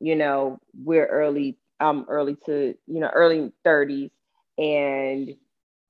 you 0.00 0.16
know, 0.16 0.58
we're 0.82 1.06
early, 1.06 1.56
um, 1.80 2.04
early 2.08 2.36
to, 2.46 2.74
you 2.86 3.00
know, 3.00 3.08
early 3.08 3.52
30s. 3.64 4.10
And, 4.58 5.34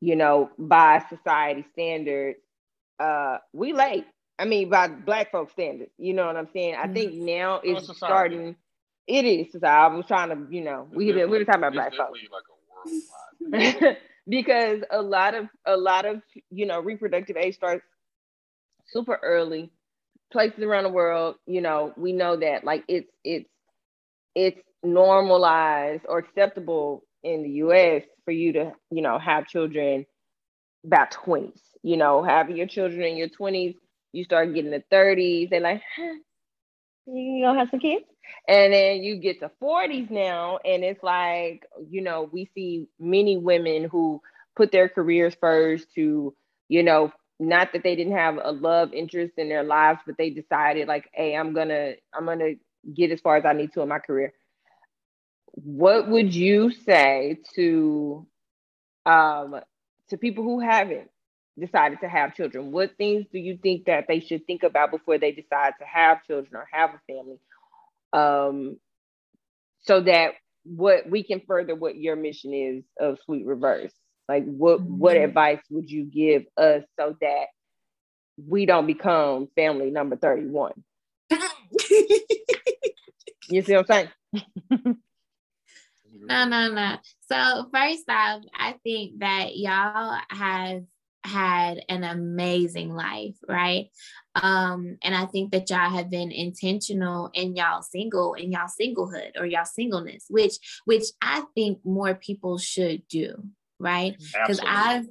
you 0.01 0.17
know, 0.17 0.51
by 0.59 1.05
society 1.09 1.65
standards, 1.73 2.39
uh, 3.01 3.39
we 3.53 3.73
late. 3.73 4.07
I 4.39 4.45
mean, 4.47 4.69
by 4.69 4.89
black 4.89 5.31
folks 5.31 5.53
standards, 5.53 5.91
you 5.99 6.15
know 6.15 6.27
what 6.27 6.37
I'm 6.37 6.49
saying? 6.53 6.77
I 6.77 6.89
think 6.89 7.13
mm-hmm. 7.13 7.27
now 7.27 7.61
it's 7.63 7.89
oh, 7.89 7.93
starting. 7.93 8.57
It 9.07 9.25
is. 9.25 9.53
So 9.53 9.67
I 9.67 9.87
was 9.89 10.07
trying 10.07 10.31
to, 10.31 10.55
you 10.55 10.63
know, 10.63 10.89
we 10.93 11.13
we 11.13 11.25
were 11.25 11.45
talking 11.45 11.61
about 11.61 11.73
black 11.73 11.93
folks. 11.95 12.19
Like 13.41 13.99
because 14.29 14.81
a 14.91 15.03
lot 15.03 15.35
of 15.35 15.49
a 15.67 15.77
lot 15.77 16.07
of 16.07 16.23
you 16.51 16.67
know 16.67 16.81
reproductive 16.81 17.37
age 17.37 17.55
starts 17.55 17.85
super 18.95 19.21
early 19.25 19.73
places 20.33 20.65
around 20.65 20.85
the 20.85 20.91
world 20.91 21.37
you 21.47 21.63
know 21.63 21.93
we 21.99 22.13
know 22.13 22.37
that 22.37 22.65
like 22.65 22.85
it's 22.89 23.11
it's 23.25 23.49
it's 24.37 24.61
normalized 24.85 26.05
or 26.09 26.19
acceptable 26.19 27.05
in 27.25 27.43
the 27.43 27.51
US 27.51 28.05
for 28.25 28.33
you 28.33 28.53
to, 28.55 28.73
you 28.91 29.03
know, 29.03 29.19
have 29.19 29.49
children 29.49 30.07
about 30.85 31.13
20s. 31.13 31.61
You 31.83 31.97
know, 31.97 32.23
having 32.23 32.57
your 32.57 32.67
children 32.67 33.03
in 33.03 33.17
your 33.17 33.29
20s, 33.29 33.77
you 34.13 34.25
start 34.25 34.55
getting 34.55 34.71
the 34.71 34.85
30s, 34.91 35.51
they're 35.51 35.61
like, 35.61 35.83
huh, 35.97 36.15
you 37.07 37.45
gonna 37.45 37.59
have 37.61 37.71
some 37.71 37.81
kids? 37.81 38.05
And 38.49 38.73
then 38.73 39.03
you 39.03 39.17
get 39.19 39.41
to 39.41 39.51
40s 39.61 40.11
now, 40.11 40.59
and 40.65 40.85
it's 40.85 41.03
like, 41.03 41.65
you 41.91 42.03
know, 42.03 42.29
we 42.33 42.51
see 42.55 42.89
many 42.99 43.37
women 43.37 43.85
who 43.85 44.21
put 44.57 44.73
their 44.73 44.89
careers 44.89 45.37
first 45.41 45.93
to, 45.95 46.35
you 46.69 46.83
know, 46.83 47.13
not 47.41 47.73
that 47.73 47.83
they 47.83 47.97
didn't 47.97 48.17
have 48.17 48.39
a 48.43 48.53
love 48.53 48.93
interest 48.93 49.35
in 49.39 49.49
their 49.49 49.65
lives, 49.65 50.01
but 50.07 50.17
they 50.19 50.31
decided 50.31 50.89
like, 50.89 51.09
hey, 51.13 51.37
I'm 51.37 51.55
gonna, 51.55 51.95
I'm 52.15 52.27
gonna 52.27 52.55
get 52.95 53.11
as 53.11 53.21
far 53.21 53.37
as 53.37 53.45
I 53.45 53.53
need 53.53 53.73
to 53.75 53.83
in 53.83 53.89
my 53.89 53.99
career. 53.99 54.33
What 55.53 56.09
would 56.09 56.35
you 56.35 56.71
say 56.73 57.39
to 57.57 58.27
um, 59.07 59.57
to 60.11 60.17
people 60.19 60.45
who 60.45 60.61
haven't 60.61 61.11
decided 61.59 62.01
to 62.01 62.09
have 62.09 62.35
children? 62.35 62.73
What 62.73 62.97
things 62.97 63.27
do 63.33 63.39
you 63.39 63.59
think 63.63 63.87
that 63.87 64.07
they 64.09 64.21
should 64.21 64.47
think 64.47 64.63
about 64.63 64.91
before 64.91 65.19
they 65.19 65.33
decide 65.33 65.75
to 65.81 65.85
have 65.87 66.25
children 66.27 66.57
or 66.57 66.69
have 66.73 66.91
a 66.91 67.01
family? 67.13 67.39
Um, 68.13 68.79
so 69.83 70.03
that 70.03 70.33
what 70.65 71.11
we 71.11 71.23
can 71.25 71.43
further 71.47 71.75
what 71.75 71.97
your 71.97 72.17
mission 72.17 72.55
is 72.55 72.85
of 73.01 73.19
Sweet 73.27 73.47
Reverse. 73.47 73.93
Like 74.29 74.45
what 74.45 74.81
mm-hmm. 74.81 74.99
what 74.99 75.17
advice 75.17 75.61
would 75.71 75.91
you 75.91 76.05
give 76.05 76.45
us 76.57 76.83
so 76.99 77.17
that 77.21 77.47
we 78.49 78.67
don't 78.67 78.87
become 78.87 79.49
family 79.55 79.91
number 79.91 80.17
31? 80.17 80.73
You 83.49 83.63
see 83.63 83.75
what 83.75 83.91
I'm 83.91 84.09
saying? 84.33 84.47
no, 86.15 86.45
no, 86.47 86.73
no. 86.73 86.97
So 87.29 87.69
first 87.73 88.09
off, 88.09 88.43
I 88.55 88.75
think 88.83 89.21
that 89.21 89.57
y'all 89.57 90.19
have 90.31 90.83
had 91.25 91.81
an 91.89 92.05
amazing 92.05 92.95
life, 92.95 93.37
right? 93.49 93.89
Um, 94.35 94.99
and 95.03 95.15
I 95.15 95.27
think 95.27 95.53
that 95.53 95.71
y'all 95.71 95.91
have 95.91 96.11
been 96.11 96.33
intentional 96.33 97.31
in 97.33 97.57
y'all 97.57 97.83
single 97.83 98.35
in 98.35 98.53
y'all 98.53 98.69
singlehood 98.69 99.33
or 99.39 99.47
y'all 99.47 99.65
singleness, 99.65 100.27
which 100.29 100.55
which 100.85 101.05
I 101.23 101.45
think 101.55 101.79
more 101.85 102.15
people 102.15 102.59
should 102.59 103.07
do, 103.09 103.43
right? 103.79 104.17
Because 104.19 104.61
I've 104.65 105.07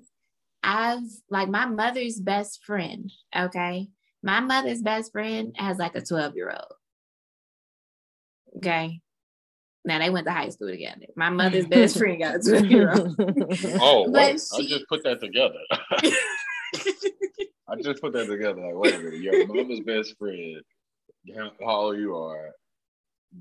I've 0.64 1.04
like 1.30 1.50
my 1.50 1.66
mother's 1.66 2.20
best 2.20 2.64
friend, 2.64 3.12
okay? 3.36 3.88
My 4.22 4.40
mother's 4.40 4.82
best 4.82 5.12
friend 5.12 5.54
has 5.58 5.78
like 5.78 5.96
a 5.96 6.02
12 6.02 6.36
year 6.36 6.52
old. 6.52 6.74
Okay. 8.58 9.02
Now 9.86 10.00
they 10.00 10.10
went 10.10 10.26
to 10.28 10.32
high 10.32 10.50
school 10.50 10.70
together. 10.70 11.08
My 11.18 11.30
mother's 11.30 11.66
mm. 11.66 11.72
best 11.72 11.98
friend 11.98 12.22
got 12.22 12.36
a 12.36 12.40
12 12.40 12.66
year 12.68 12.94
old. 12.94 13.16
Oh, 13.82 14.10
wait, 14.10 14.40
she... 14.40 14.66
I 14.66 14.68
just 14.68 14.88
put 14.88 15.04
that 15.04 15.20
together. 15.20 15.60
I 17.68 17.76
just 17.82 18.02
put 18.02 18.14
that 18.14 18.28
together. 18.28 18.62
Like, 18.62 18.76
wait 18.76 18.96
a 18.96 19.00
minute, 19.00 19.20
your 19.20 19.48
mother's 19.48 19.82
best 19.82 20.18
friend 20.18 20.62
how 21.36 21.76
old 21.76 21.98
you 21.98 22.16
are. 22.16 22.52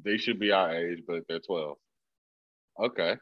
They 0.04 0.16
should 0.16 0.38
be 0.38 0.52
our 0.52 0.74
age, 0.74 1.02
but 1.06 1.22
they're 1.28 1.40
12. 1.40 1.76
Okay. 2.80 3.16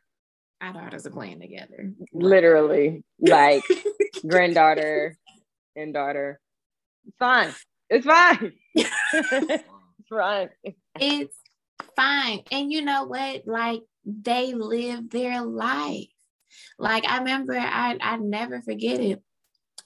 Our 0.60 0.72
daughters 0.72 1.06
are 1.06 1.10
playing 1.10 1.40
together. 1.40 1.92
Literally, 2.12 3.02
like 3.18 3.62
granddaughter 4.26 5.16
and 5.74 5.94
daughter. 5.94 6.40
It's 7.06 7.16
fine. 7.18 7.54
It's 7.88 8.06
fine. 8.06 8.52
it's 8.74 9.64
fine. 10.08 10.50
It's 10.98 11.36
fine. 11.96 12.42
And 12.52 12.70
you 12.70 12.82
know 12.82 13.04
what? 13.04 13.46
Like 13.46 13.80
they 14.04 14.52
live 14.52 15.10
their 15.10 15.42
life. 15.42 16.08
Like 16.78 17.06
I 17.06 17.18
remember 17.18 17.56
I 17.56 17.96
I 18.00 18.16
never 18.16 18.60
forget 18.60 19.00
it 19.00 19.22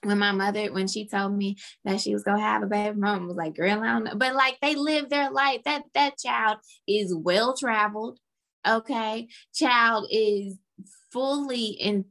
when 0.03 0.19
my 0.19 0.33
mother 0.33 0.73
when 0.73 0.87
she 0.87 1.07
told 1.07 1.37
me 1.37 1.57
that 1.85 2.01
she 2.01 2.13
was 2.13 2.25
gonna 2.25 2.41
have 2.41 2.63
a 2.63 2.67
baby 2.67 2.97
mom 2.97 3.27
was 3.27 3.37
like 3.37 3.55
girl 3.55 3.81
I 3.83 3.93
don't 3.93 4.05
know. 4.05 4.15
but 4.17 4.35
like 4.35 4.59
they 4.61 4.75
live 4.75 5.09
their 5.09 5.31
life 5.31 5.63
that 5.65 5.83
that 5.95 6.19
child 6.19 6.59
is 6.87 7.15
well 7.15 7.57
traveled 7.57 8.19
okay 8.67 9.29
child 9.55 10.07
is 10.11 10.59
fully 11.15 11.67
in 11.67 12.05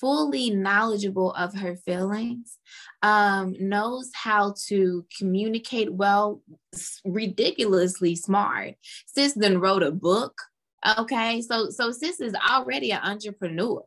fully 0.00 0.50
knowledgeable 0.50 1.32
of 1.34 1.54
her 1.54 1.76
feelings 1.76 2.58
um 3.02 3.54
knows 3.60 4.10
how 4.12 4.52
to 4.66 5.06
communicate 5.16 5.90
well 5.92 6.42
ridiculously 7.04 8.14
smart. 8.16 8.74
Sis 9.06 9.32
then 9.34 9.60
wrote 9.60 9.84
a 9.84 9.92
book 9.92 10.34
okay? 10.98 11.40
So 11.40 11.70
so 11.70 11.90
sis 11.90 12.20
is 12.20 12.34
already 12.34 12.92
an 12.92 13.00
entrepreneur 13.02 13.82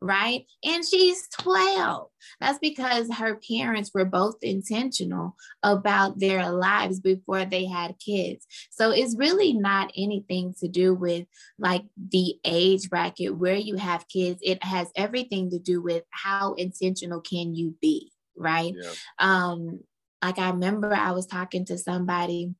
right? 0.00 0.46
And 0.64 0.84
she's 0.84 1.28
12. 1.38 2.08
That's 2.40 2.58
because 2.58 3.12
her 3.14 3.40
parents 3.48 3.90
were 3.92 4.04
both 4.04 4.36
intentional 4.42 5.36
about 5.62 6.18
their 6.18 6.50
lives 6.50 7.00
before 7.00 7.44
they 7.44 7.66
had 7.66 7.98
kids. 7.98 8.46
So 8.70 8.90
it's 8.90 9.16
really 9.16 9.52
not 9.52 9.92
anything 9.96 10.54
to 10.60 10.68
do 10.68 10.94
with 10.94 11.26
like 11.58 11.84
the 11.96 12.36
age 12.44 12.88
bracket 12.88 13.36
where 13.36 13.56
you 13.56 13.76
have 13.76 14.08
kids. 14.08 14.40
It 14.42 14.62
has 14.64 14.88
everything 14.96 15.50
to 15.50 15.58
do 15.58 15.82
with 15.82 16.04
how 16.10 16.54
intentional 16.54 17.20
can 17.20 17.54
you 17.54 17.74
be, 17.80 18.12
right? 18.36 18.74
Yeah. 18.74 18.92
Um 19.18 19.80
like 20.22 20.38
I 20.38 20.50
remember 20.50 20.94
I 20.94 21.12
was 21.12 21.26
talking 21.26 21.64
to 21.66 21.78
somebody 21.78 22.54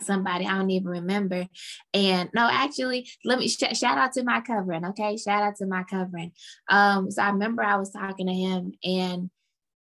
somebody 0.00 0.46
I 0.46 0.56
don't 0.56 0.70
even 0.70 0.88
remember. 0.88 1.46
And 1.94 2.30
no, 2.34 2.48
actually, 2.50 3.08
let 3.24 3.38
me 3.38 3.48
sh- 3.48 3.76
shout 3.78 3.98
out 3.98 4.12
to 4.12 4.24
my 4.24 4.40
covering. 4.40 4.84
Okay, 4.86 5.16
shout 5.16 5.42
out 5.42 5.56
to 5.56 5.66
my 5.66 5.84
covering. 5.84 6.32
Um, 6.68 7.10
so 7.10 7.22
I 7.22 7.30
remember 7.30 7.62
I 7.62 7.76
was 7.76 7.90
talking 7.90 8.26
to 8.26 8.34
him 8.34 8.72
and 8.84 9.30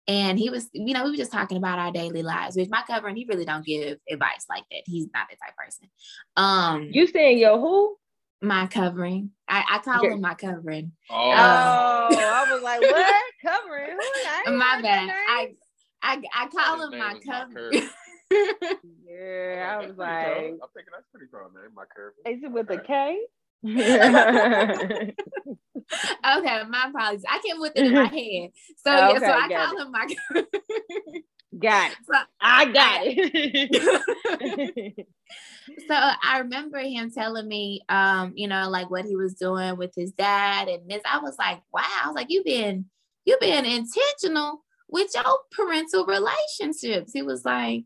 and 0.07 0.39
he 0.39 0.49
was, 0.49 0.67
you 0.73 0.93
know, 0.93 1.03
we 1.03 1.11
were 1.11 1.17
just 1.17 1.31
talking 1.31 1.57
about 1.57 1.79
our 1.79 1.91
daily 1.91 2.23
lives. 2.23 2.57
With 2.57 2.69
my 2.69 2.83
covering, 2.87 3.15
he 3.15 3.25
really 3.29 3.45
don't 3.45 3.65
give 3.65 3.99
advice 4.09 4.45
like 4.49 4.63
that. 4.71 4.81
He's 4.85 5.07
not 5.13 5.27
that 5.29 5.37
type 5.45 5.55
person. 5.55 5.89
Um, 6.35 6.89
you 6.91 7.07
saying 7.07 7.37
yo 7.37 7.59
who? 7.59 7.97
My 8.41 8.65
covering. 8.67 9.31
I, 9.47 9.63
I 9.69 9.77
call 9.79 10.03
him 10.03 10.21
my 10.21 10.33
covering. 10.33 10.93
Oh, 11.09 11.31
um, 11.31 11.37
I 11.37 12.45
was 12.49 12.61
like, 12.63 12.81
what 12.81 13.23
covering? 13.45 13.91
Who? 14.45 14.51
my 14.57 14.81
bad. 14.81 15.09
I 15.29 15.51
I 16.01 16.21
I 16.33 16.47
call 16.47 16.89
him 16.89 16.97
my 16.97 17.19
covering. 17.23 17.89
yeah, 18.31 19.77
I 19.77 19.85
was 19.85 19.97
like, 19.97 20.09
I'm 20.09 20.59
thinking 20.73 20.93
that's 20.93 21.07
pretty 21.11 21.27
cool, 21.31 21.49
man. 21.53 21.73
My 21.75 21.83
curve. 21.95 22.13
Is 22.25 22.43
it 22.43 22.51
with 22.51 22.69
a 22.69 22.79
K? 22.79 23.19
okay, 23.63 25.13
my 26.69 26.85
apologies. 26.89 27.23
I 27.29 27.39
came 27.45 27.59
with 27.59 27.73
it 27.75 27.85
in 27.87 27.93
my 27.93 28.05
head. 28.05 28.51
So 28.83 28.91
okay, 28.91 29.13
yeah, 29.13 29.19
so 29.19 29.31
I 29.31 29.47
call 29.49 29.77
it. 29.77 29.81
him 29.81 29.91
my 29.91 30.07
Got 31.59 31.91
it. 31.91 31.97
So, 32.07 32.13
I 32.39 32.71
got 32.71 33.01
it. 33.03 35.07
so 35.87 35.95
I 35.95 36.39
remember 36.39 36.79
him 36.79 37.11
telling 37.11 37.47
me, 37.47 37.81
um, 37.89 38.33
you 38.35 38.47
know, 38.47 38.67
like 38.69 38.89
what 38.89 39.05
he 39.05 39.15
was 39.15 39.35
doing 39.35 39.77
with 39.77 39.93
his 39.95 40.11
dad 40.13 40.67
and 40.69 40.89
this. 40.89 41.03
I 41.05 41.19
was 41.19 41.35
like, 41.37 41.61
wow. 41.73 41.83
I 42.03 42.07
was 42.07 42.15
like, 42.15 42.27
you've 42.29 42.45
been, 42.45 42.85
you've 43.25 43.41
been 43.41 43.65
intentional 43.65 44.63
with 44.89 45.11
your 45.13 45.39
parental 45.51 46.05
relationships. 46.05 47.11
He 47.13 47.21
was 47.21 47.45
like, 47.45 47.83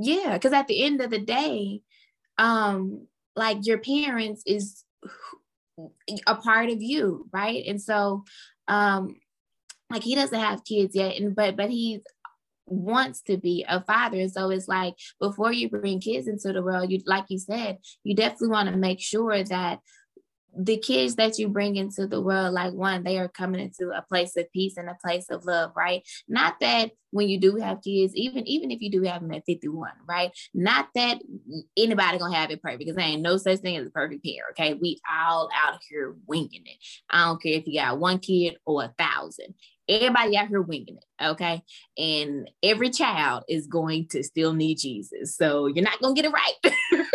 yeah 0.00 0.34
because 0.34 0.52
at 0.52 0.66
the 0.66 0.82
end 0.82 1.00
of 1.00 1.10
the 1.10 1.18
day 1.18 1.80
um 2.38 3.06
like 3.36 3.58
your 3.62 3.78
parents 3.78 4.42
is 4.46 4.84
a 6.26 6.34
part 6.34 6.68
of 6.68 6.82
you 6.82 7.28
right? 7.32 7.64
And 7.66 7.80
so 7.80 8.24
um 8.68 9.16
like 9.90 10.02
he 10.02 10.14
doesn't 10.14 10.38
have 10.38 10.64
kids 10.64 10.94
yet 10.94 11.16
and 11.16 11.34
but 11.34 11.56
but 11.56 11.70
he 11.70 12.02
wants 12.66 13.22
to 13.22 13.36
be 13.36 13.64
a 13.68 13.82
father. 13.82 14.28
So 14.28 14.50
it's 14.50 14.68
like 14.68 14.94
before 15.20 15.52
you 15.52 15.68
bring 15.68 16.00
kids 16.00 16.28
into 16.28 16.52
the 16.52 16.62
world 16.62 16.90
you 16.90 17.00
like 17.06 17.24
you 17.28 17.38
said 17.38 17.78
you 18.04 18.14
definitely 18.14 18.48
want 18.48 18.70
to 18.70 18.76
make 18.76 19.00
sure 19.00 19.42
that 19.44 19.80
the 20.56 20.76
kids 20.76 21.16
that 21.16 21.38
you 21.38 21.48
bring 21.48 21.76
into 21.76 22.06
the 22.06 22.20
world, 22.20 22.52
like 22.52 22.72
one, 22.72 23.02
they 23.02 23.18
are 23.18 23.28
coming 23.28 23.60
into 23.60 23.90
a 23.90 24.02
place 24.02 24.36
of 24.36 24.50
peace 24.52 24.76
and 24.76 24.88
a 24.88 24.96
place 25.02 25.26
of 25.30 25.44
love, 25.44 25.72
right? 25.76 26.06
Not 26.28 26.56
that 26.60 26.90
when 27.10 27.28
you 27.28 27.38
do 27.38 27.56
have 27.56 27.82
kids, 27.82 28.14
even 28.14 28.46
even 28.46 28.70
if 28.70 28.80
you 28.80 28.90
do 28.90 29.02
have 29.02 29.22
them 29.22 29.32
at 29.32 29.44
51, 29.46 29.90
right? 30.06 30.30
Not 30.52 30.88
that 30.94 31.20
anybody 31.76 32.18
gonna 32.18 32.36
have 32.36 32.50
it 32.50 32.62
perfect 32.62 32.80
because 32.80 32.96
there 32.96 33.04
ain't 33.04 33.22
no 33.22 33.36
such 33.36 33.60
thing 33.60 33.76
as 33.76 33.86
a 33.86 33.90
perfect 33.90 34.24
pair. 34.24 34.44
Okay. 34.50 34.74
We 34.74 34.98
all 35.10 35.48
out 35.54 35.80
here 35.88 36.14
winging 36.26 36.64
it. 36.66 36.76
I 37.10 37.26
don't 37.26 37.42
care 37.42 37.54
if 37.54 37.66
you 37.66 37.80
got 37.80 37.98
one 37.98 38.18
kid 38.18 38.56
or 38.66 38.84
a 38.84 38.94
thousand. 38.98 39.54
Everybody 39.88 40.36
out 40.36 40.48
here 40.48 40.62
winging 40.62 40.96
it, 40.98 41.24
okay? 41.24 41.62
And 41.98 42.48
every 42.62 42.90
child 42.90 43.44
is 43.48 43.66
going 43.66 44.08
to 44.08 44.22
still 44.22 44.52
need 44.52 44.78
Jesus. 44.78 45.36
So 45.36 45.66
you're 45.66 45.84
not 45.84 46.00
gonna 46.00 46.14
get 46.14 46.26
it 46.26 46.32
right. 46.32 47.06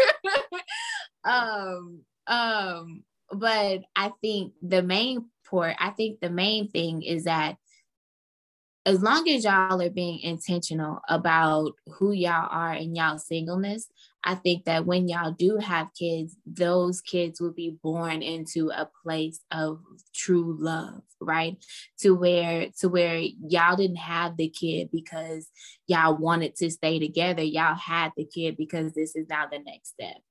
um, 1.23 2.01
um, 2.27 3.03
but 3.31 3.81
I 3.95 4.11
think 4.21 4.53
the 4.61 4.81
main 4.81 5.25
part, 5.49 5.75
I 5.79 5.91
think 5.91 6.19
the 6.19 6.29
main 6.29 6.69
thing 6.69 7.01
is 7.01 7.25
that 7.25 7.57
as 8.87 9.01
long 9.01 9.27
as 9.27 9.43
y'all 9.43 9.81
are 9.81 9.89
being 9.89 10.21
intentional 10.21 11.01
about 11.09 11.73
who 11.87 12.13
y'all 12.13 12.47
are 12.49 12.71
and 12.71 12.95
y'all 12.95 13.17
singleness, 13.17 13.89
I 14.23 14.35
think 14.35 14.63
that 14.63 14.85
when 14.85 15.09
y'all 15.09 15.33
do 15.33 15.57
have 15.57 15.93
kids, 15.93 16.37
those 16.45 17.01
kids 17.01 17.41
will 17.41 17.51
be 17.51 17.77
born 17.83 18.21
into 18.21 18.69
a 18.69 18.89
place 19.03 19.41
of 19.51 19.81
true 20.15 20.55
love, 20.57 21.01
right? 21.19 21.57
To 21.99 22.15
where 22.15 22.67
to 22.79 22.87
where 22.87 23.17
y'all 23.17 23.75
didn't 23.75 23.97
have 23.97 24.37
the 24.37 24.47
kid 24.47 24.87
because 24.89 25.49
y'all 25.87 26.15
wanted 26.15 26.55
to 26.55 26.71
stay 26.71 26.97
together. 26.97 27.43
Y'all 27.43 27.75
had 27.75 28.13
the 28.15 28.25
kid 28.25 28.55
because 28.55 28.93
this 28.93 29.17
is 29.17 29.27
now 29.29 29.47
the 29.51 29.59
next 29.59 29.89
step. 29.89 30.21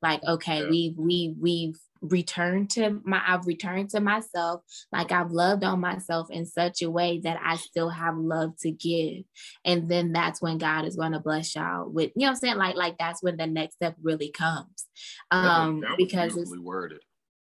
Like, 0.00 0.24
okay, 0.24 0.60
yeah. 0.62 0.70
we've 0.70 0.96
we 0.96 1.34
we've 1.38 1.78
returned 2.00 2.70
to 2.70 3.00
my 3.04 3.22
I've 3.26 3.46
returned 3.46 3.90
to 3.90 4.00
myself. 4.00 4.62
Like 4.92 5.12
I've 5.12 5.30
loved 5.30 5.64
on 5.64 5.80
myself 5.80 6.30
in 6.30 6.46
such 6.46 6.82
a 6.82 6.90
way 6.90 7.20
that 7.24 7.38
I 7.42 7.56
still 7.56 7.88
have 7.88 8.16
love 8.16 8.56
to 8.60 8.70
give. 8.70 9.24
And 9.64 9.88
then 9.88 10.12
that's 10.12 10.40
when 10.42 10.58
God 10.58 10.84
is 10.84 10.96
going 10.96 11.12
to 11.12 11.20
bless 11.20 11.54
y'all 11.54 11.88
with 11.88 12.12
you 12.16 12.26
know 12.26 12.30
I'm 12.30 12.36
saying? 12.36 12.56
Like 12.56 12.76
like 12.76 12.98
that's 12.98 13.22
when 13.22 13.36
the 13.36 13.46
next 13.46 13.76
step 13.76 13.96
really 14.02 14.30
comes. 14.30 14.86
Um 15.30 15.42
that 15.42 15.58
was, 15.58 15.82
that 15.82 15.90
was 15.90 15.96
because 15.98 16.36
it's 16.36 16.58
worded. 16.58 17.00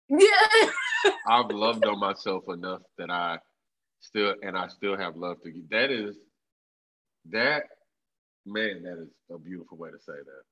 Yeah 0.09 0.71
I've 1.27 1.51
loved 1.51 1.85
on 1.85 1.99
myself 1.99 2.43
enough 2.49 2.81
that 2.97 3.09
I 3.09 3.37
still 4.01 4.35
and 4.41 4.57
I 4.57 4.67
still 4.67 4.97
have 4.97 5.15
love 5.15 5.41
to 5.43 5.51
give. 5.51 5.69
That 5.69 5.91
is 5.91 6.17
that 7.31 7.63
man 8.45 8.83
that 8.83 9.01
is 9.01 9.09
a 9.31 9.37
beautiful 9.37 9.77
way 9.77 9.91
to 9.91 9.99
say 9.99 10.13
that. 10.13 10.43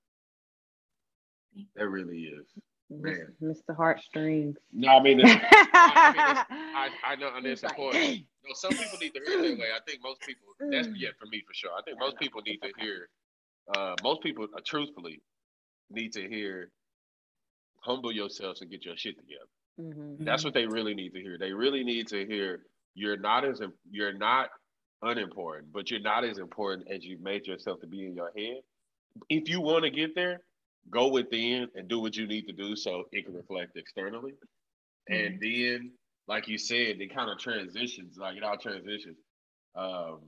That 1.76 1.88
really 1.88 2.24
is 2.24 2.46
Man. 2.90 3.34
Mr. 3.44 3.76
Heartstrings. 3.76 4.58
No, 4.72 4.90
I 4.90 5.04
mean, 5.04 5.22
I, 5.26 6.46
I, 6.46 6.90
I 7.06 7.16
know, 7.16 7.32
and 7.36 7.46
it's 7.46 7.64
important. 7.64 8.24
No, 8.46 8.54
some 8.54 8.72
people 8.72 8.98
need 9.02 9.14
to 9.14 9.22
hear 9.26 9.42
that 9.42 9.60
way. 9.60 9.68
I 9.76 9.80
think 9.86 10.02
most 10.02 10.22
people, 10.22 10.48
that's 10.72 10.88
yeah, 10.96 11.10
for 11.20 11.26
me 11.28 11.44
for 11.46 11.54
sure. 11.54 11.72
I 11.78 11.82
think 11.84 12.00
most 12.00 12.18
people 12.18 12.42
need 12.46 12.60
to 12.60 12.72
hear, 12.80 13.10
uh, 13.76 13.96
most 14.04 14.22
people, 14.22 14.48
uh, 14.56 14.62
truthfully, 14.66 15.22
need 15.92 16.14
to 16.14 16.28
hear, 16.30 16.72
humble 17.80 18.12
yourselves 18.12 18.62
and 18.62 18.72
get 18.72 18.86
your 18.86 18.96
shit 18.96 19.16
together. 19.18 19.50
Mm-hmm. 19.80 20.24
That's 20.24 20.44
what 20.44 20.54
they 20.54 20.66
really 20.66 20.94
need 20.94 21.14
to 21.14 21.22
hear. 21.22 21.38
They 21.38 21.52
really 21.52 21.84
need 21.84 22.08
to 22.08 22.26
hear 22.26 22.62
you're 22.96 23.18
not 23.18 23.46
as 23.46 23.62
you're 23.92 24.18
not 24.18 24.50
unimportant, 25.02 25.72
but 25.72 25.92
you're 25.92 26.00
not 26.00 26.24
as 26.24 26.40
important 26.40 26.88
as 26.92 27.04
you 27.04 27.18
made 27.22 27.46
yourself 27.46 27.80
to 27.82 27.88
be 27.88 28.06
in 28.06 28.16
your 28.16 28.32
head. 28.36 28.62
If 29.30 29.50
you 29.50 29.62
want 29.62 29.84
to 29.84 29.92
get 29.92 30.16
there, 30.16 30.42
go 30.90 31.10
within 31.10 31.68
and 31.76 31.88
do 31.88 32.00
what 32.00 32.16
you 32.16 32.28
need 32.28 32.48
to 32.48 32.54
do 32.54 32.76
so 32.76 33.04
it 33.12 33.26
can 33.26 33.34
reflect 33.34 33.78
externally. 33.78 34.34
Mm-hmm. 35.10 35.14
And 35.14 35.40
then, 35.42 35.92
like 36.28 36.48
you 36.48 36.58
said, 36.58 37.00
it 37.00 37.14
kind 37.16 37.30
of 37.30 37.38
transitions, 37.40 38.18
like 38.18 38.38
it 38.38 38.44
all 38.44 38.58
transitions. 38.58 39.18
Um, 39.76 40.20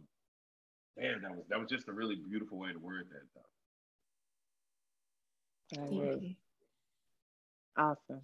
man, 0.97 1.21
that 1.21 1.31
was 1.31 1.45
that 1.49 1.59
was 1.59 1.69
just 1.69 1.87
a 1.87 1.93
really 1.93 2.15
beautiful 2.15 2.59
way 2.59 2.71
to 2.71 2.79
word 2.79 3.07
that 3.11 3.23
though. 3.35 3.41
Awesome. 7.77 8.21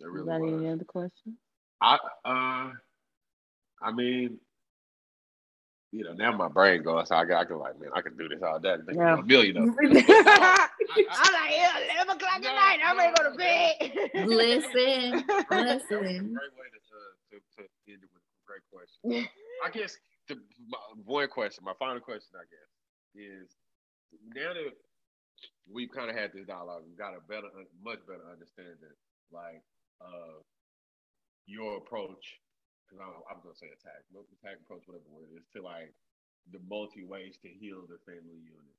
That 0.00 0.08
really 0.08 0.20
Is 0.20 0.26
that 0.26 0.42
any 0.42 0.68
other 0.68 0.84
questions? 0.84 1.36
I 1.80 1.98
uh 2.24 2.70
I 3.82 3.92
mean 3.92 4.38
you 5.92 6.04
know, 6.04 6.12
now 6.12 6.32
my 6.36 6.48
brain 6.48 6.82
goes. 6.82 7.08
So 7.08 7.16
I 7.16 7.24
got, 7.24 7.40
I 7.40 7.44
can 7.44 7.58
like, 7.58 7.78
man, 7.80 7.90
I 7.94 8.00
can 8.02 8.16
do 8.16 8.28
this 8.28 8.42
all 8.42 8.58
day. 8.58 8.74
I 8.74 8.76
think 8.84 8.98
Yeah. 8.98 9.12
I'm 9.14 9.20
a 9.20 9.22
million 9.22 9.56
of. 9.56 9.64
I'm 9.80 9.94
like, 9.94 11.50
yeah, 11.50 11.94
11 11.96 12.16
o'clock 12.16 12.36
at 12.36 12.42
night. 12.42 12.78
I'm 12.84 12.96
ready 12.98 13.14
to 13.14 13.22
go 13.22 13.30
to 13.30 13.36
bed. 13.36 14.26
Listen, 14.26 15.24
That's 15.50 15.84
a 15.90 15.94
listen. 15.96 16.34
great 16.34 16.54
way 16.58 16.68
to, 16.74 16.80
uh, 16.92 17.12
to, 17.30 17.36
to 17.56 17.62
end 17.88 18.02
it 18.02 18.10
with 18.12 18.22
a 18.22 18.44
great 18.46 18.64
question. 18.72 19.28
I 19.64 19.70
guess 19.70 19.96
the 20.28 20.36
my, 20.68 20.78
one 21.04 21.28
question, 21.28 21.64
my 21.64 21.72
final 21.78 22.00
question, 22.00 22.34
I 22.34 22.44
guess, 22.50 22.70
is 23.14 23.56
now 24.34 24.52
that 24.54 24.72
we've 25.72 25.90
kind 25.90 26.10
of 26.10 26.16
had 26.16 26.32
this 26.32 26.46
dialogue, 26.46 26.82
we've 26.86 26.98
got 26.98 27.14
a 27.14 27.20
better, 27.28 27.48
much 27.82 28.00
better 28.06 28.26
understanding, 28.30 28.74
like 29.32 29.62
uh, 30.00 30.40
your 31.46 31.78
approach. 31.78 32.40
Because 32.86 33.02
I, 33.02 33.08
I 33.10 33.34
was 33.34 33.42
gonna 33.42 33.58
say 33.58 33.66
attack, 33.66 34.06
attack 34.14 34.62
approach, 34.62 34.86
whatever 34.86 35.10
word 35.10 35.28
it 35.34 35.42
is, 35.42 35.46
to 35.54 35.62
like 35.62 35.92
the 36.52 36.60
multi 36.70 37.04
ways 37.04 37.36
to 37.42 37.48
heal 37.48 37.82
the 37.88 37.98
family 38.06 38.38
unit. 38.38 38.78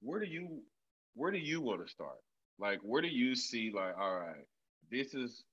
Where 0.00 0.20
do 0.20 0.26
you, 0.26 0.62
where 1.14 1.32
do 1.32 1.38
you 1.38 1.60
want 1.60 1.84
to 1.84 1.90
start? 1.90 2.20
Like, 2.58 2.80
where 2.82 3.02
do 3.02 3.08
you 3.08 3.34
see, 3.34 3.72
like, 3.74 3.96
all 3.98 4.16
right, 4.16 4.44
this 4.90 5.14
is 5.14 5.44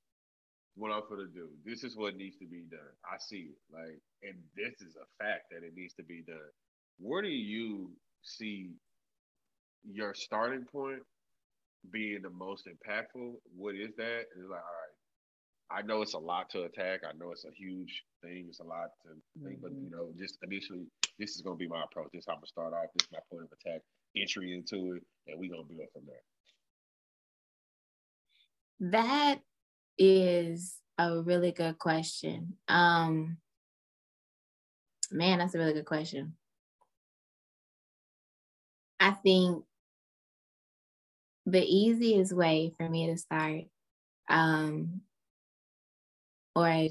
what 0.76 0.91
I'm 0.91 1.03
gonna 1.10 1.28
do. 1.34 1.49
This 1.64 1.84
is 1.84 1.95
what 1.95 2.16
needs 2.18 2.38
to 2.38 2.45
be 2.45 2.64
done. 2.70 2.80
I 3.06 3.18
see 3.20 3.49
it. 3.51 3.58
Like, 3.72 3.99
and 4.24 4.36
this 4.56 4.82
is 4.82 4.95
a 4.95 5.24
fact 5.24 5.45
that 5.51 5.64
it 5.66 5.74
needs 5.76 5.93
to 5.95 6.03
be 6.03 6.22
done. 6.28 6.51
Where 6.99 7.22
do 7.22 7.30
you 7.30 7.91
see 8.22 8.72
your 9.84 10.14
starting 10.14 10.66
point 10.66 11.01
being 11.91 12.22
the 12.22 12.30
most 12.30 12.68
impactful? 12.68 13.36
What 13.56 13.76
is 13.76 13.95
that? 13.97 14.26
It's 14.36 14.49
like, 14.49 14.60
all 14.60 14.80
right, 14.84 14.84
I 15.72 15.82
know 15.82 16.01
it's 16.01 16.13
a 16.13 16.20
lot 16.20 16.49
to 16.51 16.63
attack. 16.63 17.01
I 17.03 17.18
know 17.18 17.32
it's 17.32 17.45
a 17.45 17.51
huge 17.55 18.03
thing. 18.22 18.45
It's 18.49 18.59
a 18.59 18.63
lot 18.63 18.89
to 19.03 19.43
think, 19.43 19.61
but 19.61 19.72
you 19.72 19.89
know, 19.89 20.11
just 20.18 20.38
initially, 20.43 20.86
this 21.18 21.36
is 21.36 21.41
gonna 21.41 21.55
be 21.55 21.68
my 21.68 21.84
approach. 21.84 22.09
This 22.13 22.20
is 22.22 22.26
how 22.28 22.34
I'm 22.34 22.39
gonna 22.39 22.47
start 22.47 22.74
off. 22.74 22.89
This 22.95 23.07
is 23.07 23.11
my 23.11 23.20
point 23.32 23.45
of 23.45 23.57
attack, 23.59 23.82
entry 24.16 24.53
into 24.53 24.95
it, 24.95 25.03
and 25.28 25.39
we're 25.39 25.49
gonna 25.49 25.63
build 25.63 25.88
from 25.91 26.03
there. 26.05 26.22
That 28.91 29.39
is 29.97 30.80
a 30.97 31.22
really 31.22 31.51
good 31.51 31.80
question. 31.80 32.57
Um 32.68 33.38
man, 35.11 35.39
that's 35.39 35.55
a 35.55 35.57
really 35.57 35.74
good 35.74 35.86
question. 35.86 36.36
I 38.99 39.11
think 39.11 39.63
the 41.45 41.63
easiest 41.63 42.34
way 42.34 42.74
for 42.78 42.89
me 42.89 43.07
to 43.07 43.18
start, 43.18 43.66
um, 44.30 45.01
or 46.56 46.88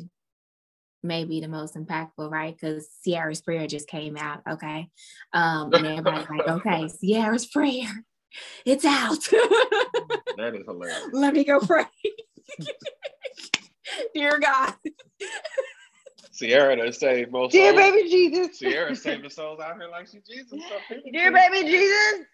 maybe 1.03 1.41
the 1.41 1.49
most 1.49 1.75
impactful, 1.75 2.31
right? 2.31 2.57
Because 2.59 2.89
Ciara's 3.05 3.41
prayer 3.43 3.67
just 3.67 3.89
came 3.89 4.17
out, 4.17 4.41
okay? 4.51 4.89
Um, 5.33 5.73
and 5.73 5.85
everybody's 5.87 6.29
like, 6.31 6.47
okay, 6.49 6.89
Ciara's 7.05 7.47
prayer, 7.47 8.05
it's 8.65 8.85
out. 8.85 9.19
That 10.37 10.55
is 10.55 10.65
hilarious. 10.67 11.03
Let 11.13 11.35
me 11.35 11.45
go 11.45 11.59
pray. 11.61 11.85
Dear 14.15 14.39
God. 14.41 14.75
Ciara 16.37 16.75
done 16.77 16.93
saved 16.93 17.31
most 17.31 17.53
Dear 17.53 17.71
souls. 17.73 17.77
baby 17.77 18.09
Jesus. 18.09 18.59
Ciara 18.59 18.97
saving 18.97 19.31
souls 19.31 19.61
out 19.61 19.77
here 19.79 19.89
like 19.89 20.09
she 20.09 20.19
Jesus. 20.29 20.51
So 20.69 20.79
people 20.89 21.11
Dear 21.13 21.31
can- 21.31 21.53
baby 21.53 21.69
Jesus. 21.71 22.27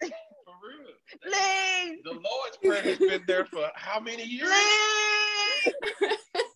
For 0.45 0.55
real. 0.67 0.87
Please. 1.23 1.99
The 2.03 2.11
Lord's 2.11 2.57
Prayer 2.63 2.81
has 2.81 2.97
been 2.97 3.23
there 3.27 3.45
for 3.45 3.69
how 3.75 3.99
many 3.99 4.23
years? 4.23 4.49
Please. 4.49 5.30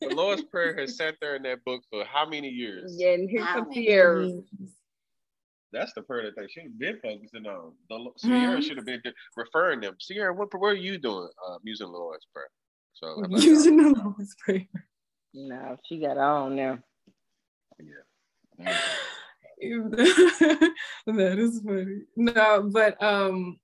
The 0.01 0.10
Lord's 0.14 0.43
Prayer 0.43 0.76
has 0.78 0.97
sat 0.97 1.16
there 1.22 1.36
in 1.36 1.43
that 1.43 1.64
book 1.66 1.82
for 1.89 2.03
how 2.06 2.28
many 2.28 2.49
years? 2.49 2.95
Yeah, 2.97 3.14
and 3.14 3.30
here's 3.30 3.45
How 3.45 3.60
some 3.60 3.70
many 3.70 3.86
Ciara. 3.88 4.30
That's 5.72 5.93
the 5.93 6.03
prayer 6.03 6.24
that 6.24 6.36
they 6.39 6.47
should 6.47 6.64
have 6.64 6.80
been 6.80 6.99
focusing 7.01 7.45
on. 7.47 7.74
The 7.89 7.95
Lo- 7.95 8.14
Ciara 8.18 8.58
Mhm. 8.60 8.64
should 8.64 8.78
have 8.78 8.86
been 8.86 9.01
referring 9.36 9.82
them. 9.82 9.95
Ciara, 9.99 10.34
what 10.34 10.53
what 10.53 10.68
are 10.70 10.76
you 10.76 10.97
doing? 10.97 11.30
Uh, 11.47 11.58
using 11.64 11.91
the 11.91 11.97
Lord's 11.97 12.26
Prayer. 12.34 12.49
So 12.93 13.08
how 13.08 13.14
about 13.24 13.41
Using 13.43 13.78
the 13.78 13.89
Lord's 13.99 14.36
prayer. 14.36 14.68
No, 15.34 15.78
she 15.86 15.99
got 15.99 16.18
on 16.18 16.56
now. 16.56 16.80
yeah. 17.80 18.03
that 21.08 21.39
is 21.39 21.62
funny. 21.62 22.01
No, 22.16 22.70
but 22.72 23.01
um 23.03 23.60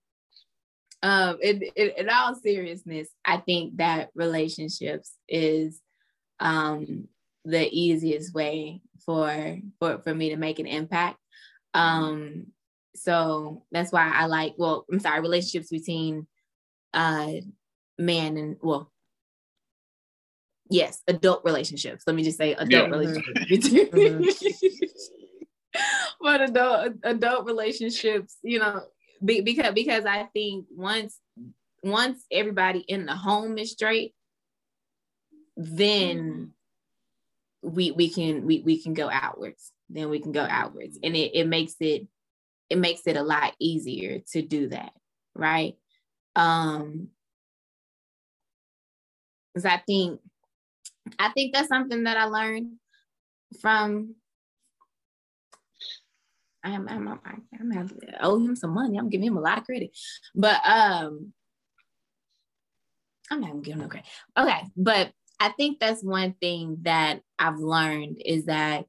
um 1.03 1.37
in, 1.41 1.61
in, 1.75 1.91
in 1.97 2.09
all 2.09 2.35
seriousness, 2.35 3.09
I 3.25 3.37
think 3.37 3.77
that 3.77 4.09
relationships 4.15 5.15
is 5.27 5.81
um 6.39 7.07
the 7.45 7.67
easiest 7.71 8.33
way 8.33 8.81
for 9.05 9.57
for 9.79 9.99
for 9.99 10.13
me 10.13 10.29
to 10.29 10.37
make 10.37 10.59
an 10.59 10.67
impact. 10.67 11.17
Um 11.73 12.47
so 12.95 13.63
that's 13.71 13.91
why 13.91 14.11
I 14.13 14.25
like 14.25 14.53
well, 14.57 14.85
I'm 14.91 14.99
sorry, 14.99 15.21
relationships 15.21 15.69
between 15.69 16.27
uh 16.93 17.31
man 17.97 18.37
and 18.37 18.57
well 18.61 18.91
yes, 20.69 21.01
adult 21.07 21.43
relationships. 21.43 22.03
Let 22.07 22.15
me 22.15 22.23
just 22.23 22.37
say 22.37 22.53
adult 22.53 22.89
Yeah. 22.89 22.97
relationships. 22.97 24.61
but 26.21 26.41
adult 26.41 26.93
adult 27.03 27.45
relationships, 27.45 28.37
you 28.43 28.59
know, 28.59 28.81
be, 29.24 29.41
because 29.41 29.74
because 29.74 30.05
I 30.05 30.24
think 30.34 30.65
once 30.72 31.19
once 31.84 32.26
everybody 32.32 32.80
in 32.80 33.05
the 33.05 33.15
home 33.15 33.57
is 33.57 33.72
straight, 33.72 34.13
then 35.55 36.51
we 37.61 37.91
we 37.91 38.09
can 38.09 38.45
we 38.45 38.61
we 38.61 38.82
can 38.82 38.93
go 38.93 39.09
outwards. 39.09 39.72
Then 39.89 40.09
we 40.09 40.19
can 40.19 40.32
go 40.32 40.45
outwards, 40.49 40.97
and 41.03 41.15
it 41.15 41.32
it 41.36 41.47
makes 41.47 41.76
it 41.80 42.07
it 42.69 42.78
makes 42.78 43.05
it 43.05 43.17
a 43.17 43.24
lot 43.24 43.53
easier 43.59 44.19
to 44.32 44.41
do 44.41 44.69
that, 44.69 44.93
right? 45.36 45.76
Um, 46.36 47.09
because 49.53 49.65
I 49.65 49.78
think 49.86 50.19
I 51.19 51.30
think 51.30 51.53
that's 51.53 51.67
something 51.67 52.03
that 52.05 52.17
I 52.17 52.26
learned 52.26 52.74
from. 53.59 54.15
I'm 56.64 56.88
I'm 56.88 57.07
I'm, 57.07 57.20
I'm 57.59 57.72
have 57.72 57.89
to 57.89 58.26
owe 58.26 58.39
him 58.39 58.55
some 58.55 58.72
money. 58.72 58.97
I'm 58.97 59.09
giving 59.09 59.28
him 59.28 59.38
a 59.38 59.41
lot 59.41 59.57
of 59.57 59.66
credit, 59.66 59.97
but 60.36 60.59
um, 60.66 61.34
I'm 63.30 63.41
not 63.41 63.51
gonna 63.51 63.62
give 63.62 63.74
him 63.74 63.82
no 63.82 63.88
credit. 63.88 64.07
Okay, 64.38 64.62
but 64.76 65.12
I 65.39 65.49
think 65.49 65.80
that's 65.80 66.03
one 66.03 66.34
thing 66.39 66.78
that 66.84 67.22
I've 67.39 67.57
learned 67.57 68.22
is 68.24 68.45
that. 68.45 68.86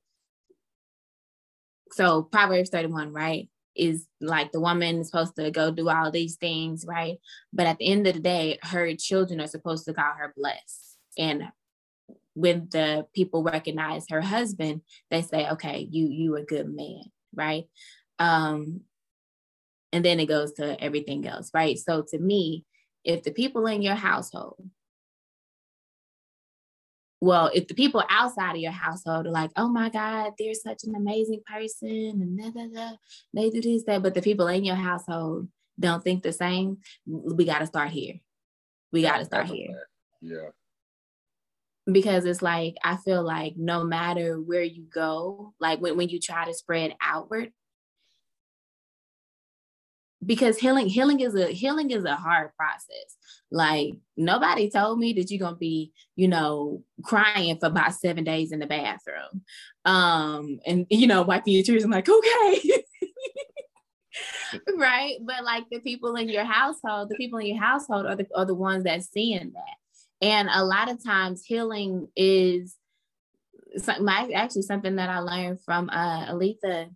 So 1.93 2.23
Proverbs 2.23 2.71
31, 2.71 3.13
right? 3.13 3.49
Is 3.75 4.07
like 4.21 4.53
the 4.53 4.61
woman 4.61 5.01
is 5.01 5.09
supposed 5.09 5.37
to 5.37 5.51
go 5.51 5.71
do 5.71 5.89
all 5.89 6.11
these 6.11 6.37
things, 6.37 6.85
right? 6.87 7.17
But 7.53 7.67
at 7.67 7.79
the 7.79 7.91
end 7.91 8.07
of 8.07 8.15
the 8.15 8.21
day, 8.21 8.59
her 8.63 8.95
children 8.97 9.41
are 9.41 9.47
supposed 9.47 9.87
to 9.87 9.95
call 9.95 10.13
her 10.19 10.35
blessed. 10.37 10.99
And 11.17 11.45
when 12.35 12.69
the 12.71 13.07
people 13.15 13.43
recognize 13.43 14.07
her 14.11 14.21
husband, 14.21 14.83
they 15.11 15.23
say, 15.23 15.49
okay, 15.51 15.87
you 15.91 16.09
you 16.09 16.37
a 16.37 16.43
good 16.43 16.75
man, 16.75 17.05
right? 17.35 17.65
Um, 18.19 18.83
and 19.93 20.05
then 20.05 20.21
it 20.21 20.27
goes 20.27 20.53
to 20.55 20.83
everything 20.83 21.27
else, 21.27 21.51
right? 21.53 21.79
So 21.79 22.03
to 22.09 22.19
me, 22.19 22.65
if 23.05 23.23
the 23.23 23.33
people 23.33 23.67
in 23.67 23.83
your 23.83 23.95
household, 23.95 24.69
well, 27.21 27.51
if 27.55 27.69
the 27.69 27.75
people 27.75 28.03
outside 28.09 28.53
of 28.53 28.61
your 28.61 28.73
household 28.73 29.27
are 29.27 29.31
like, 29.31 29.51
oh 29.57 29.69
my 29.69 29.91
God, 29.91 30.33
they're 30.39 30.55
such 30.55 30.85
an 30.85 30.97
amazing 30.97 31.41
person, 31.47 31.89
and 31.89 32.39
da, 32.39 32.51
da, 32.51 32.67
da, 32.75 32.97
they 33.33 33.51
do 33.51 33.61
this, 33.61 33.85
that, 33.85 34.03
but 34.03 34.15
the 34.15 34.23
people 34.23 34.49
in 34.49 34.65
your 34.65 34.77
household 34.77 35.49
don't 35.79 36.03
think 36.03 36.23
the 36.23 36.33
same, 36.33 36.79
we 37.07 37.45
got 37.45 37.59
to 37.59 37.67
start 37.67 37.91
here. 37.91 38.15
We 38.91 39.03
got 39.03 39.19
to 39.19 39.25
start 39.25 39.47
here. 39.47 39.89
Yeah. 40.21 40.49
Because 41.91 42.25
it's 42.25 42.43
like 42.43 42.77
I 42.85 42.97
feel 42.97 43.23
like 43.23 43.55
no 43.57 43.85
matter 43.85 44.41
where 44.41 44.63
you 44.63 44.85
go, 44.93 45.55
like 45.61 45.81
when, 45.81 45.97
when 45.97 46.09
you 46.09 46.21
try 46.21 46.45
to 46.45 46.55
spread 46.55 46.95
outward, 47.01 47.53
because 50.25 50.59
healing 50.59 50.87
healing 50.87 51.21
is 51.21 51.35
a 51.35 51.49
healing 51.49 51.91
is 51.91 52.05
a 52.05 52.15
hard 52.15 52.51
process. 52.57 53.17
Like 53.51 53.95
nobody 54.17 54.71
told 54.71 54.99
me 54.99 55.13
that 55.15 55.31
you're 55.31 55.41
gonna 55.41 55.57
be, 55.57 55.93
you 56.15 56.29
know, 56.29 56.83
crying 57.03 57.59
for 57.59 57.67
about 57.67 57.95
seven 57.95 58.25
days 58.25 58.53
in 58.53 58.61
the 58.61 58.67
bathroom, 58.67 59.43
um, 59.85 60.61
and 60.65 60.87
you 60.91 61.07
know, 61.07 61.23
wiping 61.23 61.55
your 61.55 61.65
tears. 61.65 61.85
I'm 61.85 61.91
like, 61.91 62.09
okay. 62.09 62.61
right 64.77 65.15
but 65.25 65.43
like 65.43 65.65
the 65.71 65.81
people 65.81 66.15
in 66.17 66.29
your 66.29 66.45
household 66.45 67.09
the 67.09 67.15
people 67.17 67.39
in 67.39 67.47
your 67.47 67.59
household 67.59 68.05
are 68.05 68.15
the, 68.15 68.27
are 68.37 68.45
the 68.45 68.55
ones 68.55 68.85
that 68.85 69.03
seeing 69.03 69.51
that 69.55 69.77
and 70.23 70.49
a 70.51 70.65
lot 70.65 70.89
of 70.91 71.05
times 71.05 71.45
healing 71.45 72.07
is 72.17 72.77
some, 73.77 74.05
my, 74.05 74.31
actually 74.35 74.63
something 74.63 74.97
that 74.97 75.11
I 75.11 75.19
learned 75.19 75.61
from 75.65 75.91
uh, 75.91 76.27
Aletha, 76.27 76.91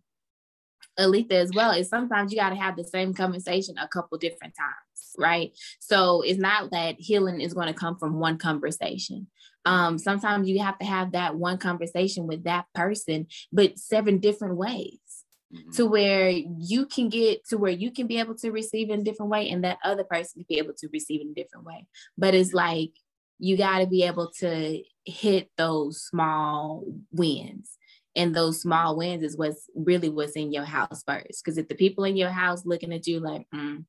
Aletha 0.98 1.32
as 1.32 1.50
well. 1.52 1.72
Is 1.72 1.88
sometimes 1.88 2.32
you 2.32 2.38
got 2.38 2.50
to 2.50 2.56
have 2.56 2.76
the 2.76 2.84
same 2.84 3.12
conversation 3.14 3.76
a 3.78 3.88
couple 3.88 4.16
different 4.18 4.54
times. 4.56 5.14
right? 5.18 5.50
So 5.80 6.22
it's 6.22 6.38
not 6.38 6.70
that 6.70 6.96
healing 6.98 7.40
is 7.40 7.52
going 7.52 7.66
to 7.68 7.74
come 7.74 7.98
from 7.98 8.20
one 8.20 8.38
conversation. 8.38 9.26
Um, 9.64 9.98
sometimes 9.98 10.48
you 10.48 10.60
have 10.60 10.78
to 10.78 10.86
have 10.86 11.12
that 11.12 11.34
one 11.34 11.58
conversation 11.58 12.28
with 12.28 12.44
that 12.44 12.66
person, 12.74 13.26
but 13.52 13.78
seven 13.78 14.18
different 14.18 14.56
ways 14.56 15.00
mm-hmm. 15.52 15.70
to 15.72 15.86
where 15.86 16.28
you 16.28 16.86
can 16.86 17.08
get 17.08 17.44
to 17.48 17.58
where 17.58 17.72
you 17.72 17.90
can 17.90 18.06
be 18.06 18.20
able 18.20 18.36
to 18.36 18.52
receive 18.52 18.90
in 18.90 19.00
a 19.00 19.04
different 19.04 19.30
way 19.30 19.50
and 19.50 19.64
that 19.64 19.78
other 19.82 20.04
person 20.04 20.40
can 20.40 20.46
be 20.48 20.58
able 20.58 20.74
to 20.74 20.88
receive 20.92 21.20
in 21.20 21.30
a 21.30 21.34
different 21.34 21.66
way. 21.66 21.86
But 22.16 22.34
it's 22.34 22.52
like 22.52 22.92
you 23.38 23.56
got 23.56 23.78
to 23.78 23.86
be 23.86 24.02
able 24.02 24.30
to 24.38 24.82
hit 25.04 25.50
those 25.56 26.02
small 26.02 26.84
wins. 27.12 27.78
And 28.14 28.34
those 28.34 28.62
small 28.62 28.96
wins 28.96 29.22
is 29.22 29.36
what's 29.36 29.68
really 29.74 30.08
what's 30.08 30.32
in 30.32 30.50
your 30.50 30.64
house 30.64 31.02
first. 31.06 31.44
Because 31.44 31.58
if 31.58 31.68
the 31.68 31.74
people 31.74 32.04
in 32.04 32.16
your 32.16 32.30
house 32.30 32.64
looking 32.64 32.92
at 32.94 33.06
you 33.06 33.20
like 33.20 33.46
mm, 33.54 33.84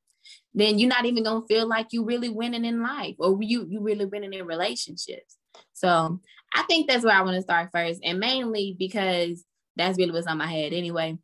then 0.54 0.80
you're 0.80 0.90
not 0.90 1.06
even 1.06 1.24
gonna 1.24 1.46
feel 1.48 1.68
like 1.68 1.88
you 1.92 2.04
really 2.04 2.30
winning 2.30 2.66
in 2.66 2.82
life 2.82 3.16
or 3.20 3.38
you 3.42 3.66
you 3.70 3.82
really 3.82 4.06
winning 4.06 4.34
in 4.34 4.46
relationships. 4.46 5.38
So 5.74 6.20
i 6.54 6.64
think 6.64 6.88
that's 6.88 7.04
where 7.04 7.16
i 7.16 7.22
want 7.22 7.36
to 7.36 7.42
start 7.42 7.70
first 7.74 8.00
and 8.04 8.20
mainly 8.20 8.76
because 8.80 9.44
that's 9.76 9.98
really 9.98 10.12
what's 10.12 10.28
on 10.28 10.38
my 10.38 10.48
head 10.48 10.74
anyway. 10.74 11.18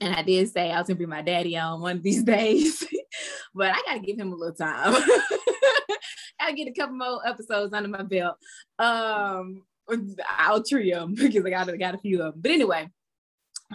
And 0.00 0.14
i 0.14 0.22
did 0.22 0.50
say 0.50 0.70
i 0.70 0.78
was 0.78 0.88
gonna 0.88 0.96
bring 0.96 1.08
my 1.08 1.22
daddy 1.22 1.56
on 1.56 1.80
one 1.80 1.98
of 1.98 2.02
these 2.02 2.22
days 2.36 2.84
but 3.54 3.70
i 3.72 3.82
gotta 3.86 4.00
give 4.00 4.18
him 4.18 4.32
a 4.32 4.36
little 4.36 4.54
time 4.54 4.94
I 6.46 6.52
get 6.52 6.68
a 6.68 6.72
couple 6.72 6.96
more 6.96 7.26
episodes 7.26 7.72
under 7.72 7.88
my 7.88 8.02
belt. 8.02 8.36
Um, 8.78 9.62
I'll 10.38 10.62
trio 10.62 11.00
them 11.00 11.14
because 11.18 11.44
I 11.44 11.50
got, 11.50 11.68
I 11.68 11.76
got 11.76 11.94
a 11.94 11.98
few 11.98 12.22
of 12.22 12.34
them. 12.34 12.42
But 12.42 12.52
anyway, 12.52 12.88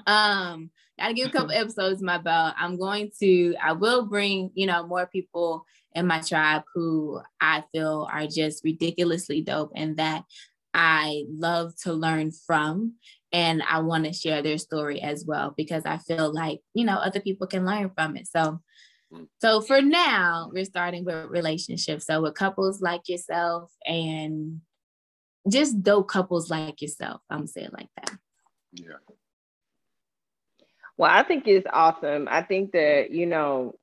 um, 0.08 0.72
gotta 0.98 1.14
give 1.14 1.28
a 1.28 1.32
couple 1.32 1.52
episodes 1.52 2.02
my 2.02 2.18
belt. 2.18 2.54
I'm 2.58 2.78
going 2.78 3.12
to, 3.20 3.56
I 3.62 3.74
will 3.74 4.06
bring, 4.06 4.52
you 4.54 4.68
know, 4.68 4.88
more 4.88 5.06
people 5.06 5.66
in 5.94 6.08
my 6.08 6.22
tribe 6.22 6.64
who 6.74 7.20
I 7.42 7.64
feel 7.74 8.08
are 8.12 8.28
just 8.28 8.64
ridiculously 8.64 9.42
dope 9.42 9.72
and 9.76 9.98
that 9.98 10.24
I 10.74 11.26
love 11.30 11.76
to 11.84 11.94
learn 11.94 12.32
from. 12.32 12.94
And 13.34 13.64
I 13.68 13.80
want 13.80 14.06
to 14.06 14.14
share 14.14 14.42
their 14.42 14.58
story 14.58 15.02
as 15.02 15.26
well 15.26 15.54
because 15.56 15.84
I 15.86 15.98
feel 15.98 16.34
like, 16.34 16.60
you 16.74 16.86
know, 16.86 16.96
other 16.96 17.22
people 17.22 17.48
can 17.48 17.66
learn 17.66 17.90
from 17.96 18.18
it. 18.18 18.28
So 18.28 18.60
so 19.40 19.62
for 19.62 19.82
now, 19.82 20.50
we're 20.54 20.66
starting 20.66 21.06
with 21.06 21.30
relationships. 21.30 22.06
So 22.06 22.22
with 22.22 22.36
couples 22.36 22.82
like 22.82 23.10
yourself 23.10 23.72
and 23.86 24.62
just 25.50 25.82
dope 25.82 26.08
couples 26.08 26.50
like 26.50 26.82
yourself. 26.82 27.22
I'm 27.30 27.48
saying 27.48 27.72
like 27.74 27.90
that. 27.98 28.16
Yeah. 28.74 28.94
Well, 30.98 31.12
I 31.12 31.24
think 31.24 31.48
it's 31.48 31.68
awesome. 31.72 32.28
I 32.30 32.44
think 32.44 32.74
that, 32.74 33.12
you 33.12 33.26
know, 33.26 33.76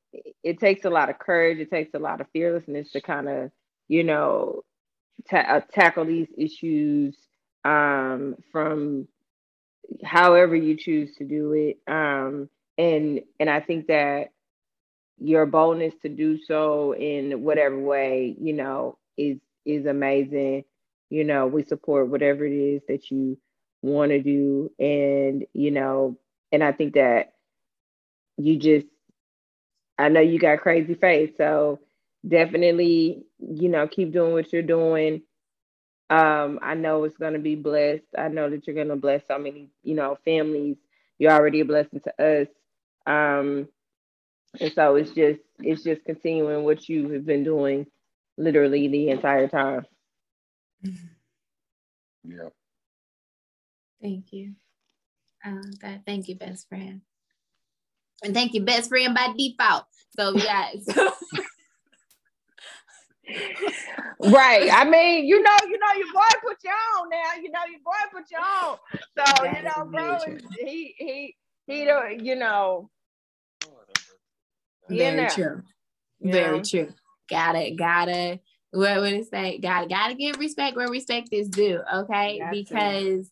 it 0.42 0.60
takes 0.60 0.84
a 0.84 0.90
lot 0.90 1.10
of 1.10 1.18
courage, 1.18 1.58
it 1.58 1.70
takes 1.70 1.92
a 1.94 1.98
lot 1.98 2.20
of 2.20 2.28
fearlessness 2.32 2.92
to 2.92 3.00
kind 3.00 3.28
of, 3.28 3.50
you 3.88 4.04
know, 4.04 4.62
ta- 5.28 5.46
uh, 5.48 5.60
tackle 5.72 6.04
these 6.04 6.28
issues 6.36 7.16
um, 7.64 8.36
from 8.52 9.08
however 10.04 10.54
you 10.54 10.76
choose 10.76 11.16
to 11.16 11.24
do 11.24 11.52
it. 11.52 11.78
Um, 11.92 12.48
and 12.76 13.20
and 13.40 13.50
I 13.50 13.60
think 13.60 13.88
that 13.88 14.28
your 15.20 15.46
boldness 15.46 15.94
to 16.02 16.08
do 16.08 16.38
so 16.42 16.94
in 16.94 17.42
whatever 17.42 17.78
way, 17.78 18.36
you 18.40 18.52
know, 18.54 18.98
is 19.16 19.38
is 19.64 19.86
amazing. 19.86 20.64
You 21.10 21.24
know, 21.24 21.46
we 21.46 21.64
support 21.64 22.08
whatever 22.08 22.44
it 22.44 22.52
is 22.52 22.82
that 22.88 23.10
you 23.10 23.38
want 23.82 24.10
to 24.12 24.20
do. 24.22 24.70
And, 24.78 25.46
you 25.54 25.70
know, 25.70 26.18
and 26.52 26.62
I 26.62 26.72
think 26.72 26.94
that 26.94 27.32
you 28.36 28.56
just 28.56 28.86
I 29.98 30.08
know 30.08 30.20
you 30.20 30.38
got 30.38 30.60
crazy 30.60 30.94
faith. 30.94 31.36
So 31.36 31.80
definitely, 32.26 33.24
you 33.38 33.68
know, 33.68 33.86
keep 33.88 34.12
doing 34.12 34.32
what 34.32 34.52
you're 34.52 34.62
doing. 34.62 35.22
Um, 36.10 36.58
I 36.62 36.74
know 36.74 37.04
it's 37.04 37.16
gonna 37.18 37.38
be 37.38 37.56
blessed. 37.56 38.04
I 38.16 38.28
know 38.28 38.50
that 38.50 38.66
you're 38.66 38.76
gonna 38.76 38.96
bless 38.96 39.26
so 39.26 39.38
many, 39.38 39.70
you 39.82 39.94
know, 39.94 40.18
families. 40.24 40.76
You're 41.18 41.32
already 41.32 41.60
a 41.60 41.64
blessing 41.64 42.00
to 42.00 42.22
us. 42.42 42.48
Um, 43.06 43.68
and 44.60 44.72
so 44.72 44.96
it's 44.96 45.10
just 45.10 45.40
it's 45.60 45.82
just 45.82 46.04
continuing 46.04 46.64
what 46.64 46.88
you 46.88 47.08
have 47.10 47.26
been 47.26 47.44
doing 47.44 47.86
literally 48.36 48.88
the 48.88 49.10
entire 49.10 49.48
time. 49.48 49.84
Yeah. 52.24 52.48
Thank 54.00 54.32
you. 54.32 54.54
Um, 55.44 55.62
that, 55.82 56.02
thank 56.06 56.28
you, 56.28 56.36
best 56.36 56.68
friend. 56.68 57.00
And 58.22 58.34
thank 58.34 58.54
you, 58.54 58.62
best 58.62 58.88
friend 58.88 59.14
by 59.14 59.32
default. 59.36 59.84
So 60.18 60.34
we 60.34 60.42
got 60.42 60.74
right. 64.20 64.70
I 64.72 64.84
mean, 64.84 65.26
you 65.26 65.42
know, 65.42 65.56
you 65.68 65.78
know, 65.78 65.92
your 65.96 66.12
boy 66.12 66.38
put 66.42 66.56
you 66.64 66.70
on 66.70 67.08
now. 67.08 67.34
You 67.40 67.50
know, 67.50 67.60
your 67.70 67.80
boy 67.84 67.92
put 68.12 68.24
you 68.30 68.38
on. 68.38 68.78
So 69.16 69.44
you 69.44 69.62
know, 69.62 69.84
bro, 69.90 70.18
he 70.58 70.94
he 70.98 71.36
he 71.66 71.84
don't, 71.84 72.24
you 72.24 72.34
know, 72.36 72.90
very 74.88 75.28
true. 75.28 75.62
Very 76.20 76.62
true. 76.62 76.92
Got 77.30 77.56
it. 77.56 77.76
Got 77.76 78.08
it. 78.08 78.40
What 78.70 79.00
would 79.00 79.12
it 79.12 79.30
say? 79.30 79.58
Got 79.58 79.88
Gotta 79.88 80.14
give 80.14 80.38
respect 80.38 80.76
where 80.76 80.88
respect 80.88 81.28
is 81.32 81.48
due. 81.48 81.80
Okay, 81.94 82.40
because 82.50 83.30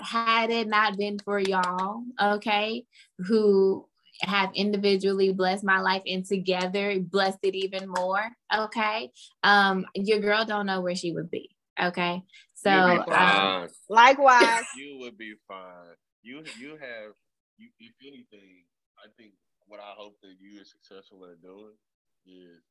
had 0.00 0.50
it 0.50 0.68
not 0.68 0.96
been 0.96 1.18
for 1.18 1.38
y'all, 1.38 2.02
okay, 2.20 2.84
who 3.18 3.86
have 4.22 4.50
individually 4.54 5.32
blessed 5.32 5.64
my 5.64 5.80
life 5.80 6.02
and 6.06 6.24
together 6.24 6.98
blessed 7.00 7.38
it 7.42 7.54
even 7.54 7.88
more. 7.88 8.28
Okay. 8.54 9.10
Um, 9.42 9.86
your 9.94 10.18
girl 10.18 10.44
don't 10.44 10.66
know 10.66 10.80
where 10.80 10.94
she 10.94 11.12
would 11.12 11.30
be. 11.30 11.50
Okay. 11.80 12.22
So 12.54 12.70
um, 12.70 13.68
likewise. 13.88 14.64
You 14.76 14.98
would 15.00 15.16
be 15.16 15.34
fine. 15.48 15.96
You 16.22 16.44
you 16.58 16.70
have 16.72 17.12
you 17.56 17.68
if 17.78 17.92
anything, 18.02 18.64
I 18.98 19.08
think 19.16 19.32
what 19.70 19.78
I 19.78 19.94
hope 19.94 20.18
that 20.26 20.34
you 20.42 20.58
are 20.58 20.66
successful 20.66 21.22
at 21.30 21.38
doing 21.38 21.78
is 22.26 22.66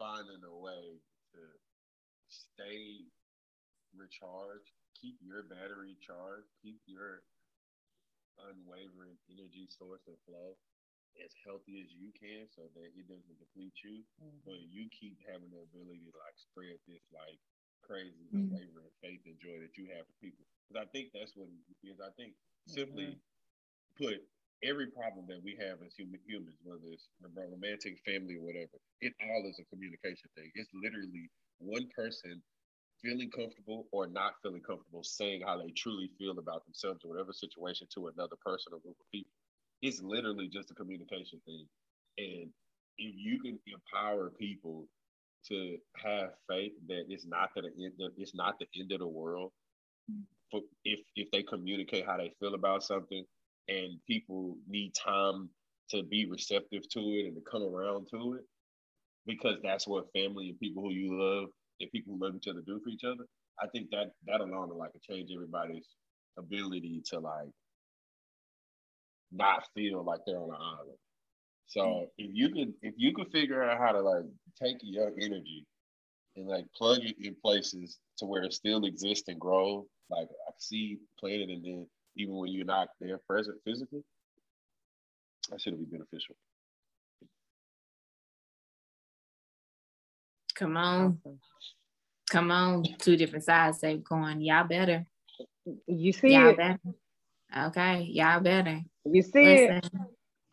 finding 0.00 0.40
a 0.40 0.56
way 0.56 0.96
to 1.36 1.42
stay 2.32 3.04
recharged, 3.92 4.72
keep 4.96 5.20
your 5.20 5.44
battery 5.44 6.00
charged, 6.00 6.48
keep 6.64 6.80
your 6.88 7.20
unwavering 8.48 9.20
energy 9.28 9.68
source 9.68 10.00
and 10.08 10.16
flow 10.24 10.56
as 11.20 11.36
healthy 11.44 11.84
as 11.84 11.90
you 11.92 12.16
can 12.16 12.48
so 12.48 12.64
that 12.72 12.88
it 12.96 13.04
doesn't 13.04 13.36
deplete 13.36 13.76
you, 13.84 14.00
mm-hmm. 14.24 14.40
but 14.48 14.60
you 14.72 14.88
keep 14.88 15.20
having 15.28 15.52
the 15.52 15.68
ability 15.68 16.00
to 16.08 16.16
like 16.16 16.38
spread 16.40 16.80
this 16.88 17.04
like 17.12 17.36
crazy 17.84 18.24
mm-hmm. 18.32 18.56
unwavering 18.56 18.92
faith 19.04 19.20
and 19.28 19.36
joy 19.36 19.60
that 19.60 19.76
you 19.76 19.92
have 19.92 20.08
for 20.08 20.16
people. 20.22 20.48
Because 20.64 20.80
I 20.80 20.88
think 20.96 21.12
that's 21.12 21.36
what 21.36 21.52
it 21.52 21.76
is. 21.84 22.00
I 22.00 22.08
think 22.16 22.32
simply 22.64 23.18
mm-hmm. 23.18 24.00
put, 24.00 24.24
every 24.64 24.88
problem 24.88 25.26
that 25.28 25.40
we 25.42 25.56
have 25.60 25.78
as 25.86 25.94
human 25.94 26.20
humans, 26.26 26.56
whether 26.64 26.82
it's 26.90 27.08
romantic, 27.22 27.98
family, 28.04 28.36
or 28.36 28.42
whatever, 28.42 28.78
it 29.00 29.12
all 29.22 29.44
is 29.48 29.58
a 29.60 29.64
communication 29.70 30.28
thing. 30.36 30.50
It's 30.54 30.70
literally 30.74 31.30
one 31.58 31.88
person 31.94 32.42
feeling 33.02 33.30
comfortable 33.30 33.86
or 33.92 34.06
not 34.06 34.34
feeling 34.42 34.60
comfortable 34.60 35.04
saying 35.04 35.42
how 35.46 35.56
they 35.56 35.70
truly 35.70 36.10
feel 36.18 36.38
about 36.38 36.64
themselves 36.64 37.04
or 37.04 37.10
whatever 37.10 37.32
situation 37.32 37.86
to 37.94 38.08
another 38.08 38.36
person 38.44 38.72
or 38.72 38.80
group 38.80 38.96
of 38.98 39.10
people. 39.12 39.30
It's 39.82 40.02
literally 40.02 40.48
just 40.48 40.70
a 40.70 40.74
communication 40.74 41.40
thing. 41.46 41.66
And 42.18 42.50
if 42.98 43.14
you 43.16 43.40
can 43.40 43.58
empower 43.66 44.30
people 44.30 44.88
to 45.46 45.78
have 46.02 46.30
faith 46.48 46.72
that 46.88 47.04
it's 47.08 47.24
not 47.24 47.50
that 47.54 47.64
it's 48.16 48.34
not 48.34 48.58
the 48.58 48.66
end 48.78 48.90
of 48.90 48.98
the 48.98 49.06
world, 49.06 49.52
mm. 50.10 50.62
if 50.84 50.98
if 51.14 51.30
they 51.30 51.44
communicate 51.44 52.04
how 52.04 52.16
they 52.16 52.32
feel 52.40 52.54
about 52.54 52.82
something 52.82 53.24
and 53.68 53.98
people 54.06 54.56
need 54.68 54.92
time 54.94 55.48
to 55.90 56.02
be 56.02 56.26
receptive 56.26 56.88
to 56.90 57.00
it 57.00 57.26
and 57.26 57.36
to 57.36 57.42
come 57.50 57.62
around 57.62 58.06
to 58.10 58.34
it 58.34 58.44
because 59.26 59.56
that's 59.62 59.86
what 59.86 60.12
family 60.12 60.48
and 60.48 60.60
people 60.60 60.82
who 60.82 60.90
you 60.90 61.18
love 61.18 61.48
and 61.80 61.90
people 61.90 62.14
who 62.14 62.24
love 62.24 62.34
each 62.34 62.48
other 62.48 62.62
do 62.66 62.80
for 62.82 62.90
each 62.90 63.04
other. 63.04 63.24
I 63.60 63.66
think 63.68 63.90
that 63.90 64.12
that 64.26 64.40
alone 64.40 64.68
will 64.68 64.78
like 64.78 64.92
change 65.08 65.30
everybody's 65.34 65.86
ability 66.38 67.02
to 67.10 67.18
like 67.18 67.50
not 69.32 69.64
feel 69.74 70.04
like 70.04 70.20
they're 70.26 70.38
on 70.38 70.50
an 70.50 70.56
island. 70.60 70.98
So 71.66 71.80
mm. 71.80 72.06
if 72.18 72.30
you 72.32 72.48
could 72.50 72.72
if 72.82 72.94
you 72.96 73.14
could 73.14 73.30
figure 73.30 73.62
out 73.62 73.78
how 73.78 73.92
to 73.92 74.00
like 74.00 74.24
take 74.60 74.78
your 74.82 75.12
energy 75.20 75.66
and 76.36 76.46
like 76.46 76.64
plug 76.76 77.00
it 77.02 77.16
in 77.20 77.36
places 77.44 77.98
to 78.18 78.26
where 78.26 78.44
it 78.44 78.52
still 78.52 78.84
exists 78.84 79.28
and 79.28 79.38
grow, 79.38 79.86
like 80.10 80.28
I 80.48 80.52
see 80.58 80.98
planted 81.18 81.50
and 81.50 81.64
then 81.64 81.86
even 82.18 82.34
when 82.34 82.50
you're 82.50 82.64
not 82.64 82.88
there 83.00 83.18
present 83.26 83.58
physically, 83.64 84.02
that 85.50 85.60
should 85.60 85.78
be 85.78 85.84
beneficial. 85.84 86.34
Come 90.54 90.76
on. 90.76 91.20
Come 92.28 92.50
on. 92.50 92.84
Two 92.98 93.16
different 93.16 93.44
sides 93.44 93.78
say 93.78 93.96
going, 93.98 94.40
y'all 94.40 94.66
better. 94.66 95.06
You 95.86 96.12
see 96.12 96.32
y'all 96.32 96.50
it. 96.50 96.56
better. 96.56 96.78
Okay, 97.68 98.02
y'all 98.10 98.40
better. 98.40 98.82
You 99.04 99.22
see 99.22 99.44
Listen, 99.44 99.76
it. 99.76 99.90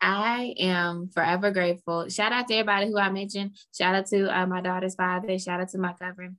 I 0.00 0.54
am 0.58 1.08
forever 1.08 1.50
grateful. 1.50 2.08
Shout 2.08 2.32
out 2.32 2.46
to 2.48 2.54
everybody 2.54 2.86
who 2.86 2.98
I 2.98 3.10
mentioned. 3.10 3.56
Shout 3.76 3.94
out 3.94 4.06
to 4.06 4.38
uh, 4.38 4.46
my 4.46 4.60
daughter's 4.60 4.94
father. 4.94 5.38
Shout 5.38 5.60
out 5.60 5.68
to 5.70 5.78
my 5.78 5.92
cousin. 5.94 6.38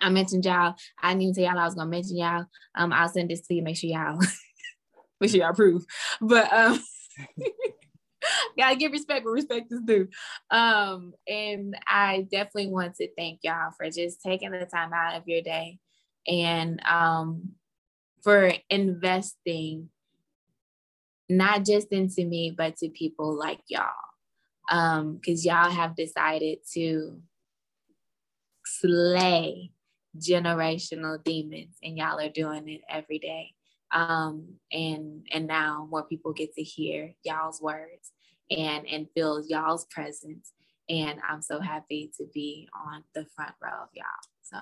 I 0.00 0.10
mentioned 0.10 0.44
y'all. 0.44 0.74
I 1.00 1.10
didn't 1.10 1.22
even 1.22 1.34
tell 1.34 1.44
y'all 1.44 1.58
I 1.58 1.64
was 1.64 1.74
gonna 1.74 1.90
mention 1.90 2.16
y'all. 2.16 2.46
Um, 2.74 2.92
I'll 2.92 3.08
send 3.08 3.30
this 3.30 3.46
to 3.46 3.54
you. 3.54 3.62
Make 3.62 3.76
sure 3.76 3.90
y'all 3.90 4.18
make 5.20 5.30
sure 5.30 5.40
y'all 5.40 5.50
approve. 5.50 5.84
But 6.20 6.52
um 6.52 6.82
gotta 8.58 8.76
give 8.76 8.92
respect 8.92 9.24
where 9.24 9.34
respect 9.34 9.72
is 9.72 9.80
due. 9.84 10.08
Um, 10.50 11.14
and 11.26 11.76
I 11.86 12.26
definitely 12.30 12.68
want 12.68 12.96
to 12.96 13.08
thank 13.16 13.40
y'all 13.42 13.72
for 13.76 13.90
just 13.90 14.22
taking 14.22 14.50
the 14.50 14.66
time 14.66 14.92
out 14.92 15.16
of 15.16 15.26
your 15.26 15.42
day 15.42 15.78
and 16.26 16.80
um 16.86 17.52
for 18.22 18.52
investing 18.68 19.88
not 21.28 21.64
just 21.64 21.88
into 21.92 22.24
me, 22.24 22.54
but 22.56 22.76
to 22.78 22.88
people 22.88 23.34
like 23.34 23.60
y'all. 23.68 23.90
Um, 24.70 25.16
because 25.16 25.44
y'all 25.46 25.70
have 25.70 25.96
decided 25.96 26.58
to 26.74 27.20
slay 28.64 29.70
generational 30.18 31.22
demons 31.22 31.76
and 31.82 31.96
y'all 31.96 32.20
are 32.20 32.28
doing 32.28 32.68
it 32.68 32.82
every 32.88 33.18
day. 33.18 33.54
Um 33.92 34.54
and 34.70 35.26
and 35.32 35.46
now 35.46 35.88
more 35.90 36.04
people 36.04 36.32
get 36.32 36.54
to 36.54 36.62
hear 36.62 37.14
y'all's 37.24 37.60
words 37.60 38.12
and 38.50 38.86
and 38.86 39.08
feel 39.14 39.42
y'all's 39.46 39.86
presence. 39.86 40.52
And 40.90 41.20
i'm 41.28 41.42
so 41.42 41.60
happy 41.60 42.10
to 42.16 42.24
be 42.32 42.68
on 42.74 43.04
the 43.14 43.26
front 43.36 43.54
row 43.62 43.82
of 43.82 43.88
y'all. 43.94 44.04
So 44.42 44.58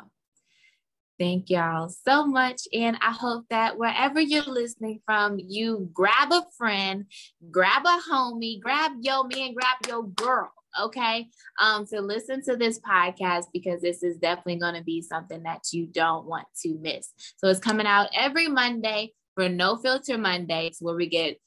Thank 1.18 1.48
y'all 1.48 1.88
so 1.88 2.26
much. 2.26 2.68
And 2.74 2.98
I 3.00 3.10
hope 3.10 3.46
that 3.48 3.78
wherever 3.78 4.20
you're 4.20 4.42
listening 4.42 5.00
from, 5.06 5.38
you 5.38 5.88
grab 5.94 6.30
a 6.30 6.44
friend, 6.58 7.06
grab 7.50 7.86
a 7.86 8.00
homie, 8.10 8.60
grab 8.60 8.92
your 9.00 9.26
man, 9.26 9.54
grab 9.54 9.78
your 9.88 10.06
girl, 10.08 10.52
okay? 10.80 11.28
Um, 11.60 11.86
to 11.86 12.00
listen 12.00 12.42
to 12.44 12.56
this 12.56 12.78
podcast 12.80 13.46
because 13.52 13.80
this 13.80 14.02
is 14.02 14.18
definitely 14.18 14.56
going 14.56 14.74
to 14.74 14.84
be 14.84 15.02
something 15.02 15.42
that 15.44 15.64
you 15.72 15.86
don't 15.86 16.26
want 16.26 16.46
to 16.62 16.78
miss. 16.80 17.12
So 17.36 17.48
it's 17.48 17.60
coming 17.60 17.86
out 17.86 18.08
every 18.14 18.48
Monday 18.48 19.12
for 19.34 19.48
No 19.48 19.76
Filter 19.76 20.18
Mondays, 20.18 20.78
where 20.80 20.96
we 20.96 21.08
get 21.08 21.38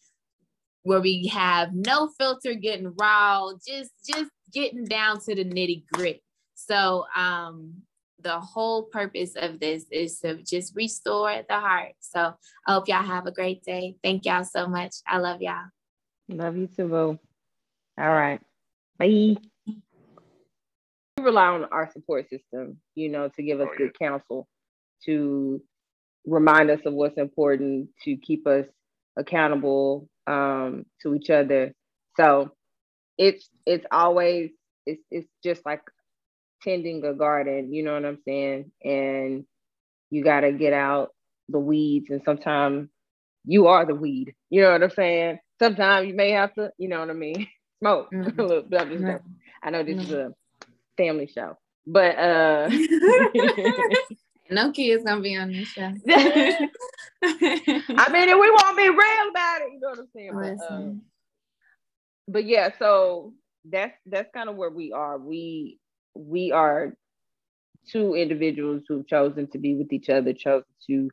where 0.83 1.01
we 1.01 1.27
have 1.27 1.73
no 1.73 2.09
filter 2.17 2.53
getting 2.53 2.93
raw, 2.99 3.51
just 3.67 3.91
just 4.07 4.31
getting 4.53 4.85
down 4.85 5.19
to 5.21 5.35
the 5.35 5.45
nitty 5.45 5.83
gritty. 5.93 6.23
So 6.55 7.05
um 7.15 7.83
the 8.21 8.39
whole 8.39 8.83
purpose 8.83 9.35
of 9.35 9.59
this 9.59 9.85
is 9.91 10.19
to 10.19 10.41
just 10.43 10.75
restore 10.75 11.41
the 11.47 11.59
heart. 11.59 11.93
So 11.99 12.33
I 12.67 12.73
hope 12.73 12.87
y'all 12.87 13.03
have 13.03 13.27
a 13.27 13.31
great 13.31 13.63
day. 13.63 13.95
Thank 14.03 14.25
y'all 14.25 14.43
so 14.43 14.67
much. 14.67 14.95
I 15.07 15.19
love 15.19 15.41
y'all. 15.41 15.67
Love 16.27 16.57
you 16.57 16.67
too, 16.67 16.87
boo. 16.87 17.19
All 17.97 18.09
right. 18.09 18.41
Bye. 18.99 19.35
We 21.17 21.23
rely 21.23 21.47
on 21.47 21.65
our 21.65 21.89
support 21.91 22.29
system, 22.29 22.77
you 22.95 23.09
know, 23.09 23.29
to 23.35 23.43
give 23.43 23.61
us 23.61 23.69
oh, 23.71 23.77
good 23.77 23.97
counsel, 23.97 24.47
to 25.05 25.61
remind 26.25 26.69
us 26.69 26.81
of 26.85 26.93
what's 26.93 27.17
important, 27.17 27.89
to 28.03 28.17
keep 28.17 28.45
us 28.45 28.65
accountable 29.17 30.09
um, 30.27 30.85
to 31.01 31.15
each 31.15 31.29
other. 31.29 31.73
So 32.17 32.51
it's 33.17 33.49
it's 33.65 33.85
always 33.91 34.51
it's 34.85 35.01
it's 35.09 35.29
just 35.43 35.65
like 35.65 35.81
tending 36.61 37.05
a 37.05 37.13
garden, 37.13 37.73
you 37.73 37.83
know 37.83 37.93
what 37.93 38.05
I'm 38.05 38.19
saying? 38.25 38.71
And 38.83 39.45
you 40.09 40.23
got 40.23 40.41
to 40.41 40.51
get 40.51 40.73
out 40.73 41.11
the 41.47 41.59
weeds. 41.59 42.07
And 42.09 42.21
sometimes 42.25 42.89
you 43.45 43.67
are 43.67 43.85
the 43.85 43.95
weed, 43.95 44.33
you 44.49 44.61
know 44.61 44.71
what 44.71 44.83
I'm 44.83 44.89
saying? 44.89 45.39
Sometimes 45.59 46.07
you 46.07 46.13
may 46.13 46.31
have 46.31 46.53
to, 46.55 46.71
you 46.77 46.89
know 46.89 46.99
what 46.99 47.09
I 47.09 47.13
mean? 47.13 47.47
Smoke 47.79 48.09
mm-hmm. 48.13 48.69
bit. 48.69 48.89
Mm-hmm. 48.89 49.27
I 49.63 49.69
know 49.69 49.83
this 49.83 49.95
mm-hmm. 49.95 50.03
is 50.03 50.11
a 50.11 50.33
family 50.97 51.27
show, 51.27 51.57
but 51.87 52.17
uh, 52.17 52.69
no 54.49 54.71
kids 54.71 55.03
gonna 55.03 55.21
be 55.21 55.37
on 55.37 55.51
this 55.51 55.69
show. 55.69 55.91
I 57.21 58.09
mean, 58.11 58.29
and 58.29 58.39
we 58.39 58.51
won't 58.51 58.77
be 58.77 58.89
real 58.89 59.29
about 59.29 59.61
it, 59.61 59.73
you 59.73 59.79
know 59.81 59.89
what 59.89 59.99
I'm 59.99 60.07
saying? 60.15 60.31
But, 60.33 60.73
uh, 60.73 60.91
but 62.27 62.45
yeah, 62.45 62.69
so 62.79 63.33
that's 63.65 63.95
that's 64.05 64.29
kind 64.33 64.49
of 64.49 64.55
where 64.55 64.69
we 64.69 64.91
are. 64.91 65.17
We 65.17 65.79
we 66.15 66.51
are 66.51 66.93
two 67.89 68.15
individuals 68.15 68.83
who've 68.87 69.07
chosen 69.07 69.47
to 69.47 69.57
be 69.57 69.75
with 69.75 69.91
each 69.93 70.09
other, 70.09 70.33
chosen 70.33 70.65
to 70.87 71.09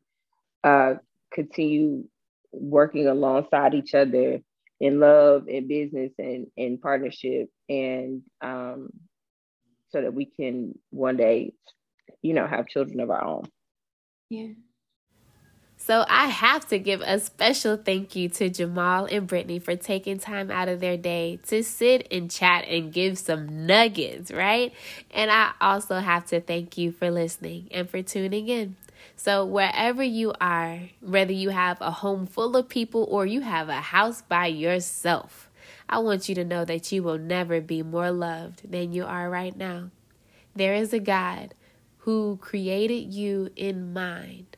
uh, 0.64 0.94
continue 1.32 2.04
working 2.52 3.06
alongside 3.06 3.74
each 3.74 3.94
other 3.94 4.40
in 4.80 5.00
love 5.00 5.46
and 5.48 5.68
business 5.68 6.12
and 6.18 6.46
in 6.56 6.78
partnership 6.78 7.48
and 7.68 8.22
um, 8.40 8.90
so 9.90 10.02
that 10.02 10.14
we 10.14 10.26
can 10.26 10.78
one 10.90 11.16
day 11.16 11.52
you 12.22 12.34
know 12.34 12.46
have 12.46 12.66
children 12.66 13.00
of 13.00 13.10
our 13.10 13.24
own 13.24 13.44
yeah 14.28 14.48
so 15.78 16.04
I 16.08 16.26
have 16.26 16.66
to 16.68 16.78
give 16.78 17.02
a 17.02 17.20
special 17.20 17.76
thank 17.76 18.16
you 18.16 18.28
to 18.30 18.48
Jamal 18.48 19.04
and 19.04 19.26
Brittany 19.26 19.58
for 19.58 19.76
taking 19.76 20.18
time 20.18 20.50
out 20.50 20.68
of 20.68 20.80
their 20.80 20.96
day 20.96 21.38
to 21.48 21.62
sit 21.62 22.08
and 22.10 22.30
chat 22.30 22.64
and 22.66 22.92
give 22.92 23.18
some 23.18 23.66
nuggets, 23.66 24.30
right? 24.30 24.72
And 25.12 25.30
I 25.30 25.52
also 25.60 26.00
have 26.00 26.26
to 26.26 26.40
thank 26.40 26.78
you 26.78 26.92
for 26.92 27.10
listening 27.10 27.68
and 27.70 27.88
for 27.88 28.02
tuning 28.02 28.48
in. 28.48 28.76
So, 29.14 29.44
wherever 29.44 30.02
you 30.02 30.32
are, 30.40 30.80
whether 31.00 31.32
you 31.32 31.50
have 31.50 31.78
a 31.80 31.90
home 31.90 32.26
full 32.26 32.56
of 32.56 32.68
people 32.68 33.06
or 33.10 33.26
you 33.26 33.42
have 33.42 33.68
a 33.68 33.80
house 33.80 34.22
by 34.22 34.46
yourself, 34.46 35.48
I 35.88 35.98
want 35.98 36.28
you 36.28 36.34
to 36.34 36.44
know 36.44 36.64
that 36.64 36.90
you 36.90 37.02
will 37.02 37.18
never 37.18 37.60
be 37.60 37.82
more 37.82 38.10
loved 38.10 38.70
than 38.70 38.92
you 38.92 39.04
are 39.04 39.30
right 39.30 39.56
now. 39.56 39.90
There 40.54 40.74
is 40.74 40.92
a 40.92 41.00
God 41.00 41.54
who 41.98 42.38
created 42.40 43.12
you 43.12 43.50
in 43.56 43.92
mind 43.92 44.56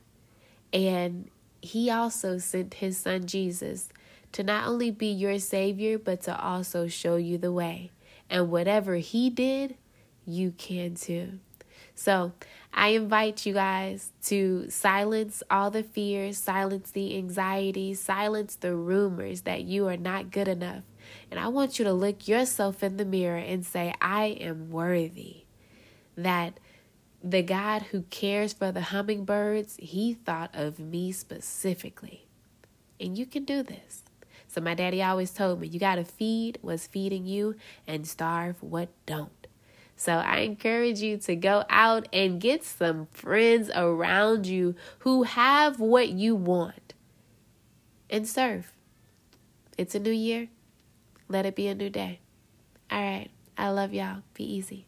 and 0.72 1.30
he 1.60 1.90
also 1.90 2.38
sent 2.38 2.74
his 2.74 2.98
son 2.98 3.26
Jesus 3.26 3.88
to 4.32 4.42
not 4.42 4.66
only 4.68 4.90
be 4.90 5.06
your 5.06 5.38
Savior, 5.38 5.98
but 5.98 6.22
to 6.22 6.38
also 6.38 6.86
show 6.88 7.16
you 7.16 7.38
the 7.38 7.52
way. 7.52 7.90
And 8.28 8.50
whatever 8.50 8.96
he 8.96 9.30
did, 9.30 9.76
you 10.26 10.52
can 10.52 10.94
too. 10.94 11.40
So 11.98 12.30
I 12.72 12.90
invite 12.90 13.44
you 13.44 13.54
guys 13.54 14.12
to 14.26 14.70
silence 14.70 15.42
all 15.50 15.72
the 15.72 15.82
fears, 15.82 16.38
silence 16.38 16.92
the 16.92 17.18
anxiety, 17.18 17.92
silence 17.94 18.54
the 18.54 18.76
rumors 18.76 19.40
that 19.40 19.64
you 19.64 19.88
are 19.88 19.96
not 19.96 20.30
good 20.30 20.46
enough. 20.46 20.84
And 21.28 21.40
I 21.40 21.48
want 21.48 21.80
you 21.80 21.84
to 21.84 21.92
look 21.92 22.28
yourself 22.28 22.84
in 22.84 22.98
the 22.98 23.04
mirror 23.04 23.38
and 23.38 23.66
say, 23.66 23.92
I 24.00 24.26
am 24.40 24.70
worthy. 24.70 25.46
That 26.16 26.60
the 27.20 27.42
God 27.42 27.82
who 27.90 28.02
cares 28.02 28.52
for 28.52 28.70
the 28.70 28.80
hummingbirds, 28.80 29.76
he 29.80 30.14
thought 30.14 30.50
of 30.54 30.78
me 30.78 31.10
specifically. 31.10 32.28
And 33.00 33.18
you 33.18 33.26
can 33.26 33.44
do 33.44 33.64
this. 33.64 34.04
So 34.46 34.60
my 34.60 34.74
daddy 34.74 35.02
always 35.02 35.32
told 35.32 35.60
me, 35.60 35.66
you 35.66 35.80
got 35.80 35.96
to 35.96 36.04
feed 36.04 36.58
what's 36.62 36.86
feeding 36.86 37.26
you 37.26 37.56
and 37.88 38.06
starve 38.06 38.62
what 38.62 38.88
don't. 39.04 39.37
So 39.98 40.12
I 40.12 40.38
encourage 40.38 41.00
you 41.00 41.16
to 41.18 41.34
go 41.34 41.64
out 41.68 42.08
and 42.12 42.40
get 42.40 42.62
some 42.62 43.08
friends 43.10 43.68
around 43.74 44.46
you 44.46 44.76
who 45.00 45.24
have 45.24 45.80
what 45.80 46.10
you 46.10 46.36
want 46.36 46.94
and 48.08 48.26
serve. 48.26 48.72
It's 49.76 49.96
a 49.96 49.98
new 49.98 50.12
year. 50.12 50.50
Let 51.28 51.46
it 51.46 51.56
be 51.56 51.66
a 51.66 51.74
new 51.74 51.90
day. 51.90 52.20
All 52.92 53.02
right. 53.02 53.30
I 53.58 53.70
love 53.70 53.92
y'all. 53.92 54.22
Be 54.34 54.44
easy. 54.44 54.87